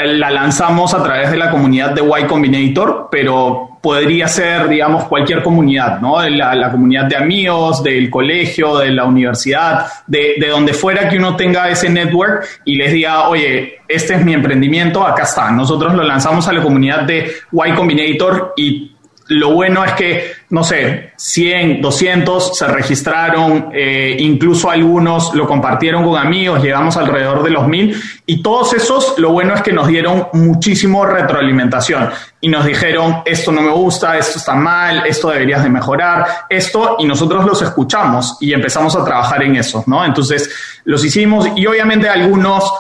la 0.05 0.31
lanzamos 0.31 0.95
a 0.95 1.03
través 1.03 1.31
de 1.31 1.37
la 1.37 1.51
comunidad 1.51 1.91
de 1.91 2.03
Y 2.03 2.25
Combinator, 2.25 3.09
pero 3.11 3.79
podría 3.83 4.29
ser, 4.29 4.69
digamos, 4.69 5.05
cualquier 5.05 5.43
comunidad, 5.43 6.01
¿no? 6.01 6.23
La, 6.29 6.55
la 6.55 6.71
comunidad 6.71 7.07
de 7.07 7.17
amigos, 7.17 7.83
del 7.83 8.09
colegio, 8.09 8.79
de 8.79 8.93
la 8.93 9.05
universidad, 9.05 9.87
de, 10.07 10.35
de, 10.39 10.49
donde 10.49 10.73
fuera 10.73 11.09
que 11.09 11.17
uno 11.17 11.35
tenga 11.35 11.69
ese 11.69 11.91
network 11.91 12.47
y 12.65 12.77
les 12.77 12.93
diga, 12.93 13.29
oye, 13.29 13.81
este 13.89 14.15
es 14.15 14.25
mi 14.25 14.35
emprendimiento, 14.35 15.05
acá 15.05 15.25
está. 15.25 15.51
Nosotros 15.51 15.95
lo 15.95 16.05
lanzamos 16.05 16.47
a 16.47 16.53
la 16.53 16.63
comunidad 16.63 17.03
de 17.03 17.33
Y 17.51 17.73
Combinator 17.73 18.55
y 18.57 18.92
lo 19.33 19.53
bueno 19.53 19.85
es 19.85 19.93
que, 19.93 20.33
no 20.51 20.63
sé, 20.63 21.13
100, 21.17 21.81
200 21.81 22.57
se 22.57 22.67
registraron, 22.67 23.71
eh, 23.73 24.17
incluso 24.19 24.71
algunos 24.71 25.35
lo 25.35 25.47
compartieron 25.47 26.05
con 26.05 26.19
amigos, 26.19 26.63
llegamos 26.63 26.97
alrededor 26.97 27.43
de 27.43 27.51
los 27.51 27.67
mil, 27.67 28.01
y 28.27 28.43
todos 28.43 28.75
esos, 28.75 29.19
lo 29.19 29.31
bueno 29.31 29.55
es 29.55 29.63
que 29.63 29.73
nos 29.73 29.89
dieron 29.89 30.29
muchísimo 30.33 31.05
retroalimentación 31.07 32.11
y 32.41 32.49
nos 32.49 32.65
dijeron, 32.65 33.23
esto 33.25 33.53
no 33.53 33.63
me 33.63 33.71
gusta, 33.71 34.19
esto 34.19 34.39
está 34.39 34.55
mal, 34.55 35.05
esto 35.07 35.31
deberías 35.31 35.63
de 35.63 35.71
mejorar, 35.71 36.27
esto, 36.49 36.97
y 36.99 37.05
nosotros 37.05 37.45
los 37.45 37.63
escuchamos 37.63 38.37
y 38.41 38.53
empezamos 38.53 38.95
a 38.97 39.05
trabajar 39.05 39.43
en 39.43 39.57
eso, 39.57 39.85
¿no? 39.87 40.05
Entonces, 40.05 40.51
los 40.85 41.05
hicimos 41.05 41.49
y 41.57 41.67
obviamente 41.67 42.09
algunos 42.09 42.73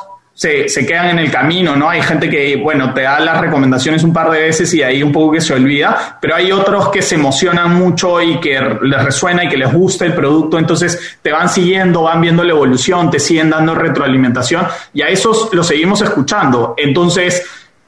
se, 0.43 0.86
quedan 0.86 1.11
en 1.11 1.18
el 1.20 1.30
camino, 1.30 1.76
¿no? 1.76 1.88
Hay 1.88 2.03
gente 2.03 2.28
que, 2.28 2.57
bueno, 2.57 2.93
te 2.93 3.03
da 3.03 3.20
las 3.20 3.40
recomendaciones 3.40 4.03
un 4.03 4.12
par 4.12 4.28
de 4.28 4.40
veces 4.40 4.74
y 4.74 4.82
ahí 4.82 5.01
un 5.01 5.12
poco 5.12 5.32
que 5.32 5.40
se 5.40 5.55
olvida, 5.55 6.18
pero 6.20 6.34
hay 6.34 6.51
otros 6.51 6.88
que 6.88 7.01
se 7.01 7.14
emocionan 7.14 7.74
mucho 7.74 8.20
y 8.20 8.40
que 8.40 8.61
les 8.82 9.05
resuena 9.05 9.45
y 9.45 9.49
que 9.49 9.57
les 9.57 9.72
gusta 9.72 10.05
el 10.05 10.14
producto, 10.14 10.59
entonces 10.59 11.18
te 11.22 11.30
van 11.30 11.49
siguiendo, 11.49 12.03
van 12.03 12.20
viendo 12.20 12.43
la 12.43 12.51
evolución, 12.51 13.09
te 13.09 13.20
siguen 13.20 13.51
dando 13.51 13.74
retroalimentación 13.76 14.66
y 14.93 15.03
a 15.03 15.09
esos 15.09 15.49
los 15.53 15.64
seguimos 15.64 16.03
escuchando. 16.03 16.74
Entonces, 16.76 17.45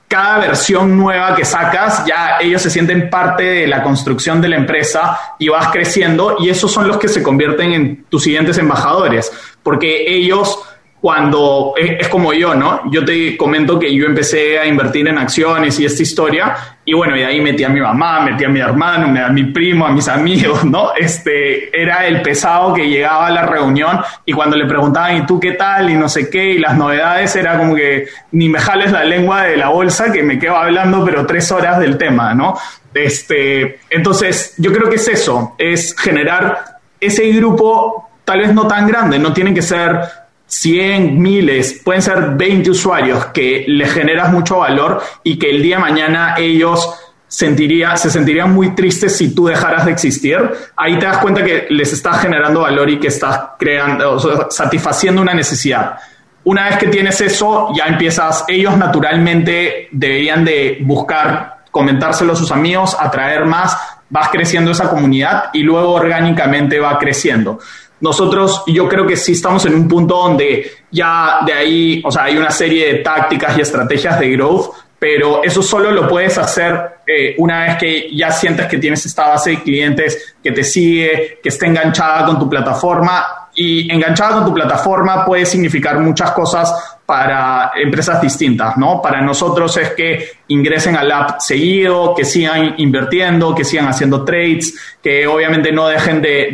cada 0.07 0.39
versión 0.39 0.97
nueva 0.97 1.35
que 1.35 1.45
sacas, 1.45 2.07
ya 2.07 2.39
ellos 2.41 2.63
se 2.63 2.71
sienten 2.71 3.11
parte 3.11 3.43
de 3.43 3.67
la 3.67 3.83
construcción 3.83 4.41
de 4.41 4.49
la 4.49 4.57
empresa 4.57 5.19
y 5.41 5.49
vas 5.49 5.73
creciendo 5.73 6.37
y 6.39 6.51
esos 6.51 6.71
son 6.71 6.87
los 6.87 6.99
que 6.99 7.09
se 7.09 7.21
convierten 7.21 7.73
en 7.73 8.05
tus 8.05 8.23
siguientes 8.23 8.59
embajadores, 8.59 9.33
porque 9.65 10.05
ellos 10.07 10.61
cuando 11.05 11.75
es, 11.77 12.09
como 12.09 12.33
yo, 12.33 12.55
¿no? 12.55 12.91
Yo 12.91 13.05
te 13.05 13.37
comento 13.37 13.79
que 13.79 13.95
yo 13.95 14.07
empecé 14.07 14.59
a 14.59 14.65
invertir 14.65 15.07
en 15.07 15.19
acciones 15.19 15.79
y 15.79 15.85
esta 15.85 16.03
historia, 16.03 16.57
y 16.83 16.95
bueno, 16.95 17.15
y 17.15 17.23
ahí 17.23 17.43
metí 17.43 17.63
a 17.63 17.69
mi 17.69 17.79
mamá, 17.79 18.21
metí 18.21 18.43
a 18.45 18.49
mi 18.49 18.61
hermano, 18.61 19.23
a 19.23 19.29
mi 19.29 19.45
primo, 19.45 19.85
a 19.85 19.93
mis 19.93 20.09
amigos, 20.09 20.65
¿no? 20.65 20.95
Este, 20.95 21.79
era 21.79 22.07
el 22.07 22.23
pesado 22.23 22.73
que 22.73 22.89
llegaba 22.89 23.27
a 23.27 23.31
la 23.31 23.45
reunión 23.45 24.01
y 24.25 24.33
cuando 24.33 24.57
le 24.57 24.65
preguntaban, 24.65 25.19
¿y 25.19 25.27
tú 25.27 25.39
qué 25.39 25.53
tal? 25.53 25.91
Y 25.91 25.95
no 25.95 26.09
sé 26.09 26.31
qué, 26.31 26.53
y 26.53 26.59
las 26.59 26.75
novedades, 26.75 27.37
era 27.37 27.59
como 27.59 27.75
que 27.75 28.07
ni 28.33 28.49
me 28.49 28.59
jales 28.59 28.91
la 28.91 29.05
lengua 29.05 29.43
de 29.43 29.59
la 29.59 29.69
bolsa, 29.69 30.11
que 30.11 30.23
me 30.23 30.39
quedo 30.39 30.57
hablando, 30.57 31.05
pero 31.05 31.27
tres 31.27 31.53
horas 31.53 31.79
del 31.81 31.99
tema, 31.99 32.33
¿no? 32.33 32.57
Este, 32.95 33.81
entonces, 33.91 34.55
yo 34.57 34.73
creo 34.73 34.89
que 34.89 34.97
es 34.97 35.07
eso, 35.07 35.55
es 35.59 35.95
generar 35.99 36.79
ese 36.99 37.29
grupo 37.33 38.09
tal 38.25 38.39
vez 38.39 38.55
no 38.55 38.67
tan 38.67 38.87
grande, 38.87 39.19
no 39.19 39.35
tienen 39.35 39.55
que 39.55 39.61
ser 39.61 40.24
100, 40.55 41.21
miles, 41.21 41.81
pueden 41.85 42.01
ser 42.01 42.37
20 42.37 42.71
usuarios 42.71 43.27
que 43.27 43.65
les 43.67 43.93
generas 43.93 44.33
mucho 44.33 44.59
valor 44.59 45.03
y 45.25 45.37
que 45.37 45.51
el 45.51 45.61
día 45.61 45.77
de 45.77 45.83
mañana 45.83 46.37
ellos 46.39 46.89
sentiría, 47.27 47.97
se 47.97 48.09
sentirían 48.09 48.55
muy 48.55 48.73
tristes 48.75 49.17
si 49.17 49.35
tú 49.35 49.47
dejaras 49.47 49.85
de 49.85 49.91
existir, 49.91 50.39
ahí 50.77 50.97
te 50.97 51.07
das 51.07 51.19
cuenta 51.19 51.43
que 51.43 51.67
les 51.71 51.93
estás 51.93 52.23
generando 52.23 52.61
valor 52.61 52.89
y 52.89 53.01
que 53.01 53.09
estás 53.09 53.41
creando, 53.59 54.49
satisfaciendo 54.49 55.21
una 55.21 55.35
necesidad. 55.35 55.97
Una 56.45 56.69
vez 56.69 56.79
que 56.79 56.87
tienes 56.87 57.21
eso, 57.21 57.71
ya 57.75 57.87
empiezas, 57.87 58.45
ellos 58.47 58.77
naturalmente 58.77 59.89
deberían 59.91 60.45
de 60.45 60.79
buscar 60.83 61.65
comentárselo 61.73 62.35
a 62.35 62.37
sus 62.37 62.53
amigos, 62.53 62.97
atraer 63.01 63.45
más, 63.45 63.77
vas 64.09 64.29
creciendo 64.29 64.71
esa 64.71 64.89
comunidad 64.89 65.47
y 65.53 65.65
luego 65.65 65.95
orgánicamente 65.95 66.79
va 66.79 66.97
creciendo. 66.99 67.59
Nosotros, 68.05 68.65
yo 68.67 68.87
creo 68.87 69.07
que 69.07 69.17
sí 69.17 69.33
estamos 69.33 69.65
en 69.65 69.75
un 69.75 69.89
punto 69.89 70.15
donde 70.15 70.71
ya 70.91 71.39
de 71.47 71.55
ahí, 71.55 72.03
o 72.05 72.13
sea, 72.13 72.25
hay 72.25 72.37
una 72.37 72.51
serie 72.51 72.93
de 72.93 72.99
tácticas 72.99 73.57
y 73.57 73.63
estrategias 73.63 74.21
de 74.21 74.29
growth, 74.29 74.75
pero 74.99 75.43
eso 75.43 75.63
solo 75.63 75.91
lo 75.91 76.07
puedes 76.07 76.37
hacer 76.37 76.99
eh, 77.07 77.35
una 77.39 77.65
vez 77.65 77.79
que 77.79 78.15
ya 78.15 78.31
sientes 78.31 78.67
que 78.67 78.77
tienes 78.77 79.07
esta 79.07 79.29
base 79.29 79.53
de 79.53 79.63
clientes 79.63 80.35
que 80.43 80.53
te 80.53 80.63
sigue, 80.63 81.39
que 81.43 81.49
esté 81.49 81.65
enganchada 81.65 82.27
con 82.27 82.39
tu 82.39 82.47
plataforma. 82.47 83.44
Y 83.57 83.93
enganchada 83.93 84.37
con 84.37 84.47
tu 84.47 84.55
plataforma 84.55 85.25
puede 85.25 85.47
significar 85.47 86.01
muchas 86.01 86.33
cosas 86.33 86.99
para 87.07 87.73
empresas 87.77 88.21
distintas, 88.21 88.77
¿no? 88.77 89.01
Para 89.03 89.21
nosotros 89.21 89.77
es 89.77 89.91
que 89.91 90.29
ingresen 90.49 90.97
al 90.97 91.13
app 91.13 91.41
seguido, 91.41 92.15
que 92.15 92.25
sigan 92.25 92.75
invirtiendo, 92.79 93.55
que 93.55 93.65
sigan 93.65 93.89
haciendo 93.89 94.25
trades, 94.25 94.97
que 95.03 95.27
obviamente 95.27 95.71
no 95.71 95.87
dejen 95.87 96.23
de, 96.23 96.51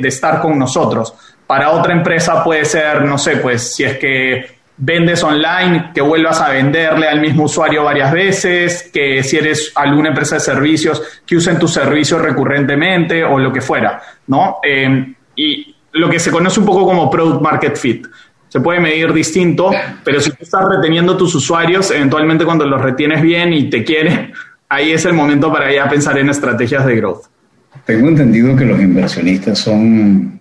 de, 0.00 0.08
estar 0.08 0.40
con 0.40 0.58
nosotros. 0.58 1.14
Para 1.46 1.70
otra 1.70 1.92
empresa 1.92 2.44
puede 2.44 2.64
ser, 2.64 3.02
no 3.02 3.16
sé, 3.16 3.38
pues 3.38 3.74
si 3.74 3.84
es 3.84 3.98
que 3.98 4.54
vendes 4.76 5.22
online, 5.22 5.90
que 5.94 6.00
vuelvas 6.00 6.40
a 6.40 6.50
venderle 6.50 7.08
al 7.08 7.20
mismo 7.20 7.44
usuario 7.44 7.84
varias 7.84 8.12
veces, 8.12 8.90
que 8.92 9.22
si 9.22 9.38
eres 9.38 9.72
alguna 9.74 10.08
empresa 10.08 10.34
de 10.34 10.40
servicios, 10.40 11.02
que 11.24 11.36
usen 11.36 11.58
tus 11.58 11.72
servicios 11.72 12.20
recurrentemente 12.20 13.24
o 13.24 13.38
lo 13.38 13.52
que 13.52 13.60
fuera, 13.60 14.02
¿no? 14.26 14.58
Eh, 14.62 15.14
y 15.36 15.73
lo 15.94 16.10
que 16.10 16.18
se 16.18 16.30
conoce 16.30 16.60
un 16.60 16.66
poco 16.66 16.84
como 16.84 17.08
product 17.08 17.40
market 17.40 17.76
fit 17.76 18.06
se 18.48 18.60
puede 18.60 18.78
medir 18.78 19.12
distinto, 19.12 19.72
pero 20.04 20.20
si 20.20 20.30
tú 20.30 20.36
estás 20.42 20.64
reteniendo 20.68 21.16
tus 21.16 21.34
usuarios, 21.34 21.90
eventualmente 21.90 22.44
cuando 22.44 22.64
los 22.64 22.80
retienes 22.80 23.20
bien 23.20 23.52
y 23.52 23.68
te 23.68 23.82
quieren, 23.82 24.32
ahí 24.68 24.92
es 24.92 25.04
el 25.04 25.12
momento 25.12 25.52
para 25.52 25.72
ya 25.72 25.88
pensar 25.88 26.16
en 26.18 26.28
estrategias 26.28 26.86
de 26.86 26.94
growth. 26.94 27.24
Tengo 27.84 28.06
entendido 28.06 28.54
que 28.54 28.64
los 28.64 28.80
inversionistas 28.80 29.58
son 29.58 30.38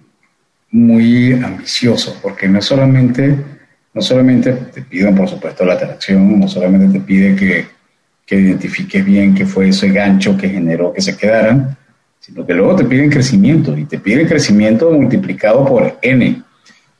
muy 0.69 1.33
ambiciosos, 1.33 2.19
porque 2.21 2.47
no 2.47 2.61
solamente, 2.61 3.35
no 3.95 4.01
solamente 4.01 4.53
te 4.53 4.81
piden, 4.83 5.15
por 5.15 5.27
supuesto, 5.27 5.65
la 5.65 5.73
atracción, 5.73 6.39
no 6.39 6.47
solamente 6.47 6.99
te 6.99 7.03
pide 7.03 7.35
que, 7.35 7.65
que 8.27 8.35
identifiques 8.35 9.03
bien 9.03 9.33
qué 9.33 9.47
fue 9.47 9.69
ese 9.69 9.89
gancho 9.89 10.37
que 10.37 10.49
generó 10.49 10.93
que 10.93 11.01
se 11.01 11.17
quedaran, 11.17 11.75
sino 12.23 12.45
que 12.45 12.53
luego 12.53 12.77
te 12.77 12.85
piden 12.85 13.09
crecimiento 13.09 13.77
y 13.77 13.83
te 13.83 13.99
piden 13.99 14.25
crecimiento 14.25 14.89
multiplicado 14.89 15.65
por 15.65 15.97
N. 16.01 16.41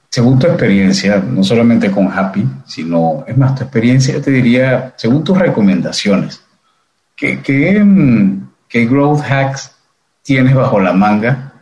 Según 0.10 0.38
tu 0.38 0.48
experiencia, 0.48 1.24
no 1.26 1.46
solamente 1.46 1.90
con 1.90 2.12
Happy, 2.12 2.46
sino, 2.68 3.24
es 3.26 3.38
más, 3.38 3.56
tu 3.56 3.64
experiencia, 3.64 4.22
te 4.22 4.32
diría, 4.32 4.94
según 4.98 5.24
tus 5.24 5.38
recomendaciones, 5.38 6.44
¿qué, 7.16 7.40
qué, 7.42 7.82
mm, 7.82 8.50
qué 8.68 8.86
growth 8.86 9.22
hacks 9.22 9.72
tienes 10.24 10.54
bajo 10.56 10.82
la 10.82 10.92
manga 10.92 11.54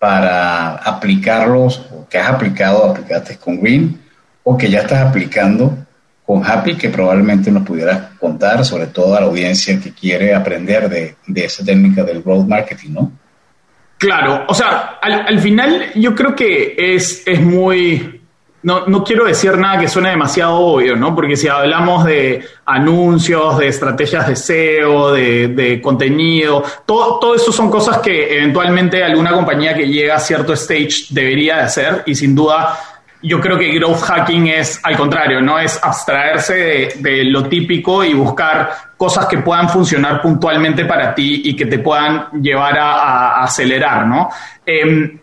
para 0.00 0.74
aplicarlos, 0.74 1.86
o 1.92 2.08
que 2.08 2.18
has 2.18 2.28
aplicado, 2.28 2.90
aplicaste 2.90 3.36
con 3.36 3.60
Green, 3.60 4.00
o 4.42 4.58
que 4.58 4.68
ya 4.68 4.80
estás 4.80 5.06
aplicando 5.06 5.78
con 6.26 6.44
Happy, 6.44 6.74
que 6.74 6.88
probablemente 6.88 7.52
nos 7.52 7.62
pudieras 7.62 8.16
contar, 8.18 8.64
sobre 8.64 8.88
todo 8.88 9.14
a 9.16 9.20
la 9.20 9.26
audiencia 9.26 9.80
que 9.80 9.92
quiere 9.92 10.34
aprender 10.34 10.88
de, 10.88 11.14
de 11.26 11.44
esa 11.44 11.64
técnica 11.64 12.02
del 12.02 12.20
growth 12.20 12.46
marketing, 12.46 12.90
¿no? 12.90 13.12
Claro, 13.98 14.44
o 14.48 14.52
sea, 14.52 14.98
al, 15.00 15.38
final 15.40 15.92
yo 15.94 16.14
creo 16.14 16.34
que 16.34 16.74
es, 16.76 17.26
es 17.26 17.40
muy, 17.40 18.20
no, 18.62 18.86
no, 18.86 19.02
quiero 19.02 19.24
decir 19.24 19.56
nada 19.56 19.80
que 19.80 19.88
suene 19.88 20.10
demasiado 20.10 20.54
obvio, 20.54 20.96
¿no? 20.96 21.14
Porque 21.14 21.34
si 21.34 21.48
hablamos 21.48 22.04
de 22.04 22.44
anuncios, 22.66 23.56
de 23.56 23.68
estrategias 23.68 24.26
de 24.26 24.36
SEO, 24.36 25.12
de, 25.12 25.48
de 25.48 25.80
contenido, 25.80 26.62
todo, 26.84 27.18
todo 27.18 27.36
eso 27.36 27.52
son 27.52 27.70
cosas 27.70 27.98
que 27.98 28.36
eventualmente 28.36 29.02
alguna 29.02 29.32
compañía 29.32 29.74
que 29.74 29.88
llega 29.88 30.16
a 30.16 30.20
cierto 30.20 30.52
stage 30.52 31.06
debería 31.08 31.56
de 31.56 31.62
hacer 31.62 32.02
y 32.04 32.14
sin 32.14 32.34
duda 32.34 32.78
yo 33.22 33.40
creo 33.40 33.58
que 33.58 33.70
growth 33.72 34.00
hacking 34.00 34.48
es 34.48 34.80
al 34.82 34.96
contrario, 34.96 35.40
no 35.40 35.58
es 35.58 35.78
abstraerse 35.82 36.88
de, 36.98 37.24
lo 37.24 37.48
típico 37.48 38.04
y 38.04 38.14
buscar 38.14 38.70
cosas 38.96 39.26
que 39.26 39.38
puedan 39.38 39.68
funcionar 39.68 40.20
puntualmente 40.22 40.84
para 40.84 41.14
ti 41.14 41.42
y 41.44 41.56
que 41.56 41.66
te 41.66 41.78
puedan 41.78 42.42
llevar 42.42 42.78
a, 42.78 43.42
acelerar, 43.42 44.06
¿no? 44.06 44.28
Em, 44.64 45.18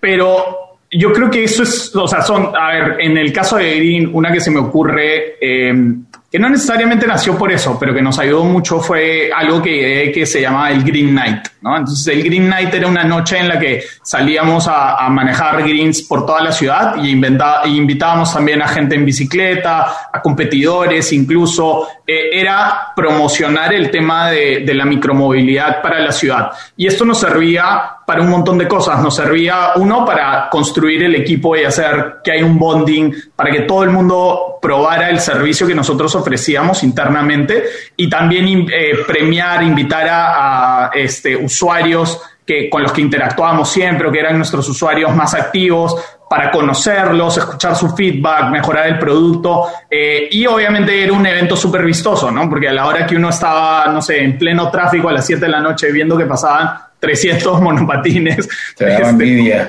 pero 0.00 0.78
yo 0.90 1.12
creo 1.12 1.30
que 1.30 1.44
eso 1.44 1.62
es, 1.62 1.94
o 1.94 2.06
sea, 2.06 2.22
son, 2.22 2.52
a 2.56 2.68
ver, 2.68 2.96
en 3.00 3.16
el 3.16 3.32
caso 3.32 3.56
de 3.56 3.76
Green, 3.76 4.10
una 4.12 4.32
que 4.32 4.40
se 4.40 4.50
me 4.50 4.60
ocurre, 4.60 5.36
em, 5.40 6.04
que 6.34 6.40
no 6.40 6.48
necesariamente 6.48 7.06
nació 7.06 7.38
por 7.38 7.52
eso, 7.52 7.78
pero 7.78 7.94
que 7.94 8.02
nos 8.02 8.18
ayudó 8.18 8.42
mucho 8.42 8.80
fue 8.80 9.30
algo 9.32 9.62
que, 9.62 10.10
que 10.12 10.26
se 10.26 10.40
llamaba 10.40 10.68
el 10.72 10.82
Green 10.82 11.14
Night, 11.14 11.46
¿no? 11.60 11.76
Entonces 11.76 12.12
el 12.12 12.24
Green 12.24 12.48
Night 12.48 12.74
era 12.74 12.88
una 12.88 13.04
noche 13.04 13.38
en 13.38 13.46
la 13.46 13.56
que 13.56 13.84
salíamos 14.02 14.66
a, 14.66 15.08
manejar 15.10 15.62
greens 15.62 16.02
por 16.02 16.26
toda 16.26 16.42
la 16.42 16.50
ciudad 16.50 16.96
y, 17.00 17.10
invitábamos 17.12 18.34
también 18.34 18.62
a 18.62 18.66
gente 18.66 18.96
en 18.96 19.04
bicicleta, 19.04 20.08
a 20.12 20.20
competidores, 20.20 21.12
incluso 21.12 21.86
eh, 22.06 22.30
era 22.32 22.92
promocionar 22.94 23.72
el 23.72 23.90
tema 23.90 24.30
de, 24.30 24.60
de 24.60 24.74
la 24.74 24.84
micromovilidad 24.84 25.82
para 25.82 26.00
la 26.00 26.12
ciudad. 26.12 26.50
Y 26.76 26.86
esto 26.86 27.04
nos 27.04 27.18
servía 27.18 27.94
para 28.06 28.22
un 28.22 28.30
montón 28.30 28.58
de 28.58 28.68
cosas. 28.68 29.00
Nos 29.00 29.16
servía, 29.16 29.72
uno, 29.76 30.04
para 30.04 30.48
construir 30.50 31.02
el 31.02 31.14
equipo 31.14 31.56
y 31.56 31.64
hacer 31.64 32.16
que 32.22 32.32
hay 32.32 32.42
un 32.42 32.58
bonding, 32.58 33.12
para 33.34 33.50
que 33.50 33.60
todo 33.60 33.84
el 33.84 33.90
mundo 33.90 34.58
probara 34.60 35.10
el 35.10 35.20
servicio 35.20 35.66
que 35.66 35.74
nosotros 35.74 36.14
ofrecíamos 36.14 36.82
internamente 36.82 37.64
y 37.96 38.08
también 38.08 38.66
eh, 38.72 38.98
premiar, 39.06 39.62
invitar 39.62 40.06
a, 40.10 40.90
este, 40.94 41.36
usuarios 41.36 42.20
que, 42.46 42.68
con 42.68 42.82
los 42.82 42.92
que 42.92 43.00
interactuábamos 43.00 43.70
siempre, 43.70 44.10
que 44.10 44.20
eran 44.20 44.36
nuestros 44.36 44.68
usuarios 44.68 45.14
más 45.14 45.34
activos, 45.34 45.96
para 46.34 46.50
conocerlos, 46.50 47.38
escuchar 47.38 47.76
su 47.76 47.94
feedback, 47.94 48.50
mejorar 48.50 48.88
el 48.88 48.98
producto. 48.98 49.68
Eh, 49.88 50.26
y 50.32 50.44
obviamente 50.46 51.04
era 51.04 51.12
un 51.12 51.24
evento 51.24 51.56
súper 51.56 51.84
vistoso, 51.84 52.28
¿no? 52.28 52.50
Porque 52.50 52.68
a 52.68 52.72
la 52.72 52.86
hora 52.86 53.06
que 53.06 53.14
uno 53.14 53.28
estaba, 53.28 53.86
no 53.86 54.02
sé, 54.02 54.24
en 54.24 54.36
pleno 54.36 54.68
tráfico 54.68 55.08
a 55.08 55.12
las 55.12 55.24
7 55.24 55.42
de 55.42 55.48
la 55.48 55.60
noche 55.60 55.92
viendo 55.92 56.18
que 56.18 56.24
pasaban 56.24 56.70
300 56.98 57.60
monopatines. 57.62 58.48
Este, 58.76 58.96
envidia. 58.96 59.68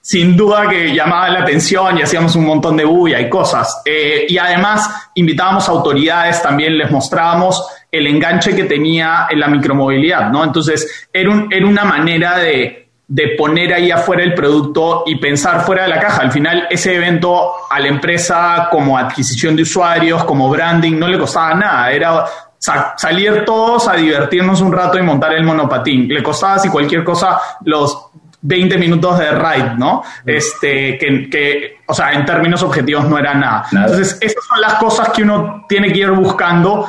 Sin 0.00 0.36
duda 0.36 0.68
que 0.68 0.94
llamaba 0.94 1.28
la 1.28 1.40
atención 1.40 1.98
y 1.98 2.02
hacíamos 2.02 2.36
un 2.36 2.46
montón 2.46 2.76
de 2.76 2.84
bulla 2.84 3.20
y 3.20 3.28
cosas. 3.28 3.82
Eh, 3.84 4.26
y 4.28 4.38
además 4.38 5.08
invitábamos 5.16 5.68
autoridades, 5.68 6.40
también 6.40 6.78
les 6.78 6.88
mostrábamos 6.88 7.66
el 7.90 8.06
enganche 8.06 8.54
que 8.54 8.62
tenía 8.62 9.26
en 9.28 9.40
la 9.40 9.48
micromovilidad, 9.48 10.30
¿no? 10.30 10.44
Entonces, 10.44 11.08
era, 11.12 11.30
un, 11.30 11.52
era 11.52 11.66
una 11.66 11.84
manera 11.84 12.38
de, 12.38 12.89
de 13.10 13.34
poner 13.36 13.74
ahí 13.74 13.90
afuera 13.90 14.22
el 14.22 14.34
producto 14.34 15.02
y 15.04 15.16
pensar 15.16 15.62
fuera 15.62 15.82
de 15.82 15.88
la 15.88 15.98
caja. 15.98 16.22
Al 16.22 16.30
final, 16.30 16.68
ese 16.70 16.94
evento 16.94 17.54
a 17.68 17.80
la 17.80 17.88
empresa 17.88 18.68
como 18.70 18.96
adquisición 18.96 19.56
de 19.56 19.62
usuarios, 19.62 20.22
como 20.22 20.48
branding, 20.48 20.96
no 20.96 21.08
le 21.08 21.18
costaba 21.18 21.52
nada. 21.54 21.90
Era 21.90 22.24
salir 22.56 23.44
todos 23.44 23.88
a 23.88 23.94
divertirnos 23.94 24.60
un 24.60 24.72
rato 24.72 24.96
y 24.96 25.02
montar 25.02 25.32
el 25.32 25.42
monopatín. 25.42 26.06
Le 26.06 26.22
costaba 26.22 26.60
si 26.60 26.68
cualquier 26.68 27.02
cosa 27.02 27.40
los 27.64 28.10
20 28.42 28.78
minutos 28.78 29.18
de 29.18 29.32
ride, 29.32 29.74
¿no? 29.76 30.04
Este, 30.24 30.96
que, 30.96 31.28
que, 31.28 31.78
o 31.86 31.92
sea, 31.92 32.12
en 32.12 32.24
términos 32.24 32.62
objetivos 32.62 33.08
no 33.08 33.18
era 33.18 33.34
nada. 33.34 33.66
Entonces, 33.72 34.18
esas 34.20 34.44
son 34.44 34.60
las 34.60 34.74
cosas 34.74 35.08
que 35.08 35.24
uno 35.24 35.64
tiene 35.68 35.92
que 35.92 35.98
ir 35.98 36.12
buscando. 36.12 36.88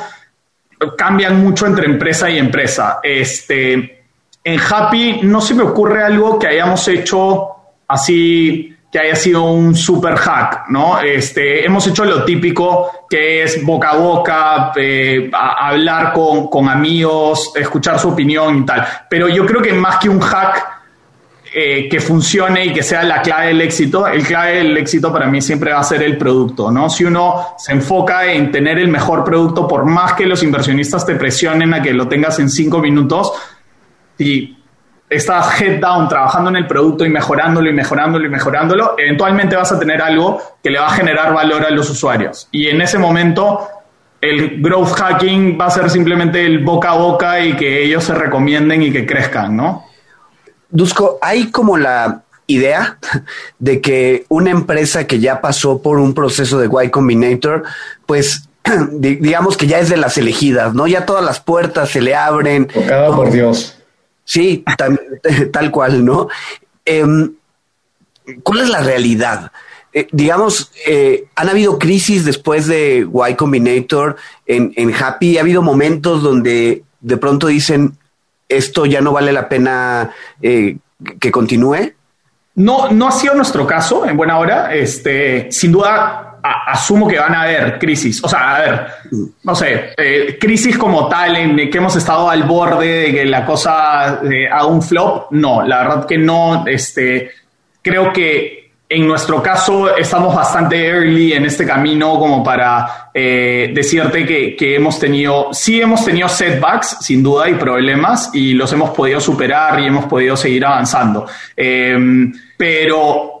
Cambian 0.96 1.42
mucho 1.42 1.66
entre 1.66 1.86
empresa 1.86 2.30
y 2.30 2.38
empresa. 2.38 3.00
Este, 3.02 4.01
en 4.44 4.60
Happy 4.60 5.20
no 5.22 5.40
se 5.40 5.54
me 5.54 5.62
ocurre 5.62 6.02
algo 6.02 6.38
que 6.38 6.48
hayamos 6.48 6.86
hecho 6.88 7.48
así 7.86 8.68
que 8.90 8.98
haya 8.98 9.16
sido 9.16 9.44
un 9.44 9.74
super 9.74 10.16
hack, 10.16 10.68
¿no? 10.68 11.00
Este, 11.00 11.64
hemos 11.64 11.86
hecho 11.86 12.04
lo 12.04 12.24
típico 12.24 13.06
que 13.08 13.42
es 13.42 13.64
boca 13.64 13.90
a 13.90 13.96
boca, 13.96 14.72
eh, 14.76 15.30
hablar 15.32 16.12
con, 16.12 16.48
con, 16.48 16.68
amigos, 16.68 17.52
escuchar 17.56 17.98
su 17.98 18.10
opinión 18.10 18.58
y 18.58 18.66
tal. 18.66 18.86
Pero 19.08 19.28
yo 19.28 19.46
creo 19.46 19.62
que 19.62 19.72
más 19.72 19.96
que 19.96 20.10
un 20.10 20.20
hack 20.20 20.82
eh, 21.54 21.86
que 21.86 22.00
funcione 22.00 22.64
y 22.64 22.72
que 22.72 22.82
sea 22.82 23.02
la 23.02 23.20
clave 23.20 23.48
del 23.48 23.60
éxito, 23.60 24.06
el 24.06 24.26
clave 24.26 24.56
del 24.56 24.74
éxito 24.78 25.12
para 25.12 25.26
mí 25.26 25.42
siempre 25.42 25.70
va 25.70 25.80
a 25.80 25.84
ser 25.84 26.02
el 26.02 26.16
producto, 26.16 26.70
¿no? 26.70 26.88
Si 26.88 27.04
uno 27.04 27.48
se 27.58 27.72
enfoca 27.72 28.32
en 28.32 28.50
tener 28.50 28.78
el 28.78 28.88
mejor 28.88 29.22
producto, 29.22 29.68
por 29.68 29.84
más 29.84 30.14
que 30.14 30.24
los 30.24 30.42
inversionistas 30.42 31.04
te 31.04 31.14
presionen 31.14 31.74
a 31.74 31.82
que 31.82 31.92
lo 31.92 32.08
tengas 32.08 32.38
en 32.38 32.48
cinco 32.48 32.78
minutos, 32.78 33.32
y 34.18 34.56
estás 35.08 35.60
head 35.60 35.80
down 35.80 36.08
trabajando 36.08 36.50
en 36.50 36.56
el 36.56 36.66
producto 36.66 37.04
y 37.04 37.10
mejorándolo 37.10 37.68
y 37.68 37.72
mejorándolo 37.72 38.26
y 38.26 38.30
mejorándolo, 38.30 38.94
eventualmente 38.98 39.56
vas 39.56 39.72
a 39.72 39.78
tener 39.78 40.00
algo 40.00 40.40
que 40.62 40.70
le 40.70 40.78
va 40.78 40.86
a 40.86 40.92
generar 40.92 41.34
valor 41.34 41.64
a 41.64 41.70
los 41.70 41.90
usuarios. 41.90 42.48
Y 42.50 42.68
en 42.68 42.80
ese 42.80 42.98
momento 42.98 43.68
el 44.20 44.62
growth 44.62 44.92
hacking 44.92 45.58
va 45.60 45.66
a 45.66 45.70
ser 45.70 45.90
simplemente 45.90 46.44
el 46.46 46.60
boca 46.60 46.90
a 46.90 46.96
boca 46.96 47.44
y 47.44 47.54
que 47.56 47.84
ellos 47.84 48.04
se 48.04 48.14
recomienden 48.14 48.82
y 48.82 48.92
que 48.92 49.04
crezcan, 49.04 49.56
¿no? 49.56 49.84
Dusko, 50.70 51.18
hay 51.20 51.50
como 51.50 51.76
la 51.76 52.22
idea 52.46 52.98
de 53.58 53.80
que 53.80 54.24
una 54.28 54.50
empresa 54.50 55.06
que 55.06 55.18
ya 55.18 55.40
pasó 55.40 55.82
por 55.82 55.98
un 55.98 56.14
proceso 56.14 56.58
de 56.58 56.68
Y 56.84 56.90
Combinator, 56.90 57.64
pues 58.06 58.48
digamos 58.92 59.56
que 59.56 59.66
ya 59.66 59.80
es 59.80 59.88
de 59.88 59.96
las 59.96 60.16
elegidas, 60.16 60.72
¿no? 60.72 60.86
Ya 60.86 61.04
todas 61.04 61.24
las 61.24 61.40
puertas 61.40 61.90
se 61.90 62.00
le 62.00 62.14
abren. 62.14 62.68
Tocado 62.68 63.16
por 63.16 63.30
Dios. 63.30 63.81
Sí, 64.32 64.64
tal, 65.52 65.70
cual, 65.70 66.02
¿no? 66.02 66.26
Em, 66.86 67.34
¿Cuál 68.42 68.60
es 68.60 68.70
la 68.70 68.80
realidad? 68.80 69.52
Eh, 69.92 70.08
digamos, 70.10 70.72
eh, 70.86 71.26
han 71.34 71.50
habido 71.50 71.78
crisis 71.78 72.24
después 72.24 72.66
de 72.66 73.06
Y 73.28 73.34
Combinator 73.34 74.16
en, 74.46 74.72
en, 74.76 74.94
Happy. 74.94 75.36
Ha 75.36 75.42
habido 75.42 75.60
momentos 75.60 76.22
donde 76.22 76.82
de 77.02 77.16
pronto 77.18 77.48
dicen 77.48 77.98
esto 78.48 78.86
ya 78.86 79.02
no 79.02 79.12
vale 79.12 79.34
la 79.34 79.50
pena 79.50 80.12
eh, 80.40 80.78
que 81.20 81.30
continúe. 81.30 81.92
No, 82.54 82.90
no 82.90 83.08
ha 83.08 83.12
sido 83.12 83.34
nuestro 83.34 83.66
caso 83.66 84.06
en 84.06 84.16
buena 84.16 84.38
hora. 84.38 84.74
Este, 84.74 85.52
sin 85.52 85.72
duda, 85.72 86.31
asumo 86.42 87.06
que 87.06 87.18
van 87.18 87.34
a 87.34 87.42
haber 87.42 87.78
crisis. 87.78 88.22
O 88.22 88.28
sea, 88.28 88.56
a 88.56 88.60
ver, 88.60 88.86
no 89.44 89.54
sé, 89.54 89.90
eh, 89.96 90.36
crisis 90.40 90.76
como 90.76 91.08
tal 91.08 91.36
en 91.36 91.70
que 91.70 91.78
hemos 91.78 91.94
estado 91.96 92.28
al 92.28 92.42
borde 92.44 92.86
de 92.86 93.12
que 93.12 93.24
la 93.24 93.44
cosa 93.44 94.20
eh, 94.30 94.48
haga 94.48 94.66
un 94.66 94.82
flop. 94.82 95.30
No, 95.32 95.62
la 95.62 95.78
verdad 95.78 96.06
que 96.06 96.18
no. 96.18 96.64
Este, 96.66 97.30
creo 97.80 98.12
que 98.12 98.72
en 98.88 99.06
nuestro 99.06 99.42
caso 99.42 99.96
estamos 99.96 100.34
bastante 100.34 100.86
early 100.86 101.32
en 101.32 101.46
este 101.46 101.64
camino 101.64 102.18
como 102.18 102.44
para 102.44 103.10
eh, 103.14 103.70
decirte 103.72 104.26
que, 104.26 104.54
que, 104.54 104.74
hemos 104.74 104.98
tenido, 104.98 105.48
sí 105.52 105.80
hemos 105.80 106.04
tenido 106.04 106.28
setbacks, 106.28 106.98
sin 107.00 107.22
duda, 107.22 107.48
y 107.48 107.54
problemas, 107.54 108.30
y 108.34 108.52
los 108.52 108.70
hemos 108.72 108.90
podido 108.90 109.18
superar 109.18 109.80
y 109.80 109.86
hemos 109.86 110.04
podido 110.04 110.36
seguir 110.36 110.66
avanzando. 110.66 111.26
pero 111.56 113.31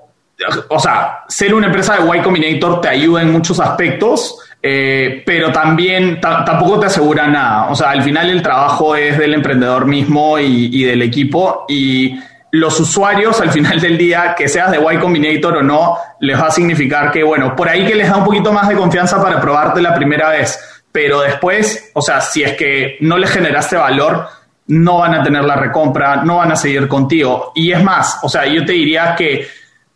o 0.68 0.78
sea, 0.78 1.24
ser 1.28 1.54
una 1.54 1.66
empresa 1.66 1.96
de 1.96 2.18
Y 2.18 2.20
Combinator 2.20 2.80
te 2.80 2.88
ayuda 2.88 3.22
en 3.22 3.32
muchos 3.32 3.60
aspectos, 3.60 4.38
eh, 4.62 5.22
pero 5.26 5.50
también 5.50 6.20
tampoco 6.20 6.80
te 6.80 6.86
asegura 6.86 7.26
nada. 7.26 7.70
O 7.70 7.74
sea, 7.74 7.90
al 7.90 8.02
final 8.02 8.30
el 8.30 8.42
trabajo 8.42 8.94
es 8.94 9.18
del 9.18 9.34
emprendedor 9.34 9.86
mismo 9.86 10.38
y, 10.38 10.84
del 10.84 11.02
equipo 11.02 11.64
y 11.68 12.18
los 12.52 12.78
usuarios 12.78 13.40
al 13.40 13.50
final 13.50 13.80
del 13.80 13.96
día, 13.96 14.34
que 14.36 14.48
seas 14.48 14.70
de 14.70 14.78
Y 14.78 14.98
Combinator 14.98 15.56
o 15.56 15.62
no, 15.62 15.96
les 16.20 16.40
va 16.40 16.48
a 16.48 16.50
significar 16.50 17.10
que, 17.10 17.22
bueno, 17.22 17.56
por 17.56 17.68
ahí 17.68 17.86
que 17.86 17.94
les 17.94 18.08
da 18.08 18.16
un 18.16 18.24
poquito 18.24 18.52
más 18.52 18.68
de 18.68 18.76
confianza 18.76 19.22
para 19.22 19.40
probarte 19.40 19.80
la 19.80 19.94
primera 19.94 20.30
vez, 20.30 20.84
pero 20.92 21.22
después, 21.22 21.90
o 21.94 22.02
sea, 22.02 22.20
si 22.20 22.42
es 22.42 22.52
que 22.52 22.98
no 23.00 23.16
les 23.16 23.30
generaste 23.30 23.76
valor, 23.76 24.28
no 24.66 24.98
van 24.98 25.14
a 25.14 25.22
tener 25.22 25.44
la 25.44 25.56
recompra, 25.56 26.16
no 26.24 26.36
van 26.36 26.52
a 26.52 26.56
seguir 26.56 26.88
contigo. 26.88 27.52
Y 27.54 27.72
es 27.72 27.82
más, 27.82 28.18
o 28.22 28.28
sea, 28.28 28.46
yo 28.46 28.64
te 28.64 28.72
diría 28.72 29.14
que 29.16 29.46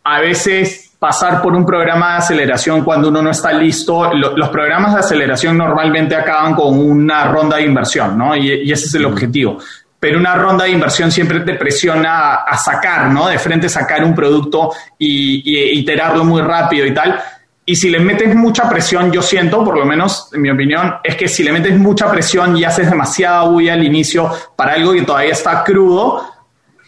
a 0.07 0.21
veces 0.21 0.95
pasar 0.97 1.41
por 1.41 1.53
un 1.53 1.65
programa 1.65 2.13
de 2.13 2.17
aceleración 2.19 2.83
cuando 2.83 3.09
uno 3.09 3.21
no 3.21 3.29
está 3.29 3.51
listo, 3.51 4.11
los 4.13 4.49
programas 4.49 4.93
de 4.93 5.01
aceleración 5.01 5.57
normalmente 5.57 6.15
acaban 6.15 6.55
con 6.55 6.79
una 6.79 7.25
ronda 7.25 7.57
de 7.57 7.63
inversión, 7.63 8.17
¿no? 8.17 8.35
Y, 8.35 8.71
ese 8.71 8.85
es 8.85 8.93
el 8.95 9.05
objetivo. 9.05 9.59
Pero 9.99 10.17
una 10.17 10.35
ronda 10.35 10.63
de 10.63 10.71
inversión 10.71 11.11
siempre 11.11 11.41
te 11.41 11.55
presiona 11.55 12.35
a, 12.35 12.57
sacar, 12.57 13.11
¿no? 13.11 13.27
De 13.27 13.37
frente 13.37 13.67
sacar 13.67 14.03
un 14.03 14.15
producto 14.15 14.71
y, 14.97 15.41
y, 15.43 15.79
iterarlo 15.79 16.23
muy 16.23 16.41
rápido 16.41 16.85
y 16.85 16.93
tal. 16.93 17.19
Y 17.65 17.75
si 17.75 17.89
le 17.89 17.99
metes 17.99 18.33
mucha 18.33 18.69
presión, 18.69 19.11
yo 19.11 19.21
siento, 19.21 19.65
por 19.65 19.77
lo 19.77 19.85
menos 19.85 20.29
en 20.33 20.41
mi 20.41 20.49
opinión, 20.49 20.95
es 21.03 21.17
que 21.17 21.27
si 21.27 21.43
le 21.43 21.51
metes 21.51 21.77
mucha 21.77 22.09
presión 22.09 22.55
y 22.55 22.63
haces 22.63 22.89
demasiada 22.89 23.43
bulla 23.43 23.73
al 23.73 23.83
inicio 23.83 24.31
para 24.55 24.73
algo 24.73 24.93
que 24.93 25.01
todavía 25.01 25.33
está 25.33 25.65
crudo, 25.65 26.23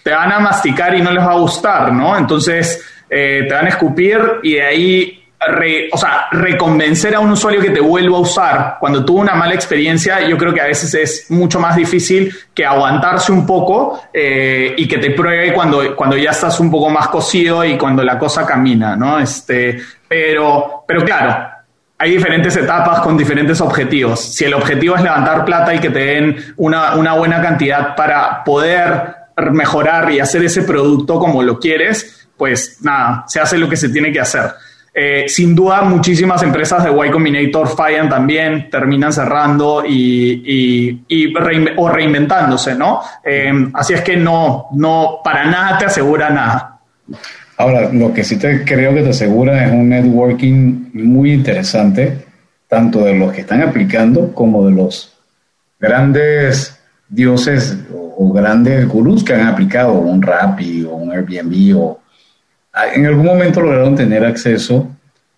te 0.04 0.12
van 0.12 0.32
a 0.32 0.40
masticar 0.40 0.96
y 0.96 1.02
no 1.02 1.12
les 1.12 1.24
va 1.24 1.34
a 1.34 1.38
gustar, 1.38 1.92
¿no? 1.92 2.18
Entonces, 2.18 2.82
eh, 3.10 3.46
te 3.48 3.54
van 3.54 3.66
a 3.66 3.70
escupir 3.70 4.20
y 4.44 4.54
de 4.54 4.62
ahí, 4.62 5.24
o 5.92 5.98
sea, 5.98 6.28
reconvencer 6.32 7.16
a 7.16 7.20
un 7.20 7.32
usuario 7.32 7.62
que 7.62 7.72
te 7.72 7.80
vuelva 7.80 8.18
a 8.18 8.20
usar 8.20 8.78
cuando 8.80 9.04
tuvo 9.06 9.22
una 9.22 9.36
mala 9.36 9.54
experiencia, 9.54 10.22
yo 10.28 10.38
creo 10.38 10.54
que 10.54 10.62
a 10.62 10.66
veces 10.66 10.94
es 10.94 11.32
mucho 11.32 11.60
más 11.60 11.76
difícil 11.76 12.34
que 12.54 12.66
aguantarse 12.66 13.32
un 13.32 13.46
poco 13.46 14.02
eh, 14.14 14.76
y 14.78 14.88
que 14.88 14.98
te 14.98 15.12
pruebe 15.12 15.54
cuando, 15.54 15.96
cuando 15.96 16.18
ya 16.18 16.32
estás 16.32 16.60
un 16.60 16.70
poco 16.70 16.90
más 16.90 17.08
cocido 17.08 17.64
y 17.64 17.78
cuando 17.78 18.04
la 18.04 18.20
cosa 18.20 18.46
camina, 18.46 18.96
¿no? 18.96 19.20
Este, 19.20 19.82
pero, 20.08 20.84
pero 20.88 21.04
claro, 21.04 21.50
hay 21.98 22.12
diferentes 22.12 22.56
etapas 22.56 23.02
con 23.02 23.18
diferentes 23.18 23.60
objetivos. 23.60 24.22
Si 24.22 24.46
el 24.46 24.54
objetivo 24.54 24.96
es 24.96 25.04
levantar 25.04 25.44
plata 25.44 25.74
y 25.74 25.80
que 25.80 25.90
te 25.90 26.00
den 26.00 26.54
una, 26.56 26.96
una 26.96 27.14
buena 27.14 27.42
cantidad 27.42 27.96
para 27.96 28.44
poder 28.44 29.16
mejorar 29.52 30.10
y 30.12 30.20
hacer 30.20 30.44
ese 30.44 30.64
producto 30.64 31.20
como 31.20 31.44
lo 31.44 31.60
quieres, 31.60 32.29
pues 32.40 32.80
nada, 32.82 33.26
se 33.28 33.40
hace 33.40 33.58
lo 33.58 33.70
que 33.70 33.78
se 33.78 33.90
tiene 33.90 34.12
que 34.12 34.22
hacer. 34.22 34.46
Eh, 34.92 35.26
sin 35.28 35.56
duda, 35.56 35.84
muchísimas 35.84 36.42
empresas 36.42 36.84
de 36.84 36.90
Y 36.90 37.12
Combinator 37.12 37.68
fallan 37.68 38.10
también, 38.10 38.70
terminan 38.72 39.14
cerrando 39.14 39.84
y, 39.86 41.04
o 41.78 41.90
reinventándose, 41.90 42.74
¿no? 42.74 43.02
Eh, 43.24 43.52
así 43.74 43.94
es 43.94 44.02
que 44.02 44.18
no, 44.18 44.70
no, 44.74 45.20
para 45.24 45.46
nada 45.46 45.78
te 45.78 45.86
asegura 45.86 46.30
nada. 46.32 46.80
Ahora, 47.58 47.92
lo 47.92 48.14
que 48.14 48.24
sí 48.24 48.38
te 48.38 48.64
creo 48.64 48.94
que 48.94 49.04
te 49.04 49.10
asegura 49.10 49.66
es 49.66 49.72
un 49.72 49.90
networking 49.90 50.92
muy 50.94 51.34
interesante, 51.34 52.26
tanto 52.68 53.04
de 53.04 53.14
los 53.16 53.34
que 53.34 53.42
están 53.42 53.62
aplicando 53.62 54.34
como 54.34 54.66
de 54.66 54.72
los 54.72 55.14
grandes 55.80 56.80
dioses 57.10 57.78
o, 57.94 58.32
grandes 58.34 58.88
gurús 58.88 59.24
que 59.24 59.34
han 59.34 59.48
aplicado 59.48 59.94
un 59.94 60.22
Rappi 60.22 60.84
o 60.84 60.96
un 60.96 61.12
Airbnb 61.12 61.78
o 61.78 62.00
en 62.94 63.06
algún 63.06 63.26
momento 63.26 63.62
lograron 63.62 63.96
tener 63.96 64.26
acceso 64.26 64.90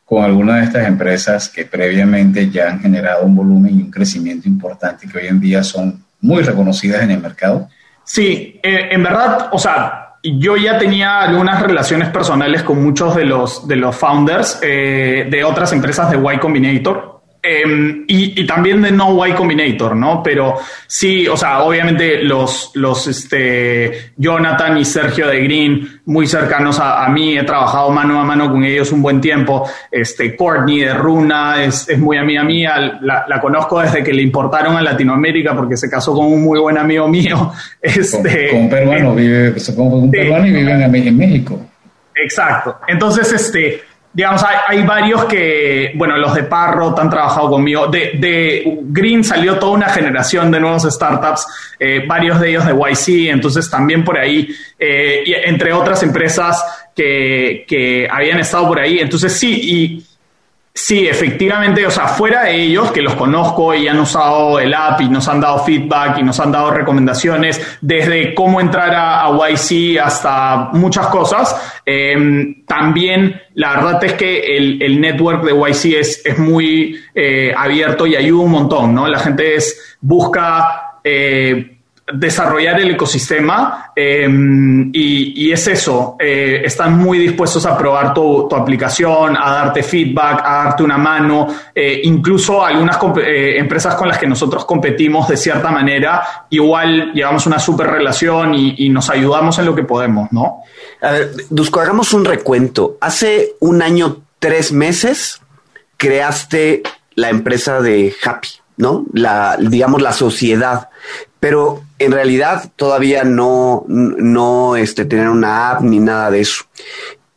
con 0.05 0.23
alguna 0.23 0.57
de 0.57 0.65
estas 0.65 0.87
empresas 0.87 1.47
que 1.47 1.65
previamente 1.65 2.49
ya 2.49 2.69
han 2.69 2.81
generado 2.81 3.25
un 3.25 3.35
volumen 3.35 3.79
y 3.79 3.81
un 3.83 3.91
crecimiento 3.91 4.49
importante 4.49 5.07
que 5.07 5.17
hoy 5.17 5.27
en 5.27 5.39
día 5.39 5.63
son 5.63 6.03
muy 6.19 6.43
reconocidas 6.43 7.01
en 7.03 7.11
el 7.11 7.21
mercado? 7.21 7.69
Sí, 8.03 8.59
eh, 8.61 8.89
en 8.91 9.03
verdad, 9.03 9.49
o 9.51 9.57
sea, 9.57 10.15
yo 10.23 10.55
ya 10.55 10.77
tenía 10.77 11.21
algunas 11.21 11.61
relaciones 11.61 12.09
personales 12.09 12.63
con 12.63 12.83
muchos 12.83 13.15
de 13.15 13.25
los, 13.25 13.67
de 13.67 13.75
los 13.75 13.95
founders 13.95 14.59
eh, 14.61 15.27
de 15.29 15.43
otras 15.43 15.73
empresas 15.73 16.11
de 16.11 16.17
Y 16.17 16.37
Combinator. 16.37 17.10
Em, 17.43 18.03
y, 18.07 18.45
también 18.45 18.83
de 18.83 18.91
No 18.91 19.25
Y 19.25 19.31
Combinator, 19.31 19.95
¿no? 19.95 20.21
Pero 20.21 20.59
sí, 20.85 21.27
o 21.27 21.35
sea, 21.35 21.63
obviamente 21.63 22.21
los, 22.21 22.69
los 22.75 23.07
este, 23.07 24.11
Jonathan 24.15 24.77
y 24.77 24.85
Sergio 24.85 25.27
de 25.27 25.41
Green, 25.41 26.01
muy 26.05 26.27
cercanos 26.27 26.77
a, 26.79 27.07
mí, 27.09 27.35
he 27.35 27.43
trabajado 27.43 27.89
mano 27.89 28.21
a 28.21 28.23
mano 28.23 28.51
con 28.51 28.63
ellos 28.63 28.91
un 28.91 29.01
buen 29.01 29.19
tiempo. 29.19 29.67
Este, 29.89 30.35
Courtney 30.35 30.81
de 30.81 30.93
Runa 30.93 31.63
es, 31.63 31.89
es 31.89 31.97
muy 31.97 32.17
amiga 32.17 32.43
mía, 32.43 32.99
la, 33.01 33.25
la, 33.27 33.41
conozco 33.41 33.79
desde 33.79 34.03
que 34.03 34.13
le 34.13 34.21
importaron 34.21 34.77
a 34.77 34.81
Latinoamérica 34.83 35.55
porque 35.55 35.77
se 35.77 35.89
casó 35.89 36.13
con 36.13 36.27
un 36.27 36.43
muy 36.43 36.59
buen 36.59 36.77
amigo 36.77 37.07
mío. 37.07 37.51
Este, 37.81 38.49
con, 38.49 38.61
un 38.61 38.69
peruano, 38.69 39.15
vive, 39.15 39.55
con 39.75 39.93
un 39.93 40.11
peruano 40.11 40.45
y 40.45 40.51
vive 40.51 41.07
en 41.07 41.17
México. 41.17 41.59
Exacto. 42.15 42.79
Entonces, 42.87 43.31
este, 43.33 43.81
digamos, 44.13 44.43
hay, 44.67 44.83
varios 44.83 45.25
que, 45.25 45.93
bueno, 45.95 46.17
los 46.17 46.33
de 46.33 46.43
Parrot 46.43 46.99
han 46.99 47.09
trabajado 47.09 47.51
conmigo. 47.51 47.87
De, 47.87 48.63
Green 48.83 49.23
salió 49.23 49.57
toda 49.57 49.71
una 49.73 49.89
generación 49.89 50.51
de 50.51 50.59
nuevos 50.59 50.83
startups, 50.83 51.47
eh, 51.79 52.03
varios 52.05 52.39
de 52.39 52.49
ellos 52.49 52.65
de 52.65 52.73
YC, 52.73 53.29
entonces 53.31 53.69
también 53.69 54.03
por 54.03 54.17
ahí, 54.17 54.49
eh, 54.77 55.23
entre 55.45 55.71
otras 55.71 56.03
empresas 56.03 56.61
que, 56.95 57.65
que, 57.67 58.07
habían 58.11 58.39
estado 58.39 58.67
por 58.67 58.79
ahí. 58.79 58.99
Entonces 58.99 59.33
sí, 59.33 59.61
y 59.63 60.10
Sí, 60.73 61.05
efectivamente, 61.05 61.85
o 61.85 61.91
sea, 61.91 62.07
fuera 62.07 62.43
de 62.43 62.55
ellos, 62.55 62.93
que 62.93 63.01
los 63.01 63.15
conozco 63.15 63.75
y 63.75 63.89
han 63.89 63.99
usado 63.99 64.57
el 64.57 64.73
app 64.73 65.01
y 65.01 65.09
nos 65.09 65.27
han 65.27 65.41
dado 65.41 65.65
feedback 65.65 66.19
y 66.19 66.23
nos 66.23 66.39
han 66.39 66.49
dado 66.51 66.71
recomendaciones, 66.71 67.77
desde 67.81 68.33
cómo 68.33 68.61
entrar 68.61 68.93
a, 68.95 69.29
YC 69.49 69.99
hasta 69.99 70.69
muchas 70.71 71.07
cosas, 71.07 71.81
em, 71.85 72.65
también 72.65 73.41
la 73.55 73.75
verdad 73.75 74.03
es 74.05 74.13
que 74.13 74.57
el, 74.57 75.01
network 75.01 75.43
de 75.43 75.51
YC 75.51 75.99
es, 75.99 76.25
es 76.25 76.37
muy 76.39 76.97
eh, 77.15 77.53
abierto 77.55 78.07
y 78.07 78.15
ayuda 78.15 78.43
un 78.43 78.51
montón, 78.51 78.95
¿no? 78.95 79.07
La 79.07 79.19
gente 79.19 79.55
es, 79.55 79.97
busca... 79.99 80.99
Eh, 81.03 81.70
desarrollar 82.13 82.79
el 82.79 82.91
ecosistema 82.91 83.91
em, 83.95 84.89
y, 84.93 85.51
es 85.51 85.67
eso, 85.67 86.15
eh, 86.19 86.61
están 86.63 86.97
muy 86.97 87.17
dispuestos 87.17 87.65
a 87.65 87.77
probar 87.77 88.13
tu, 88.13 88.47
aplicación, 88.53 89.35
a 89.37 89.51
darte 89.51 89.83
feedback, 89.83 90.41
a 90.43 90.63
darte 90.63 90.83
una 90.83 90.97
mano, 90.97 91.47
eh, 91.73 92.01
incluso 92.03 92.65
algunas 92.65 92.97
eh, 93.17 93.57
empresas 93.57 93.95
con 93.95 94.07
las 94.07 94.17
que 94.17 94.27
nosotros 94.27 94.65
competimos 94.65 95.27
de 95.27 95.37
cierta 95.37 95.71
manera, 95.71 96.45
igual 96.49 97.11
llevamos 97.13 97.45
una 97.45 97.59
super 97.59 97.87
relación 97.87 98.53
y, 98.55 98.89
nos 98.91 99.09
ayudamos 99.09 99.57
en 99.57 99.65
lo 99.65 99.73
que 99.73 99.83
podemos, 99.83 100.31
¿no? 100.33 100.63
A 101.01 101.11
ver, 101.11 101.31
Dusko, 101.49 101.79
hagamos 101.79 102.13
un 102.13 102.25
recuento. 102.25 102.97
Hace 102.99 103.53
un 103.61 103.81
año, 103.81 104.17
tres 104.39 104.73
meses, 104.73 105.41
creaste 105.95 106.83
la 107.15 107.29
empresa 107.29 107.81
de 107.81 108.13
Happy, 108.23 108.49
¿no? 108.81 109.05
La, 109.13 109.55
digamos, 109.57 110.01
la 110.01 110.11
sociedad 110.11 110.89
pero 111.41 111.83
en 111.97 112.11
realidad 112.11 112.71
todavía 112.75 113.23
no, 113.23 113.83
no 113.87 114.75
este, 114.75 115.05
tener 115.05 115.27
una 115.27 115.71
app 115.71 115.81
ni 115.81 115.97
nada 115.97 116.29
de 116.29 116.41
eso. 116.41 116.65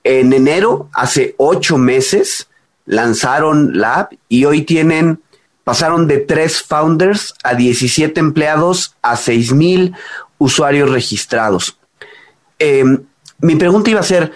En 0.05 0.35
enero, 0.35 0.91
hace 0.93 1.35
ocho 1.39 1.79
meses, 1.79 2.51
lanzaron 2.85 3.79
la 3.79 4.01
app 4.01 4.13
y 4.29 4.45
hoy 4.45 4.61
tienen, 4.61 5.23
pasaron 5.65 6.07
de 6.07 6.19
tres 6.19 6.63
founders 6.63 7.33
a 7.43 7.55
17 7.55 8.21
empleados 8.21 8.95
a 9.01 9.17
seis 9.17 9.55
mil 9.55 9.95
usuarios 10.37 10.91
registrados. 10.91 11.79
Em, 12.59 13.05
mi 13.39 13.57
pregunta 13.57 13.89
iba 13.89 14.01
a 14.01 14.03
ser, 14.03 14.35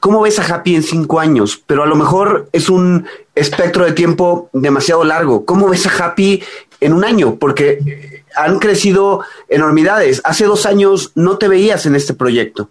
¿cómo 0.00 0.22
ves 0.22 0.38
a 0.38 0.54
Happy 0.54 0.74
en 0.74 0.82
cinco 0.82 1.20
años? 1.20 1.62
Pero 1.66 1.82
a 1.82 1.86
lo 1.86 1.94
mejor 1.94 2.48
es 2.52 2.68
un 2.68 3.06
espectro 3.34 3.84
de 3.84 3.92
tiempo 3.92 4.50
demasiado 4.52 5.04
largo. 5.04 5.44
¿Cómo 5.44 5.68
ves 5.68 5.86
a 5.86 6.04
Happy 6.04 6.42
en 6.80 6.92
un 6.92 7.04
año? 7.04 7.36
Porque 7.36 8.24
han 8.34 8.58
crecido 8.58 9.24
enormidades. 9.48 10.20
Hace 10.24 10.46
dos 10.46 10.66
años 10.66 11.12
no 11.14 11.38
te 11.38 11.48
veías 11.48 11.86
en 11.86 11.94
este 11.94 12.14
proyecto. 12.14 12.70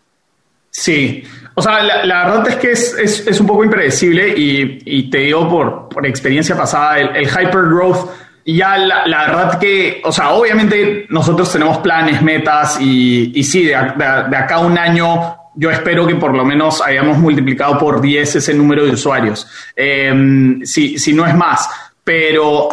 Sí, 0.71 1.23
o 1.55 1.61
sea, 1.61 1.81
la, 1.81 2.25
verdad 2.25 2.47
es 2.47 2.55
que 2.55 2.71
es, 2.71 3.39
un 3.41 3.47
poco 3.47 3.63
impredecible 3.63 4.33
y, 4.37 5.09
te 5.09 5.17
digo 5.17 5.89
por, 5.89 6.05
experiencia 6.07 6.55
pasada, 6.55 6.99
el, 6.99 7.27
hypergrowth, 7.27 8.09
ya 8.45 8.77
la, 8.77 9.27
verdad 9.27 9.59
que, 9.59 10.01
o 10.05 10.11
sea, 10.11 10.29
obviamente 10.31 11.05
nosotros 11.09 11.51
tenemos 11.51 11.79
planes, 11.79 12.21
metas 12.21 12.79
y, 12.79 13.37
y 13.37 13.43
sí, 13.43 13.65
de, 13.65 13.75
acá 13.75 14.55
a 14.55 14.59
un 14.59 14.77
año 14.77 15.38
yo 15.59 15.69
espero 15.69 16.07
que 16.07 16.15
por 16.15 16.33
lo 16.33 16.45
menos 16.45 16.81
hayamos 16.81 17.17
multiplicado 17.17 17.77
por 17.77 17.99
10 17.99 18.37
ese 18.37 18.53
número 18.53 18.85
de 18.85 18.91
usuarios, 18.91 19.45
eh, 19.75 20.57
si, 20.63 20.97
si 20.97 21.11
no 21.11 21.27
es 21.27 21.35
más, 21.35 21.69
pero 22.01 22.69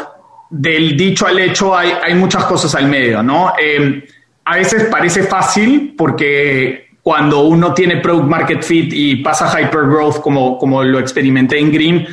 del 0.49 0.97
dicho 0.97 1.27
al 1.27 1.37
hecho 1.41 1.77
hay, 1.77 1.93
hay 2.01 2.15
muchas 2.15 2.45
cosas 2.45 2.73
al 2.77 2.87
medio, 2.87 3.25
¿no? 3.25 3.55
Eh, 3.61 4.07
a 4.45 4.55
veces 4.55 4.85
parece 4.85 5.25
fácil 5.25 5.95
porque 5.99 6.91
cuando 7.03 7.41
uno 7.41 7.75
tiene 7.75 7.97
product 7.97 8.29
market 8.29 8.63
fit 8.63 8.93
y 8.93 9.17
pasa 9.17 9.49
hypergrowth 9.61 10.21
como, 10.21 10.57
como 10.57 10.85
lo 10.85 11.01
experimenté 11.01 11.59
en 11.59 11.73
Green, 11.73 12.07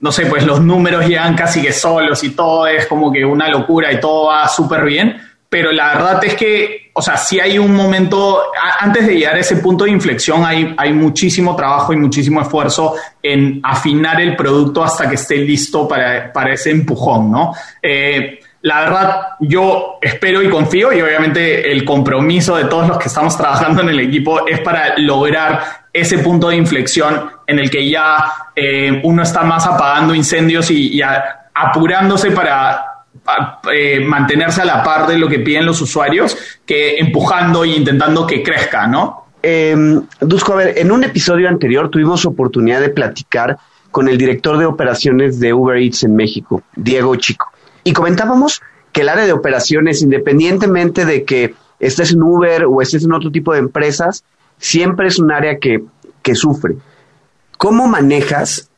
no 0.00 0.10
sé, 0.10 0.24
pues 0.24 0.46
los 0.46 0.62
números 0.62 1.06
llegan 1.06 1.34
casi 1.34 1.60
que 1.60 1.72
solos 1.72 2.24
y 2.24 2.30
todo 2.30 2.66
es 2.66 2.86
como 2.86 3.12
que 3.12 3.26
una 3.26 3.48
locura 3.50 3.92
y 3.92 4.00
todo 4.00 4.28
va 4.28 4.48
súper 4.48 4.84
bien 4.84 5.20
pero 5.50 5.72
la 5.72 5.94
verdad 5.94 6.24
es 6.24 6.34
que, 6.34 6.90
o 6.92 7.00
sea, 7.00 7.16
si 7.16 7.40
hay 7.40 7.58
un 7.58 7.74
momento, 7.74 8.42
antes 8.80 9.06
de 9.06 9.14
llegar 9.14 9.36
a 9.36 9.38
ese 9.38 9.56
punto 9.56 9.84
de 9.84 9.90
inflexión, 9.90 10.44
hay, 10.44 10.74
hay 10.76 10.92
muchísimo 10.92 11.56
trabajo 11.56 11.94
y 11.94 11.96
muchísimo 11.96 12.42
esfuerzo 12.42 12.96
en 13.22 13.58
afinar 13.62 14.20
el 14.20 14.36
producto 14.36 14.84
hasta 14.84 15.08
que 15.08 15.14
esté 15.14 15.36
listo 15.36 15.88
para, 15.88 16.30
para 16.34 16.52
ese 16.52 16.70
empujón, 16.70 17.30
¿no? 17.30 17.54
Eh, 17.80 18.40
la 18.60 18.80
verdad, 18.80 19.20
yo 19.40 19.98
espero 20.02 20.42
y 20.42 20.50
confío 20.50 20.92
y 20.92 21.00
obviamente 21.00 21.72
el 21.72 21.82
compromiso 21.84 22.56
de 22.56 22.64
todos 22.64 22.86
los 22.88 22.98
que 22.98 23.08
estamos 23.08 23.34
trabajando 23.38 23.80
en 23.82 23.88
el 23.88 24.00
equipo 24.00 24.46
es 24.46 24.60
para 24.60 24.98
lograr 24.98 25.86
ese 25.92 26.18
punto 26.18 26.48
de 26.48 26.56
inflexión 26.56 27.30
en 27.46 27.58
el 27.58 27.70
que 27.70 27.88
ya 27.88 28.50
eh, 28.54 29.00
uno 29.04 29.22
está 29.22 29.44
más 29.44 29.64
apagando 29.66 30.14
incendios 30.14 30.70
y 30.70 31.00
apurándose 31.54 32.32
para 32.32 32.97
eh, 33.72 34.00
mantenerse 34.00 34.62
a 34.62 34.64
la 34.64 34.82
par 34.82 35.06
de 35.06 35.18
lo 35.18 35.28
que 35.28 35.40
piden 35.40 35.66
los 35.66 35.80
usuarios 35.80 36.36
que 36.64 36.96
empujando 36.98 37.64
e 37.64 37.68
intentando 37.68 38.26
que 38.26 38.42
crezca, 38.42 38.86
¿no? 38.86 39.26
Eh, 39.42 39.76
Dusko, 40.20 40.54
a 40.54 40.56
ver, 40.56 40.78
en 40.78 40.90
un 40.90 41.04
episodio 41.04 41.48
anterior 41.48 41.90
tuvimos 41.90 42.24
oportunidad 42.26 42.80
de 42.80 42.88
platicar 42.88 43.58
con 43.90 44.08
el 44.08 44.18
director 44.18 44.58
de 44.58 44.66
operaciones 44.66 45.40
de 45.40 45.52
Uber 45.52 45.76
Eats 45.78 46.02
en 46.04 46.16
México, 46.16 46.62
Diego 46.74 47.16
Chico, 47.16 47.50
y 47.84 47.92
comentábamos 47.92 48.60
que 48.92 49.02
el 49.02 49.08
área 49.08 49.26
de 49.26 49.32
operaciones, 49.32 50.02
independientemente 50.02 51.04
de 51.04 51.24
que 51.24 51.54
estés 51.78 52.12
en 52.12 52.22
Uber 52.22 52.64
o 52.64 52.82
estés 52.82 53.04
en 53.04 53.12
otro 53.12 53.30
tipo 53.30 53.52
de 53.52 53.60
empresas, 53.60 54.24
siempre 54.58 55.08
es 55.08 55.18
un 55.18 55.30
área 55.30 55.58
que, 55.58 55.82
que 56.22 56.34
sufre. 56.34 56.76
¿Cómo 57.56 57.86
manejas 57.86 58.68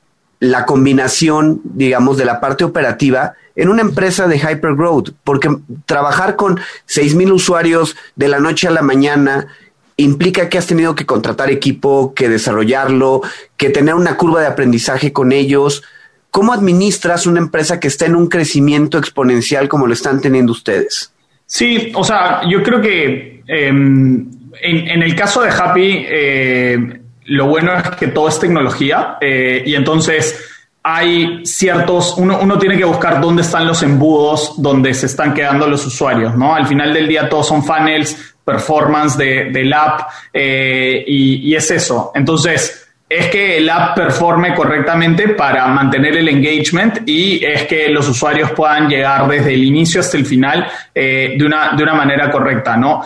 la 0.40 0.64
combinación, 0.66 1.60
digamos, 1.62 2.16
de 2.16 2.24
la 2.24 2.40
parte 2.40 2.64
operativa 2.64 3.34
en 3.54 3.68
una 3.68 3.82
empresa 3.82 4.26
de 4.26 4.38
hypergrowth, 4.38 5.10
porque 5.22 5.54
trabajar 5.84 6.36
con 6.36 6.58
6.000 6.88 7.32
usuarios 7.32 7.94
de 8.16 8.28
la 8.28 8.40
noche 8.40 8.66
a 8.66 8.70
la 8.70 8.82
mañana 8.82 9.48
implica 9.96 10.48
que 10.48 10.56
has 10.56 10.66
tenido 10.66 10.94
que 10.94 11.04
contratar 11.04 11.50
equipo, 11.50 12.14
que 12.14 12.30
desarrollarlo, 12.30 13.20
que 13.58 13.68
tener 13.68 13.94
una 13.94 14.16
curva 14.16 14.40
de 14.40 14.46
aprendizaje 14.46 15.12
con 15.12 15.30
ellos. 15.30 15.82
¿Cómo 16.30 16.54
administras 16.54 17.26
una 17.26 17.40
empresa 17.40 17.78
que 17.78 17.88
está 17.88 18.06
en 18.06 18.16
un 18.16 18.28
crecimiento 18.28 18.96
exponencial 18.96 19.68
como 19.68 19.86
lo 19.86 19.92
están 19.92 20.22
teniendo 20.22 20.52
ustedes? 20.52 21.12
Sí, 21.44 21.92
o 21.94 22.04
sea, 22.04 22.42
yo 22.48 22.62
creo 22.62 22.80
que 22.80 23.42
em, 23.46 24.30
en, 24.62 25.02
el 25.02 25.14
caso 25.14 25.42
de 25.42 25.50
Happy, 25.50 26.06
eh, 26.08 26.99
lo 27.24 27.46
bueno 27.46 27.74
es 27.74 27.90
que 27.90 28.08
todo 28.08 28.28
es 28.28 28.38
tecnología 28.38 29.18
eh, 29.20 29.62
y 29.66 29.74
entonces 29.74 30.48
hay 30.82 31.44
ciertos, 31.44 32.14
uno, 32.16 32.38
uno, 32.40 32.58
tiene 32.58 32.76
que 32.76 32.84
buscar 32.84 33.20
dónde 33.20 33.42
están 33.42 33.66
los 33.66 33.82
embudos 33.82 34.54
donde 34.56 34.94
se 34.94 35.06
están 35.06 35.34
quedando 35.34 35.66
los 35.66 35.84
usuarios, 35.86 36.34
¿no? 36.36 36.54
Al 36.54 36.66
final 36.66 36.94
del 36.94 37.06
día 37.06 37.28
todos 37.28 37.48
son 37.48 37.62
funnels, 37.62 38.34
performance 38.44 39.16
de, 39.18 39.50
del 39.50 39.72
app 39.72 40.08
eh, 40.32 41.04
y, 41.06 41.54
es 41.54 41.70
eso. 41.70 42.12
Entonces, 42.14 42.88
es 43.08 43.26
que 43.26 43.58
el 43.58 43.68
app 43.68 43.94
performe 43.94 44.54
correctamente 44.54 45.28
para 45.30 45.66
mantener 45.66 46.16
el 46.16 46.28
engagement 46.28 47.06
y 47.06 47.44
es 47.44 47.64
que 47.64 47.88
los 47.88 48.08
usuarios 48.08 48.52
puedan 48.52 48.88
llegar 48.88 49.28
desde 49.28 49.52
el 49.52 49.64
inicio 49.64 50.00
hasta 50.00 50.16
el 50.16 50.24
final 50.24 50.66
eh, 50.94 51.34
de, 51.36 51.44
una, 51.44 51.72
de 51.76 51.82
una 51.82 51.94
manera 51.94 52.30
correcta, 52.30 52.76
¿no? 52.76 53.04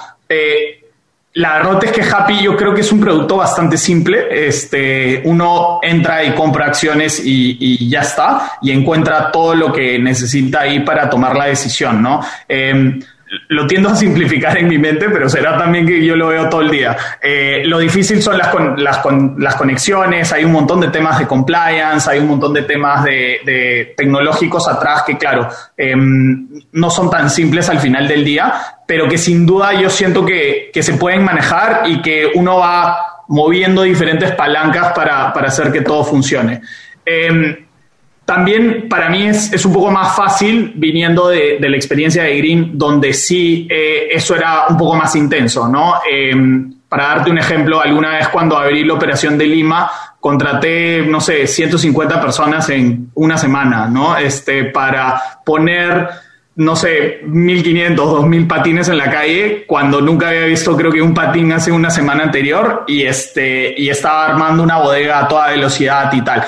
La 1.35 1.55
verdad 1.55 1.85
es 1.85 1.91
que 1.91 2.03
Happy 2.03 2.43
yo 2.43 2.57
creo 2.57 2.73
que 2.73 2.83
es 2.83 2.93
un 2.93 3.01
producto 3.01 3.37
bastante 3.37 3.77
simple. 3.77 4.47
Este, 4.47 5.21
uno 5.25 5.81
entra 5.83 6.23
y 6.23 6.33
compra 6.33 6.67
acciones 6.67 7.21
y, 7.25 7.89
ya 7.89 8.03
está, 8.03 8.53
y 8.63 8.71
encuentra 8.71 9.33
todo 9.33 9.55
lo 9.55 9.73
que 9.73 9.99
necesita 9.99 10.61
ahí 10.61 10.81
para 10.81 11.11
tomar 11.11 11.37
la 11.37 11.47
decisión, 11.47 12.01
¿no? 12.01 12.21
Em, 12.47 13.01
lo 13.49 13.67
tiendo 13.67 13.89
a 13.89 13.97
simplificar 13.97 14.59
en 14.59 14.69
mi 14.69 14.79
mente, 14.79 15.09
pero 15.09 15.29
será 15.29 15.57
también 15.57 15.87
que 15.87 16.05
yo 16.05 16.17
lo 16.17 16.29
veo 16.29 16.49
todo 16.49 16.61
el 16.61 16.71
día. 16.71 16.97
Eh, 17.23 17.63
lo 17.65 17.79
difícil 17.79 18.23
son 18.23 18.39
las, 18.39 18.53
las, 18.77 19.01
las, 19.39 19.55
conexiones, 19.55 20.33
hay 20.33 20.45
un 20.45 20.53
montón 20.53 20.81
de 20.81 20.89
temas 20.89 21.19
de 21.19 21.27
compliance, 21.27 22.11
hay 22.11 22.19
un 22.19 22.29
montón 22.29 22.53
de 22.53 22.63
temas 22.63 23.05
de, 23.05 23.95
tecnológicos 23.97 24.69
atrás 24.69 25.03
que, 25.07 25.17
claro, 25.17 25.49
em, 25.77 26.47
no 26.73 26.91
son 26.91 27.11
tan 27.11 27.31
simples 27.31 27.69
al 27.69 27.81
final 27.81 28.09
del 28.09 28.25
día, 28.25 28.55
pero 28.87 29.09
que 29.09 29.19
sin 29.19 29.47
duda 29.47 29.73
yo 29.75 29.91
siento 29.91 30.25
que, 30.25 30.71
que 30.73 30.83
se 30.83 30.95
pueden 30.95 31.25
manejar 31.25 31.83
y 31.87 32.03
que 32.03 32.31
uno 32.35 32.59
va 32.59 33.15
moviendo 33.29 33.83
diferentes 33.83 34.33
palancas 34.33 34.93
para, 34.93 35.33
para 35.33 35.49
hacer 35.49 35.73
que 35.73 35.81
todo 35.81 36.05
funcione. 36.05 36.61
Eh, 37.07 37.64
también 38.25 38.89
para 38.89 39.09
mí 39.11 39.27
es, 39.27 39.53
es, 39.53 39.65
un 39.67 39.73
poco 39.73 39.91
más 39.91 40.17
fácil 40.17 40.73
viniendo 40.77 41.29
de, 41.29 41.59
de, 41.61 41.69
la 41.69 41.77
experiencia 41.77 42.23
de 42.23 42.39
Green, 42.39 42.71
donde 42.79 43.13
sí 43.13 43.69
eh, 43.71 44.09
eso 44.13 44.35
era 44.35 44.67
un 44.69 44.79
poco 44.79 44.97
más 44.97 45.15
intenso, 45.15 45.69
¿no? 45.69 45.97
Em, 46.11 46.73
para 46.89 47.09
darte 47.09 47.31
un 47.31 47.39
ejemplo, 47.39 47.81
alguna 47.81 48.11
vez 48.11 48.29
cuando 48.29 48.57
abrí 48.57 48.85
la 48.85 48.95
operación 48.95 49.37
de 49.37 49.47
Lima, 49.47 49.91
contraté, 50.21 51.05
no 51.07 51.21
sé, 51.21 51.47
150 51.47 52.21
personas 52.21 52.71
en 52.71 53.11
una 53.15 53.37
semana, 53.37 53.89
¿no? 53.89 54.17
Este, 54.17 54.65
para 54.67 55.21
poner, 55.45 56.09
no 56.57 56.77
sé, 56.77 57.21
1.500, 57.27 57.97
2.000 57.97 58.47
patines 58.49 58.89
en 58.89 58.97
la 58.97 59.11
calle, 59.11 59.65
cuando 59.67 60.01
nunca 60.01 60.29
había 60.29 60.47
visto, 60.47 60.75
creo 60.77 60.91
que 60.91 61.03
un 61.03 61.13
patín 61.13 61.53
hace 61.53 61.73
una 61.73 61.91
semana 61.91 62.23
anterior, 62.23 62.85
y, 62.87 63.03
este, 63.03 63.75
y 63.77 63.91
estaba 63.91 64.27
armando 64.27 64.63
una 64.63 64.79
bodega 64.79 65.19
a 65.19 65.29
toda 65.29 65.49
velocidad 65.49 66.11
y 66.13 66.23
tal 66.23 66.43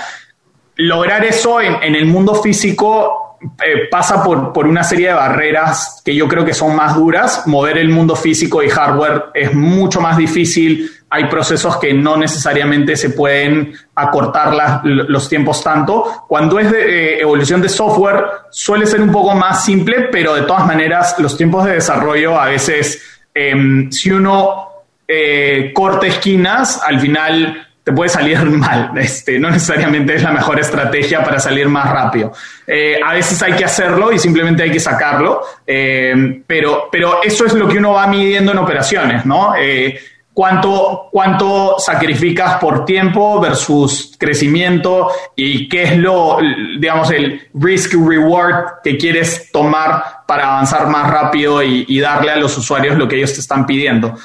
lograr 0.77 1.24
eso 1.24 1.61
en, 1.61 1.95
el 1.95 2.07
mundo 2.07 2.35
físico 2.35 3.39
eh, 3.64 3.89
pasa 3.91 4.22
por, 4.22 4.53
por, 4.53 4.66
una 4.66 4.83
serie 4.83 5.09
de 5.09 5.14
barreras 5.14 6.03
que 6.05 6.14
yo 6.14 6.29
creo 6.29 6.45
que 6.45 6.55
son 6.55 6.77
más 6.77 6.95
duras. 6.97 7.47
Mover 7.47 7.79
el 7.79 7.89
mundo 7.89 8.16
físico 8.16 8.62
y 8.62 8.68
hardware 8.68 9.27
es 9.35 9.55
mucho 9.55 10.01
más 10.01 10.16
difícil. 10.16 10.91
Hay 11.09 11.27
procesos 11.27 11.77
que 11.79 11.95
no 11.95 12.16
necesariamente 12.16 12.97
se 12.97 13.11
pueden 13.11 13.72
acortar 13.95 14.83
los 14.85 15.29
tiempos 15.29 15.62
tanto. 15.62 16.24
Cuando 16.29 16.59
es 16.59 16.70
de 16.70 17.14
eh, 17.14 17.20
evolución 17.20 17.62
de 17.62 17.68
software, 17.68 18.24
suele 18.51 18.87
ser 18.87 19.01
un 19.01 19.12
poco 19.12 19.35
más 19.35 19.64
simple, 19.64 20.09
pero 20.11 20.35
de 20.35 20.43
todas 20.43 20.66
maneras, 20.66 21.14
los 21.18 21.37
tiempos 21.37 21.64
de 21.64 21.74
desarrollo 21.74 22.39
a 22.39 22.47
veces, 22.47 23.03
em, 23.35 23.91
si 23.91 24.11
uno 24.11 24.66
eh, 25.09 25.70
corta 25.72 26.07
esquinas, 26.09 26.83
al 26.83 26.99
final 26.99 27.66
te 27.87 27.93
puede 27.93 28.11
salir 28.11 28.41
mal. 28.45 28.91
Este, 28.99 29.39
no 29.39 29.49
necesariamente 29.49 30.16
es 30.16 30.22
la 30.24 30.32
mejor 30.32 30.59
estrategia 30.59 31.22
para 31.22 31.39
salir 31.39 31.68
más 31.68 31.89
rápido. 31.89 32.32
Eh, 32.66 32.99
a 33.03 33.12
veces 33.12 33.41
hay 33.43 33.53
que 33.53 33.64
hacerlo 33.64 34.11
y 34.12 34.18
simplemente 34.18 34.64
hay 34.64 34.72
que 34.72 34.80
sacarlo, 34.80 35.43
eh, 35.64 36.43
pero, 36.45 36.89
pero 36.91 37.22
eso 37.22 37.47
es 37.47 37.55
lo 37.55 37.68
que 37.68 37.78
uno 37.78 37.93
va 37.93 38.09
midiendo 38.09 38.51
en 38.51 38.59
operaciones, 38.59 39.24
¿no? 39.24 39.55
Eh, 39.57 40.01
cuánto, 40.34 41.11
cuánto 41.12 41.76
sacrificas 41.78 42.57
por 42.57 42.84
tiempo 42.84 43.41
versus 43.41 44.16
crecimiento 44.18 45.09
y 45.37 45.68
qué 45.68 45.84
es 45.84 45.97
lo, 45.97 46.39
digamos, 46.80 47.12
el 47.12 47.41
risk 47.55 47.95
reward 47.95 48.82
que 48.82 48.99
quieres 48.99 49.53
tomar 49.53 50.24
para 50.26 50.55
avanzar 50.55 50.89
más 50.89 51.09
rápido 51.09 51.62
y, 51.62 52.01
darle 52.01 52.32
a 52.32 52.37
los 52.37 52.59
usuarios 52.59 52.99
lo 52.99 53.07
que 53.07 53.14
ellos 53.14 53.32
te 53.32 53.41
están 53.41 53.64
pidiendo. 53.64 54.16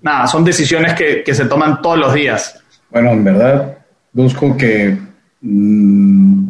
nada, 0.00 0.26
son 0.26 0.42
decisiones 0.42 0.94
que, 0.94 1.22
que 1.22 1.34
se 1.34 1.44
toman 1.44 1.82
todos 1.82 1.98
los 1.98 2.14
días. 2.14 2.60
Bueno, 2.92 3.12
en 3.12 3.24
verdad, 3.24 3.78
busco 4.12 4.54
que 4.54 4.98
mm, 5.40 6.46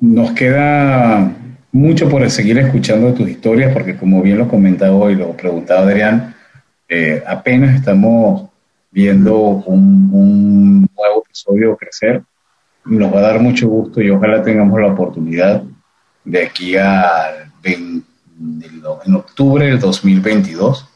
nos 0.00 0.32
queda 0.32 1.32
mucho 1.70 2.08
por 2.08 2.28
seguir 2.32 2.58
escuchando 2.58 3.14
tus 3.14 3.28
historias, 3.28 3.72
porque 3.72 3.96
como 3.96 4.20
bien 4.20 4.38
lo 4.38 4.48
comentaba 4.48 5.12
y 5.12 5.14
lo 5.14 5.36
preguntaba 5.36 5.82
Adrián, 5.82 6.34
eh, 6.88 7.22
apenas 7.24 7.76
estamos 7.76 8.50
viendo 8.90 9.38
un, 9.38 10.88
nuevo 10.96 11.22
episodio 11.24 11.76
crecer. 11.76 12.24
Nos 12.84 13.14
va 13.14 13.18
a 13.18 13.28
dar 13.28 13.38
mucho 13.38 13.68
gusto 13.68 14.02
y 14.02 14.10
ojalá 14.10 14.42
tengamos 14.42 14.80
la 14.80 14.88
oportunidad 14.88 15.62
de 16.24 16.42
aquí 16.42 16.76
a 16.76 17.50
en 17.62 18.04
octubre 19.14 19.66
del 19.66 19.78
2022 19.78 20.88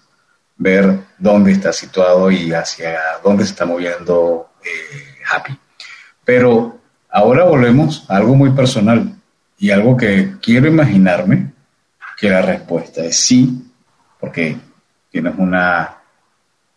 ver 0.56 0.98
dónde 1.18 1.52
está 1.52 1.72
situado 1.72 2.32
y 2.32 2.52
hacia 2.52 2.98
dónde 3.22 3.44
se 3.44 3.52
está 3.52 3.64
moviendo 3.64 4.47
eh, 4.64 5.18
happy. 5.30 5.56
Pero 6.24 6.78
ahora 7.10 7.44
volvemos 7.44 8.04
a 8.08 8.16
algo 8.16 8.34
muy 8.34 8.50
personal 8.50 9.14
y 9.58 9.70
algo 9.70 9.96
que 9.96 10.34
quiero 10.40 10.68
imaginarme 10.68 11.52
que 12.18 12.30
la 12.30 12.42
respuesta 12.42 13.02
es 13.04 13.16
sí, 13.18 13.70
porque 14.18 14.56
tienes 15.10 15.34
una, 15.38 15.96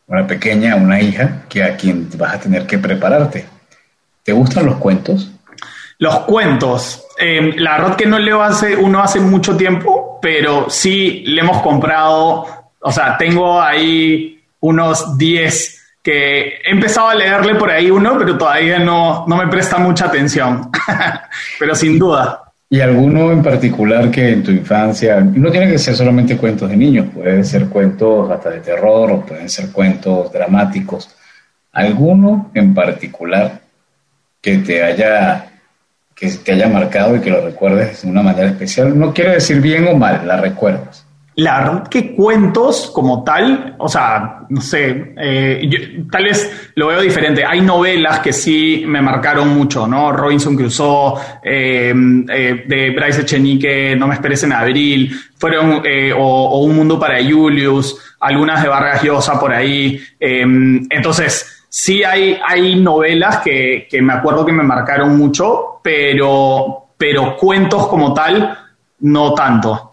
una 0.08 0.28
pequeña, 0.28 0.76
una 0.76 1.02
hija 1.02 1.44
que 1.50 1.64
a 1.64 1.76
quien 1.76 2.10
vas 2.18 2.36
a 2.36 2.40
tener 2.40 2.66
que 2.66 2.78
prepararte. 2.78 3.46
¿Te 4.24 4.32
gustan 4.32 4.68
los 4.68 4.76
cuentos? 4.76 5.32
Los 5.98 6.20
cuentos. 6.22 7.06
Eh, 7.20 7.54
la 7.58 7.78
verdad 7.78 7.96
que 7.96 8.06
no 8.06 8.20
leo 8.20 8.42
hace, 8.42 8.76
uno 8.76 9.02
hace 9.02 9.20
mucho 9.20 9.56
tiempo, 9.58 10.20
pero 10.22 10.70
sí 10.70 11.24
le 11.26 11.42
hemos 11.42 11.62
comprado, 11.62 12.46
o 12.80 12.92
sea, 12.92 13.18
tengo 13.18 13.62
ahí 13.62 14.44
unos 14.60 15.18
10 15.18 15.81
que 16.04 16.62
he 16.66 16.72
empezado 16.72 17.10
a 17.10 17.16
leerle 17.16 17.56
por 17.56 17.70
ahí 17.70 17.92
uno, 17.92 18.18
pero 18.18 18.38
todavía 18.38 18.80
no, 18.80 19.26
no 19.28 19.38
me 19.38 19.48
presta 19.48 19.78
mucha 19.78 20.06
atención, 20.06 20.70
pero 21.60 21.76
sin 21.76 22.00
duda. 22.00 22.44
¿Y 22.70 22.80
alguno 22.80 23.32
en 23.32 23.44
particular 23.44 24.10
que 24.10 24.30
en 24.30 24.44
tu 24.44 24.52
infancia, 24.52 25.20
no 25.20 25.52
tiene 25.52 25.70
que 25.70 25.78
ser 25.78 25.96
solamente 25.96 26.38
cuentos 26.38 26.70
de 26.70 26.78
niños, 26.78 27.08
pueden 27.14 27.44
ser 27.44 27.68
cuentos 27.68 28.32
hasta 28.32 28.50
de 28.50 28.62
terror 28.62 29.12
o 29.12 29.26
pueden 29.26 29.50
ser 29.50 29.72
cuentos 29.72 30.32
dramáticos, 30.32 31.10
alguno 31.74 32.50
en 32.54 32.74
particular 32.74 33.60
que 34.42 34.58
te 34.60 34.84
haya 34.84 35.48
que 36.16 36.30
te 36.30 36.52
haya 36.52 36.68
marcado 36.68 37.16
y 37.16 37.20
que 37.20 37.32
lo 37.32 37.44
recuerdes 37.44 38.04
de 38.04 38.10
una 38.10 38.22
manera 38.22 38.48
especial, 38.50 38.98
no 38.98 39.12
quiere 39.12 39.32
decir 39.32 39.60
bien 39.60 39.88
o 39.88 39.96
mal, 39.96 40.28
la 40.28 40.38
recuerdas 40.38 41.06
la 41.42 41.60
verdad 41.60 41.88
que 41.88 42.14
cuentos 42.14 42.92
como 42.94 43.24
tal, 43.24 43.76
o 43.80 43.90
sea, 43.90 44.42
no 44.50 44.62
sé, 44.62 45.16
eh, 45.18 46.06
tal 46.12 46.26
vez 46.26 46.72
lo 46.76 46.88
veo 46.88 47.02
diferente. 47.02 47.44
Hay 47.44 47.62
novelas 47.62 48.20
que 48.20 48.32
sí 48.32 48.84
me 48.86 49.02
marcaron 49.02 49.50
mucho, 49.50 49.88
¿no? 49.88 50.12
Robinson 50.12 50.56
Crusoe, 50.56 51.20
eh, 51.44 51.96
eh, 52.30 52.64
de 52.68 52.92
Bryce 52.92 53.22
Echenique, 53.22 53.96
No 53.96 54.08
me 54.08 54.14
esperes 54.14 54.44
en 54.44 54.54
abril, 54.54 55.20
fueron, 55.36 55.82
o, 56.16 56.64
Un 56.64 56.76
mundo 56.76 57.00
para 57.00 57.18
Julius, 57.24 58.16
algunas 58.20 58.62
de 58.62 58.70
Vargas 58.70 59.02
Llosa 59.02 59.40
por 59.40 59.52
ahí. 59.52 60.00
entonces, 60.20 61.66
sí 61.68 62.04
hay, 62.04 62.40
hay 62.46 62.76
novelas 62.76 63.40
que, 63.40 63.88
que 63.90 64.00
me 64.00 64.14
acuerdo 64.14 64.46
que 64.46 64.52
me 64.52 64.62
marcaron 64.62 65.18
mucho, 65.18 65.80
pero, 65.82 66.90
pero 66.96 67.36
cuentos 67.36 67.88
como 67.88 68.14
tal, 68.14 68.56
no 69.00 69.34
tanto. 69.34 69.91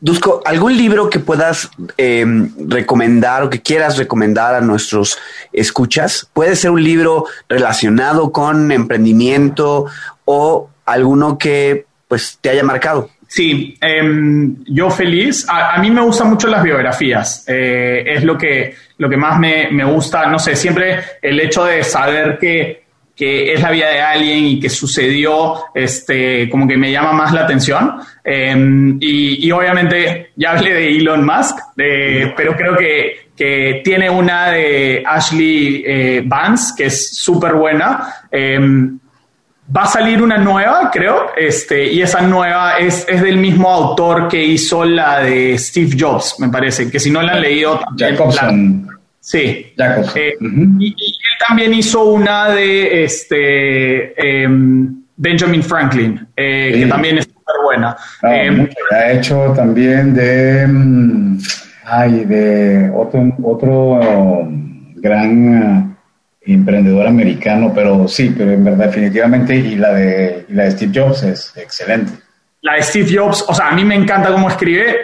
Dusko, 0.00 0.40
¿algún 0.46 0.76
libro 0.76 1.10
que 1.10 1.18
puedas 1.18 1.70
eh, 1.98 2.24
recomendar 2.66 3.42
o 3.42 3.50
que 3.50 3.60
quieras 3.60 3.98
recomendar 3.98 4.54
a 4.54 4.60
nuestros 4.62 5.18
escuchas? 5.52 6.28
Puede 6.32 6.56
ser 6.56 6.70
un 6.70 6.82
libro 6.82 7.26
relacionado 7.48 8.32
con 8.32 8.72
emprendimiento 8.72 9.86
o 10.24 10.70
alguno 10.86 11.36
que 11.36 11.84
pues 12.08 12.38
te 12.40 12.48
haya 12.48 12.64
marcado. 12.64 13.10
Sí, 13.28 13.76
em, 13.80 14.56
yo 14.64 14.90
feliz. 14.90 15.46
A, 15.48 15.78
mí 15.80 15.90
me 15.90 16.00
gustan 16.00 16.30
mucho 16.30 16.48
las 16.48 16.64
biografías. 16.64 17.44
Eh, 17.46 18.02
es 18.04 18.24
lo 18.24 18.36
que, 18.36 18.74
lo 18.98 19.08
que 19.08 19.16
más 19.16 19.38
me, 19.38 19.68
me 19.70 19.84
gusta. 19.84 20.26
No 20.26 20.38
sé, 20.38 20.56
siempre 20.56 20.98
el 21.22 21.38
hecho 21.38 21.64
de 21.64 21.84
saber 21.84 22.38
que 22.40 22.79
que 23.20 23.52
es 23.52 23.60
la 23.60 23.70
vida 23.70 23.90
de 23.90 24.00
alguien 24.00 24.46
y 24.46 24.58
que 24.58 24.70
sucedió, 24.70 25.64
este, 25.74 26.48
como 26.48 26.66
que 26.66 26.78
me 26.78 26.90
llama 26.90 27.12
más 27.12 27.34
la 27.34 27.42
atención. 27.42 27.96
Em, 28.24 28.96
y, 28.98 29.50
obviamente 29.52 30.30
ya 30.36 30.52
hablé 30.52 30.72
de 30.72 30.96
Elon 30.96 31.26
Musk, 31.26 31.58
pero 31.76 32.56
creo 32.56 32.78
que, 32.78 33.28
que, 33.36 33.82
tiene 33.84 34.08
una 34.08 34.52
de 34.52 35.02
Ashley 35.04 35.84
eh, 35.86 36.22
Vance, 36.24 36.72
que 36.74 36.86
es 36.86 37.14
súper 37.14 37.52
buena. 37.52 38.22
Em, 38.30 38.98
va 39.76 39.82
a 39.82 39.86
salir 39.86 40.22
una 40.22 40.38
nueva, 40.38 40.90
creo, 40.90 41.32
este, 41.36 41.92
y 41.92 42.00
esa 42.00 42.22
nueva 42.22 42.78
es, 42.78 43.04
es, 43.06 43.20
del 43.20 43.36
mismo 43.36 43.68
autor 43.70 44.28
que 44.28 44.42
hizo 44.42 44.82
la 44.86 45.20
de 45.20 45.58
Steve 45.58 45.94
Jobs, 45.98 46.36
me 46.38 46.48
parece, 46.48 46.90
que 46.90 46.98
si 46.98 47.10
no 47.10 47.20
la 47.20 47.32
han 47.32 47.42
leído... 47.42 47.80
Jacobson. 47.98 48.89
Sí. 49.20 49.74
Eh, 49.76 50.36
y, 50.78 50.88
él 50.88 50.96
también 51.46 51.74
hizo 51.74 52.04
una 52.04 52.50
de 52.50 53.04
este 53.04 54.42
em, 54.42 55.02
Benjamin 55.16 55.62
Franklin, 55.62 56.26
eh, 56.34 56.72
que 56.74 56.86
también 56.86 57.18
es 57.18 57.26
súper 57.26 57.56
buena. 57.62 57.96
Ha 58.22 59.12
hecho 59.12 59.52
también 59.54 60.14
de, 60.14 60.66
mm, 60.66 61.38
ay, 61.84 62.24
de 62.24 62.90
otro, 62.94 63.30
otro 63.42 64.48
gran 64.96 65.96
eh, 66.40 66.52
emprendedor 66.52 67.06
americano, 67.06 67.72
pero 67.74 68.08
sí, 68.08 68.34
pero 68.36 68.52
en 68.52 68.64
verdad 68.64 68.86
definitivamente, 68.86 69.54
y 69.54 69.76
la 69.76 69.92
de, 69.92 70.46
y 70.48 70.52
la 70.54 70.64
de 70.64 70.70
Steve 70.70 70.92
Jobs 70.94 71.22
es 71.24 71.52
excelente. 71.56 72.12
La 72.62 72.74
de 72.74 72.82
Steve 72.82 73.10
Jobs, 73.14 73.44
o 73.46 73.54
sea, 73.54 73.68
a 73.68 73.72
mí 73.72 73.84
me 73.84 73.94
encanta 73.94 74.30
cómo 74.32 74.48
escribe, 74.48 74.96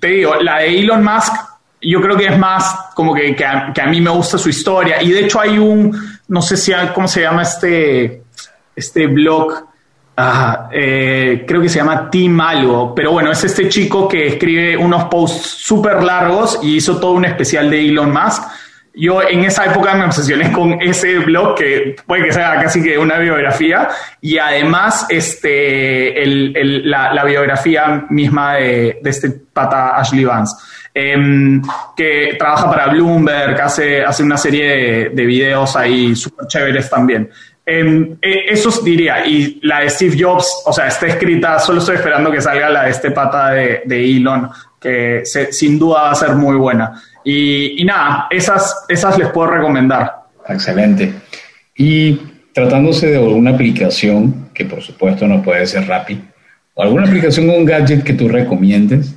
te 0.00 0.08
digo, 0.08 0.34
la 0.36 0.58
de 0.58 0.80
Elon 0.80 1.04
Musk 1.04 1.49
yo 1.82 2.00
creo 2.00 2.16
que 2.16 2.26
es 2.26 2.38
más 2.38 2.90
como 2.94 3.14
que, 3.14 3.34
que, 3.34 3.44
a, 3.44 3.86
mí 3.88 4.00
me 4.00 4.10
gusta 4.10 4.38
su 4.38 4.48
historia. 4.48 5.02
Y 5.02 5.10
de 5.10 5.20
hecho 5.20 5.40
hay 5.40 5.58
un, 5.58 5.96
no 6.28 6.42
sé 6.42 6.56
si, 6.56 6.72
cómo 6.94 7.08
se 7.08 7.22
llama 7.22 7.42
este, 7.42 8.22
este 8.76 9.06
blog, 9.06 9.66
ah, 10.16 10.68
eh, 10.72 11.44
creo 11.46 11.62
que 11.62 11.68
se 11.68 11.78
llama 11.78 12.10
Team 12.10 12.40
algo, 12.40 12.94
pero 12.94 13.12
bueno, 13.12 13.30
es 13.30 13.42
este 13.44 13.68
chico 13.68 14.06
que 14.06 14.26
escribe 14.26 14.76
unos 14.76 15.04
posts 15.04 15.46
súper 15.46 16.02
largos 16.02 16.58
y 16.62 16.76
hizo 16.76 16.98
todo 16.98 17.12
un 17.12 17.24
especial 17.24 17.70
de 17.70 17.88
Elon 17.88 18.12
Musk. 18.12 18.42
Yo 18.92 19.22
en 19.22 19.44
esa 19.44 19.66
época 19.66 19.94
me 19.94 20.04
obsesioné 20.04 20.50
con 20.50 20.82
ese 20.82 21.20
blog 21.20 21.54
que 21.54 21.96
puede 22.06 22.24
que 22.24 22.32
sea 22.32 22.60
casi 22.60 22.82
que 22.82 22.98
una 22.98 23.18
biografía 23.18 23.88
y 24.20 24.36
además 24.36 25.06
este, 25.08 26.20
el, 26.20 26.90
la, 26.90 27.14
la, 27.14 27.24
biografía 27.24 28.04
misma 28.10 28.56
de, 28.56 28.98
de 29.00 29.10
este 29.10 29.30
pata 29.30 29.96
Ashley 29.96 30.24
Vance. 30.24 30.56
Em, 30.92 31.62
que 31.96 32.34
trabaja 32.36 32.68
para 32.68 32.88
Bloomberg, 32.88 33.60
hace, 33.60 34.02
hace 34.02 34.24
una 34.24 34.36
serie 34.36 35.10
de, 35.10 35.24
videos 35.24 35.76
ahí 35.76 36.16
súper 36.16 36.48
chéveres 36.48 36.90
también. 36.90 37.30
Eh, 37.64 38.16
eso 38.48 38.70
diría, 38.82 39.24
y 39.24 39.60
la 39.62 39.80
de 39.80 39.90
Steve 39.90 40.16
Jobs, 40.18 40.62
o 40.66 40.72
sea, 40.72 40.88
está 40.88 41.06
escrita, 41.06 41.60
solo 41.60 41.78
estoy 41.78 41.94
esperando 41.94 42.32
que 42.32 42.40
salga 42.40 42.68
la 42.68 42.84
de 42.84 42.90
este 42.90 43.12
pata 43.12 43.50
de, 43.52 44.16
Elon, 44.16 44.50
que 44.80 45.22
sin 45.24 45.78
duda 45.78 46.02
va 46.02 46.10
a 46.10 46.14
ser 46.16 46.32
muy 46.34 46.56
buena. 46.56 47.00
Y, 47.24 47.80
y, 47.80 47.84
nada, 47.84 48.26
esas, 48.28 48.84
esas 48.88 49.16
les 49.16 49.28
puedo 49.28 49.48
recomendar. 49.48 50.12
Excelente. 50.48 51.12
Y 51.76 52.18
tratándose 52.52 53.06
de 53.08 53.18
una 53.18 53.52
aplicación, 53.52 54.48
que 54.52 54.64
por 54.64 54.82
supuesto 54.82 55.28
no 55.28 55.40
puede 55.40 55.66
ser 55.66 55.86
Rappi, 55.86 56.20
o 56.74 56.82
alguna 56.82 57.06
aplicación 57.06 57.48
o 57.50 57.52
un 57.52 57.64
gadget 57.64 58.02
que 58.02 58.14
tú 58.14 58.28
recomiendes. 58.28 59.14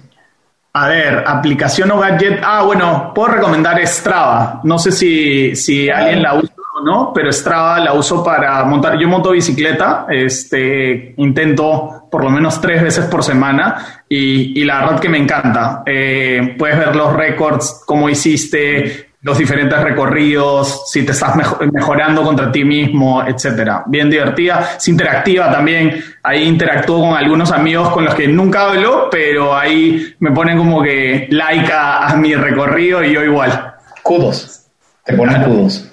A 0.76 0.88
ver, 0.88 1.24
aplicación 1.28 1.92
o 1.92 2.00
gadget. 2.00 2.42
Ah, 2.44 2.64
bueno, 2.64 3.12
puedo 3.14 3.34
recomendar 3.36 3.80
Strava. 3.86 4.60
No 4.64 4.80
sé 4.80 4.92
si, 4.92 5.56
si 5.56 5.88
alguien 5.88 6.24
la 6.24 6.34
usa 6.34 6.56
o 6.76 6.84
no, 6.84 7.12
pero 7.14 7.32
Strava 7.32 7.80
la 7.80 7.94
uso 7.94 8.24
para 8.24 8.64
montar. 8.64 8.98
Yo 8.98 9.08
monto 9.08 9.32
bicicleta, 9.32 10.08
este, 10.10 11.14
intento 11.18 12.08
por 12.10 12.24
lo 12.24 12.32
menos 12.32 12.60
tres 12.60 12.82
veces 12.82 13.06
por 13.06 13.24
semana 13.24 14.04
y, 14.10 14.60
y 14.60 14.66
la 14.66 14.80
verdad 14.80 15.00
que 15.00 15.10
me 15.10 15.20
encanta. 15.20 15.84
Eh, 15.86 16.56
puedes 16.58 16.80
ver 16.80 16.96
los 16.96 17.14
récords, 17.14 17.84
cómo 17.86 18.10
hiciste, 18.10 19.13
los 19.24 19.38
diferentes 19.38 19.82
recorridos, 19.82 20.84
si 20.92 21.04
te 21.04 21.14
estás 21.14 21.34
mejorando 21.72 22.24
contra 22.24 22.52
ti 22.52 22.66
mismo, 22.66 23.24
etcétera. 23.26 23.84
Bien 23.88 24.10
divertida, 24.10 24.76
es 24.78 24.88
interactiva 24.90 25.50
también. 25.50 26.04
Ahí 26.22 26.44
interactúo 26.44 27.00
con 27.00 27.18
algunos 27.18 27.52
amigos 27.52 27.90
con 27.90 28.04
los 28.04 28.16
que 28.16 28.28
nunca 28.28 28.70
hablo, 28.70 29.08
pero 29.10 29.56
ahí 29.56 30.14
me 30.20 30.32
ponen 30.32 30.58
como 30.58 30.84
que 30.84 31.28
like 31.32 31.72
a, 31.74 32.14
mi 32.18 32.36
recorrido 32.36 33.02
y 33.02 33.14
yo 33.14 33.24
igual. 33.24 33.76
Kudos. 34.04 34.66
Te 35.06 35.14
ponen 35.14 35.42
kudos. 35.44 35.90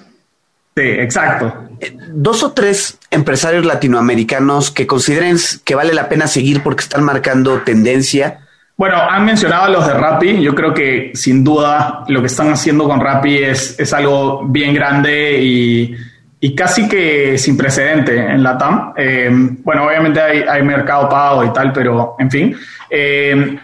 Sí, 0.75 0.83
exacto. 0.83 1.69
Eh, 1.79 1.95
dos 2.09 2.43
o 2.43 2.51
tres 2.51 2.97
empresarios 3.11 3.65
latinoamericanos 3.65 4.71
que 4.71 4.87
consideren 4.87 5.37
que 5.63 5.75
vale 5.75 5.93
la 5.93 6.09
pena 6.09 6.27
seguir 6.27 6.61
porque 6.63 6.83
están 6.83 7.03
marcando 7.03 7.61
tendencia 7.61 8.41
bueno, 8.77 8.97
han 8.97 9.25
mencionado 9.25 9.65
a 9.65 9.69
los 9.69 9.87
de 9.87 9.93
Rappi. 9.93 10.41
Yo 10.41 10.55
creo 10.55 10.73
que 10.73 11.11
sin 11.13 11.43
duda 11.43 12.03
lo 12.07 12.21
que 12.21 12.27
están 12.27 12.51
haciendo 12.51 12.87
con 12.87 12.99
Rappi 12.99 13.37
es, 13.37 13.79
es 13.79 13.93
algo 13.93 14.43
bien 14.47 14.73
grande 14.73 15.39
y, 15.39 15.95
y, 16.39 16.55
casi 16.55 16.87
que 16.89 17.37
sin 17.37 17.55
precedente 17.55 18.17
en 18.17 18.41
la 18.41 18.57
TAM. 18.57 18.93
Eh, 18.97 19.29
bueno, 19.63 19.85
obviamente 19.85 20.19
hay, 20.19 20.63
mercado 20.63 21.07
pago 21.07 21.43
y 21.43 21.53
tal, 21.53 21.71
pero 21.71 22.15
en 22.17 22.31
fin. 22.31 22.55
Eh, 22.89 23.59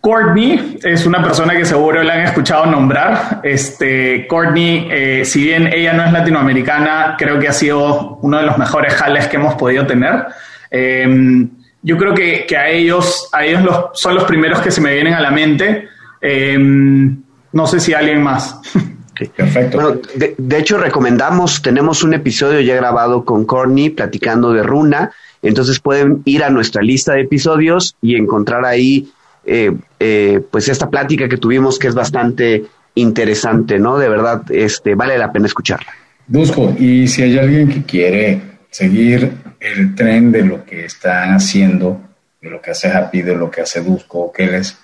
Courtney 0.00 0.78
es 0.84 1.04
una 1.04 1.20
persona 1.20 1.54
que 1.56 1.64
seguro 1.64 2.02
le 2.02 2.12
han 2.12 2.20
escuchado 2.20 2.64
nombrar. 2.64 3.40
Este, 3.42 4.26
Courtney, 4.28 4.88
eh, 4.90 5.24
si 5.24 5.42
bien 5.42 5.66
ella 5.66 5.92
no 5.92 6.04
es 6.04 6.12
latinoamericana, 6.12 7.16
creo 7.18 7.38
que 7.38 7.48
ha 7.48 7.52
sido 7.52 8.20
uno 8.22 8.38
de 8.38 8.44
los 8.44 8.56
mejores 8.56 8.94
jales 8.94 9.26
que 9.26 9.36
hemos 9.36 9.54
podido 9.56 9.84
tener. 9.84 10.26
Eh, 10.70 11.46
yo 11.86 11.96
creo 11.96 12.14
que, 12.14 12.56
a 12.56 12.68
ellos, 12.68 13.28
a 13.30 13.44
ellos 13.44 13.62
los, 13.62 13.76
son 13.92 14.16
los 14.16 14.24
primeros 14.24 14.60
que 14.60 14.72
se 14.72 14.80
me 14.80 14.92
vienen 14.92 15.14
a 15.14 15.20
la 15.20 15.30
mente. 15.30 15.86
Em, 16.20 17.22
no 17.52 17.66
sé 17.68 17.78
si 17.78 17.94
alguien 17.94 18.20
más. 18.24 18.58
Perfecto. 19.36 19.80
Bueno, 19.80 20.00
de, 20.36 20.58
hecho, 20.58 20.78
recomendamos, 20.78 21.62
tenemos 21.62 22.02
un 22.02 22.14
episodio 22.14 22.60
ya 22.60 22.74
grabado 22.74 23.24
con 23.24 23.44
Corny 23.44 23.90
platicando 23.90 24.52
de 24.52 24.64
Runa, 24.64 25.12
entonces 25.42 25.78
pueden 25.78 26.22
ir 26.24 26.42
a 26.42 26.50
nuestra 26.50 26.82
lista 26.82 27.12
de 27.12 27.20
episodios 27.20 27.94
y 28.02 28.16
encontrar 28.16 28.64
ahí 28.64 29.08
eh, 29.44 29.72
eh, 30.00 30.40
pues 30.50 30.68
esta 30.68 30.90
plática 30.90 31.28
que 31.28 31.36
tuvimos 31.36 31.78
que 31.78 31.86
es 31.86 31.94
bastante 31.94 32.64
interesante, 32.96 33.78
¿no? 33.78 33.96
De 33.96 34.08
verdad, 34.08 34.42
este, 34.50 34.96
vale 34.96 35.16
la 35.16 35.30
pena 35.30 35.46
escucharla. 35.46 35.92
Busco, 36.26 36.74
y 36.80 37.06
si 37.06 37.22
hay 37.22 37.38
alguien 37.38 37.68
que 37.68 37.84
quiere 37.84 38.55
seguir 38.76 39.32
el 39.58 39.94
tren 39.94 40.30
de 40.30 40.42
lo 40.42 40.66
que 40.66 40.84
están 40.84 41.30
haciendo, 41.30 41.98
de 42.42 42.50
lo 42.50 42.60
que 42.60 42.72
hace 42.72 42.88
Happy, 42.88 43.22
de 43.22 43.34
lo 43.34 43.50
que 43.50 43.62
hace 43.62 43.80
Dusko, 43.80 44.30
que 44.30 44.46
les, 44.46 44.76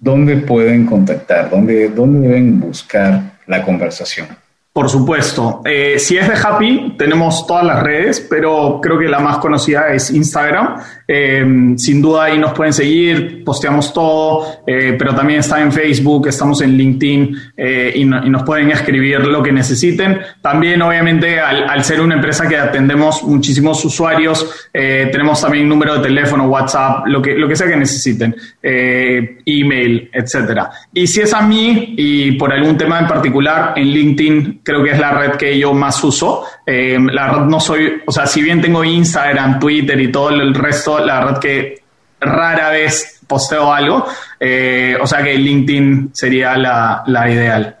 ¿dónde 0.00 0.38
pueden 0.38 0.84
contactar? 0.84 1.48
¿Dónde, 1.48 1.90
¿Dónde 1.90 2.26
deben 2.26 2.58
buscar 2.58 3.38
la 3.46 3.62
conversación? 3.62 4.26
Por 4.72 4.88
supuesto. 4.88 5.62
Eh, 5.64 5.98
si 5.98 6.16
es 6.16 6.28
de 6.28 6.34
Happy, 6.34 6.94
tenemos 6.96 7.44
todas 7.44 7.64
las 7.64 7.82
redes, 7.82 8.24
pero 8.30 8.78
creo 8.80 9.00
que 9.00 9.08
la 9.08 9.18
más 9.18 9.38
conocida 9.38 9.92
es 9.92 10.12
Instagram. 10.12 10.76
Eh, 11.08 11.74
sin 11.76 12.00
duda 12.00 12.26
ahí 12.26 12.38
nos 12.38 12.52
pueden 12.52 12.72
seguir, 12.72 13.42
posteamos 13.42 13.92
todo, 13.92 14.62
eh, 14.64 14.94
pero 14.96 15.12
también 15.12 15.40
está 15.40 15.60
en 15.60 15.72
Facebook, 15.72 16.28
estamos 16.28 16.60
en 16.62 16.76
LinkedIn 16.76 17.36
y, 17.96 18.04
nos 18.04 18.44
pueden 18.44 18.70
escribir 18.70 19.26
lo 19.26 19.42
que 19.42 19.50
necesiten. 19.50 20.20
También, 20.40 20.80
obviamente, 20.82 21.40
al, 21.40 21.82
ser 21.82 22.00
una 22.00 22.14
empresa 22.14 22.48
que 22.48 22.56
atendemos 22.56 23.24
muchísimos 23.24 23.84
usuarios, 23.84 24.70
tenemos 24.72 25.40
también 25.40 25.68
número 25.68 25.96
de 25.96 26.02
teléfono, 26.02 26.46
WhatsApp, 26.46 27.06
lo 27.06 27.20
que, 27.20 27.34
lo 27.34 27.48
que 27.48 27.56
sea 27.56 27.66
que 27.66 27.76
necesiten, 27.76 28.36
email, 28.62 30.08
etcétera. 30.12 30.70
Y 30.94 31.08
si 31.08 31.22
es 31.22 31.34
a 31.34 31.42
mí 31.42 31.94
y 31.96 32.32
por 32.32 32.52
algún 32.52 32.76
tema 32.76 33.00
en 33.00 33.08
particular, 33.08 33.72
en 33.76 33.88
LinkedIn 33.88 34.59
creo 34.62 34.82
que 34.82 34.90
es 34.90 34.98
la 34.98 35.12
red 35.12 35.32
que 35.32 35.58
yo 35.58 35.72
más 35.72 36.02
uso. 36.04 36.44
Eh, 36.66 36.98
la 37.12 37.28
red 37.28 37.42
no 37.42 37.60
soy, 37.60 38.02
o 38.06 38.12
sea, 38.12 38.26
si 38.26 38.42
bien 38.42 38.60
tengo 38.60 38.84
Instagram, 38.84 39.58
Twitter 39.58 40.00
y 40.00 40.10
todo 40.10 40.30
el 40.30 40.54
resto, 40.54 41.04
la 41.04 41.24
red 41.24 41.38
que 41.38 41.82
rara 42.20 42.70
vez 42.70 43.20
posteo 43.26 43.72
algo, 43.72 44.06
eh, 44.38 44.96
o 45.00 45.06
sea 45.06 45.22
que 45.22 45.34
LinkedIn 45.34 46.10
sería 46.12 46.56
la, 46.56 47.30
ideal. 47.30 47.76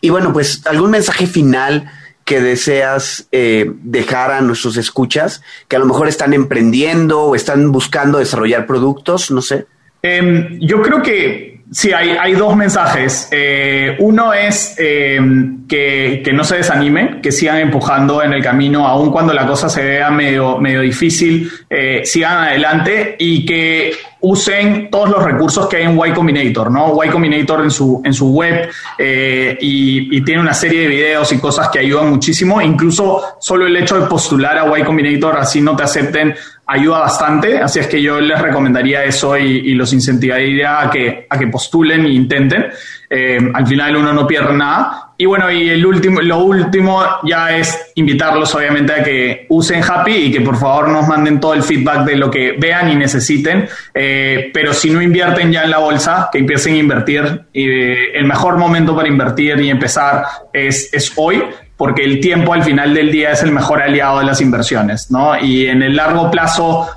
Y 0.00 0.10
bueno, 0.10 0.32
pues 0.32 0.66
algún 0.66 0.90
mensaje 0.90 1.26
final 1.26 1.90
que 2.24 2.40
deseas 2.40 3.26
eh, 3.32 3.70
dejar 3.82 4.30
a 4.30 4.40
nuestros 4.40 4.76
escuchas, 4.76 5.42
que 5.68 5.76
a 5.76 5.78
lo 5.78 5.86
mejor 5.86 6.08
están 6.08 6.32
emprendiendo 6.32 7.22
o 7.22 7.34
están 7.34 7.70
buscando 7.72 8.18
desarrollar 8.18 8.66
productos, 8.66 9.30
no 9.30 9.42
sé. 9.42 9.66
Em, 10.02 10.58
yo 10.60 10.80
creo 10.80 11.02
que 11.02 11.53
Sí, 11.70 11.92
hay, 11.92 12.10
hay 12.10 12.34
dos 12.34 12.54
mensajes. 12.54 13.28
Eh, 13.30 13.96
uno 13.98 14.32
es 14.32 14.76
eh, 14.78 15.18
que, 15.66 16.22
que, 16.24 16.32
no 16.32 16.44
se 16.44 16.56
desanimen, 16.56 17.20
que 17.22 17.32
sigan 17.32 17.58
empujando 17.58 18.22
en 18.22 18.32
el 18.32 18.42
camino, 18.42 18.86
aun 18.86 19.10
cuando 19.10 19.32
la 19.32 19.46
cosa 19.46 19.68
se 19.68 19.82
vea 19.82 20.10
medio, 20.10 20.58
medio 20.58 20.82
difícil, 20.82 21.50
eh, 21.70 22.02
sigan 22.04 22.44
adelante 22.44 23.16
y 23.18 23.46
que 23.46 23.92
usen 24.20 24.88
todos 24.90 25.10
los 25.10 25.24
recursos 25.24 25.66
que 25.68 25.78
hay 25.78 25.82
en 25.84 25.98
Y 25.98 26.12
Combinator, 26.12 26.70
¿no? 26.70 27.02
Y 27.02 27.08
Combinator 27.08 27.62
en 27.62 27.70
su, 27.70 28.00
en 28.04 28.14
su 28.14 28.30
web 28.30 28.68
y, 28.98 30.16
y, 30.16 30.20
tiene 30.22 30.40
una 30.40 30.54
serie 30.54 30.82
de 30.82 30.88
videos 30.88 31.30
y 31.32 31.38
cosas 31.38 31.68
que 31.68 31.80
ayudan 31.80 32.10
muchísimo. 32.10 32.60
Incluso 32.60 33.36
solo 33.38 33.66
el 33.66 33.76
hecho 33.76 34.00
de 34.00 34.06
postular 34.06 34.58
a 34.58 34.78
Y 34.78 34.82
Combinator, 34.82 35.36
así 35.36 35.60
no 35.60 35.76
te 35.76 35.82
acepten, 35.82 36.34
ayuda 36.66 37.00
bastante, 37.00 37.58
así 37.58 37.78
es 37.78 37.86
que 37.86 38.00
yo 38.00 38.20
les 38.20 38.40
recomendaría 38.40 39.04
eso 39.04 39.36
y, 39.36 39.74
los 39.74 39.92
incentivaría 39.92 40.82
a 40.82 40.90
que, 40.90 41.26
a 41.28 41.38
que 41.38 41.46
postulen 41.48 42.06
e 42.06 42.10
intenten. 42.10 42.66
Eh, 43.10 43.38
al 43.52 43.66
final 43.66 43.96
uno 43.96 44.12
no 44.12 44.26
pierde 44.26 44.54
nada. 44.54 45.12
Y 45.16 45.26
bueno, 45.26 45.50
y 45.50 45.68
el 45.68 45.84
último, 45.86 46.20
lo 46.20 46.38
último 46.38 47.00
ya 47.22 47.56
es 47.56 47.92
invitarlos 47.94 48.52
obviamente 48.54 48.92
a 48.92 49.04
que 49.04 49.46
usen 49.48 49.82
Happy 49.82 50.12
y 50.12 50.32
que 50.32 50.40
por 50.40 50.56
favor 50.56 50.88
nos 50.88 51.06
manden 51.06 51.38
todo 51.38 51.54
el 51.54 51.62
feedback 51.62 52.04
de 52.04 52.16
lo 52.16 52.30
que 52.30 52.56
vean 52.58 52.90
y 52.90 52.96
necesiten. 52.96 53.68
Eh, 53.92 54.50
pero 54.52 54.72
si 54.72 54.90
no 54.90 55.00
invierten 55.00 55.52
ya 55.52 55.64
en 55.64 55.70
la 55.70 55.78
bolsa, 55.78 56.30
que 56.32 56.38
empiecen 56.38 56.74
a 56.74 56.78
invertir. 56.78 57.42
Y, 57.52 57.68
eh, 57.68 58.18
el 58.18 58.24
mejor 58.24 58.56
momento 58.56 58.96
para 58.96 59.06
invertir 59.06 59.60
y 59.60 59.70
empezar 59.70 60.24
es, 60.52 60.92
es 60.92 61.12
hoy 61.16 61.44
porque 61.76 62.04
el 62.04 62.20
tiempo 62.20 62.52
al 62.52 62.62
final 62.62 62.94
del 62.94 63.10
día 63.10 63.32
es 63.32 63.42
el 63.42 63.52
mejor 63.52 63.82
aliado 63.82 64.20
de 64.20 64.24
las 64.24 64.40
inversiones, 64.40 65.10
¿no? 65.10 65.38
Y 65.38 65.66
en 65.66 65.82
el 65.82 65.96
largo 65.96 66.30
plazo, 66.30 66.88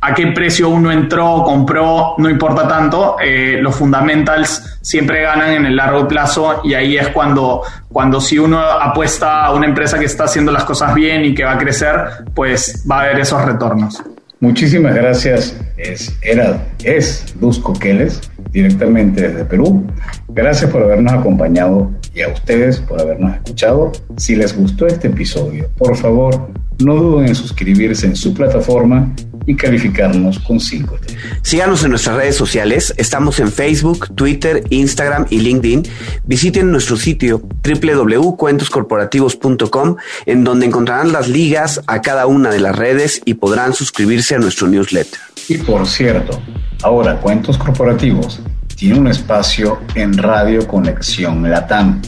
a 0.00 0.14
qué 0.14 0.28
precio 0.28 0.68
uno 0.68 0.90
entró, 0.90 1.42
compró, 1.44 2.14
no 2.18 2.30
importa 2.30 2.66
tanto, 2.66 3.16
eh, 3.22 3.58
los 3.60 3.74
fundamentals 3.76 4.78
siempre 4.80 5.22
ganan 5.22 5.52
en 5.52 5.66
el 5.66 5.76
largo 5.76 6.08
plazo 6.08 6.62
y 6.64 6.74
ahí 6.74 6.96
es 6.96 7.08
cuando, 7.08 7.62
cuando 7.88 8.20
si 8.20 8.38
uno 8.38 8.60
apuesta 8.60 9.44
a 9.44 9.52
una 9.52 9.66
empresa 9.66 9.98
que 9.98 10.06
está 10.06 10.24
haciendo 10.24 10.52
las 10.52 10.64
cosas 10.64 10.94
bien 10.94 11.24
y 11.24 11.34
que 11.34 11.44
va 11.44 11.52
a 11.52 11.58
crecer, 11.58 12.24
pues 12.34 12.84
va 12.90 13.00
a 13.00 13.02
haber 13.02 13.20
esos 13.20 13.44
retornos. 13.44 14.02
Muchísimas 14.40 14.94
gracias. 14.94 15.54
Es, 15.76 16.16
era, 16.22 16.66
es 16.82 17.34
Luz 17.38 17.58
Coqueles, 17.58 18.22
directamente 18.52 19.28
desde 19.28 19.44
Perú. 19.44 19.86
Gracias 20.28 20.70
por 20.70 20.82
habernos 20.82 21.12
acompañado 21.12 21.92
y 22.14 22.22
a 22.22 22.28
ustedes 22.28 22.80
por 22.80 23.00
habernos 23.00 23.36
escuchado. 23.36 23.92
Si 24.16 24.34
les 24.36 24.56
gustó 24.56 24.86
este 24.86 25.08
episodio, 25.08 25.68
por 25.76 25.94
favor, 25.94 26.50
no 26.82 26.94
duden 26.94 27.28
en 27.28 27.34
suscribirse 27.34 28.06
en 28.06 28.16
su 28.16 28.32
plataforma 28.32 29.14
y 29.50 29.56
calificarnos 29.56 30.38
con 30.38 30.60
5 30.60 30.96
Síganos 31.42 31.82
en 31.82 31.90
nuestras 31.90 32.16
redes 32.16 32.36
sociales. 32.36 32.94
Estamos 32.96 33.40
en 33.40 33.50
Facebook, 33.50 34.14
Twitter, 34.14 34.62
Instagram 34.70 35.26
y 35.28 35.40
LinkedIn. 35.40 35.82
Visiten 36.24 36.70
nuestro 36.70 36.96
sitio 36.96 37.42
www.cuentoscorporativos.com 37.64 39.96
en 40.26 40.44
donde 40.44 40.66
encontrarán 40.66 41.10
las 41.10 41.26
ligas 41.28 41.80
a 41.88 42.00
cada 42.00 42.28
una 42.28 42.50
de 42.50 42.60
las 42.60 42.76
redes 42.76 43.22
y 43.24 43.34
podrán 43.34 43.74
suscribirse 43.74 44.36
a 44.36 44.38
nuestro 44.38 44.68
newsletter. 44.68 45.18
Y 45.48 45.58
por 45.58 45.84
cierto, 45.88 46.40
ahora 46.82 47.20
Cuentos 47.20 47.58
Corporativos 47.58 48.40
tiene 48.76 49.00
un 49.00 49.08
espacio 49.08 49.80
en 49.96 50.16
Radio 50.16 50.68
Conexión 50.68 51.50
Latam, 51.50 52.00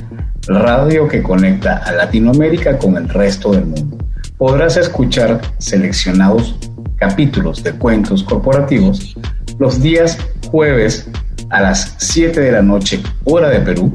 radio 0.47 1.09
que 1.09 1.25
conecta 1.25 1.79
a 1.79 1.91
Latinoamérica 1.91 2.79
con 2.79 2.97
el 2.97 3.09
resto 3.09 3.51
del 3.51 3.67
mundo. 3.67 3.99
Podrás 4.39 4.77
escuchar 4.77 5.41
seleccionados 5.59 6.55
capítulos 7.03 7.65
de 7.65 7.73
cuentos 7.73 8.23
corporativos 8.23 9.17
los 9.59 9.83
días 9.83 10.17
jueves 10.53 11.09
a 11.51 11.61
las 11.61 11.97
7 11.99 12.41
de 12.41 12.53
la 12.53 12.63
noche, 12.63 13.03
hora 13.25 13.49
de 13.49 13.59
Perú. 13.59 13.93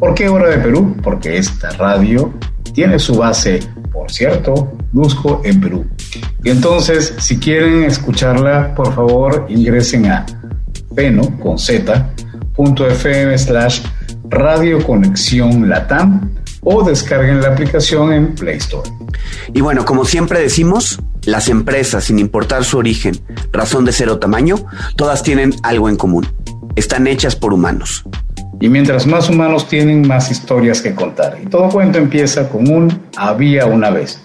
¿Por 0.00 0.12
qué 0.16 0.28
hora 0.28 0.48
de 0.48 0.58
Perú? 0.58 0.96
Porque 1.00 1.38
esta 1.38 1.70
radio 1.70 2.34
tiene 2.74 2.98
su 2.98 3.14
base 3.14 3.60
por 3.92 4.10
cierto, 4.10 4.72
en 5.44 5.60
Perú. 5.60 5.86
Y 6.42 6.50
entonces, 6.50 7.14
si 7.18 7.38
quieren 7.38 7.84
escucharla, 7.84 8.74
por 8.74 8.92
favor 8.92 9.46
ingresen 9.48 10.06
a 10.06 10.26
peno 10.96 11.38
con 11.38 11.58
z, 11.58 12.10
slash 13.36 13.82
Radio 14.30 14.84
Conexión 14.84 15.68
Latam 15.68 16.32
o 16.64 16.82
descarguen 16.82 17.40
la 17.40 17.48
aplicación 17.50 18.12
en 18.12 18.34
Play 18.34 18.56
Store. 18.56 18.90
Y 19.54 19.60
bueno, 19.60 19.84
como 19.84 20.04
siempre 20.04 20.40
decimos, 20.40 21.00
las 21.28 21.50
empresas, 21.50 22.04
sin 22.04 22.18
importar 22.18 22.64
su 22.64 22.78
origen, 22.78 23.14
razón 23.52 23.84
de 23.84 23.92
ser 23.92 24.08
o 24.08 24.18
tamaño, 24.18 24.56
todas 24.96 25.22
tienen 25.22 25.54
algo 25.62 25.90
en 25.90 25.96
común. 25.96 26.26
Están 26.74 27.06
hechas 27.06 27.36
por 27.36 27.52
humanos. 27.52 28.02
Y 28.60 28.70
mientras 28.70 29.06
más 29.06 29.28
humanos 29.28 29.68
tienen, 29.68 30.08
más 30.08 30.30
historias 30.30 30.80
que 30.80 30.94
contar. 30.94 31.38
Y 31.42 31.46
todo 31.46 31.68
cuento 31.68 31.98
empieza 31.98 32.48
con 32.48 32.70
un 32.70 33.02
había 33.16 33.66
una 33.66 33.90
vez. 33.90 34.22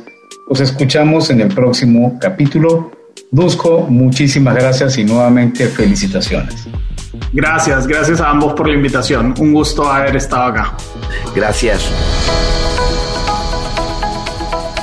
Los 0.47 0.61
escuchamos 0.61 1.29
en 1.29 1.41
el 1.41 1.49
próximo 1.49 2.17
capítulo. 2.21 2.91
Dusko, 3.31 3.81
muchísimas 3.89 4.55
gracias 4.55 4.97
y 4.97 5.03
nuevamente 5.03 5.67
felicitaciones. 5.67 6.67
Gracias, 7.33 7.85
gracias 7.85 8.21
a 8.21 8.29
ambos 8.29 8.53
por 8.53 8.69
la 8.69 8.75
invitación. 8.75 9.33
Un 9.39 9.51
gusto 9.51 9.91
haber 9.91 10.15
estado 10.15 10.43
acá. 10.43 10.77
Gracias. 11.35 12.42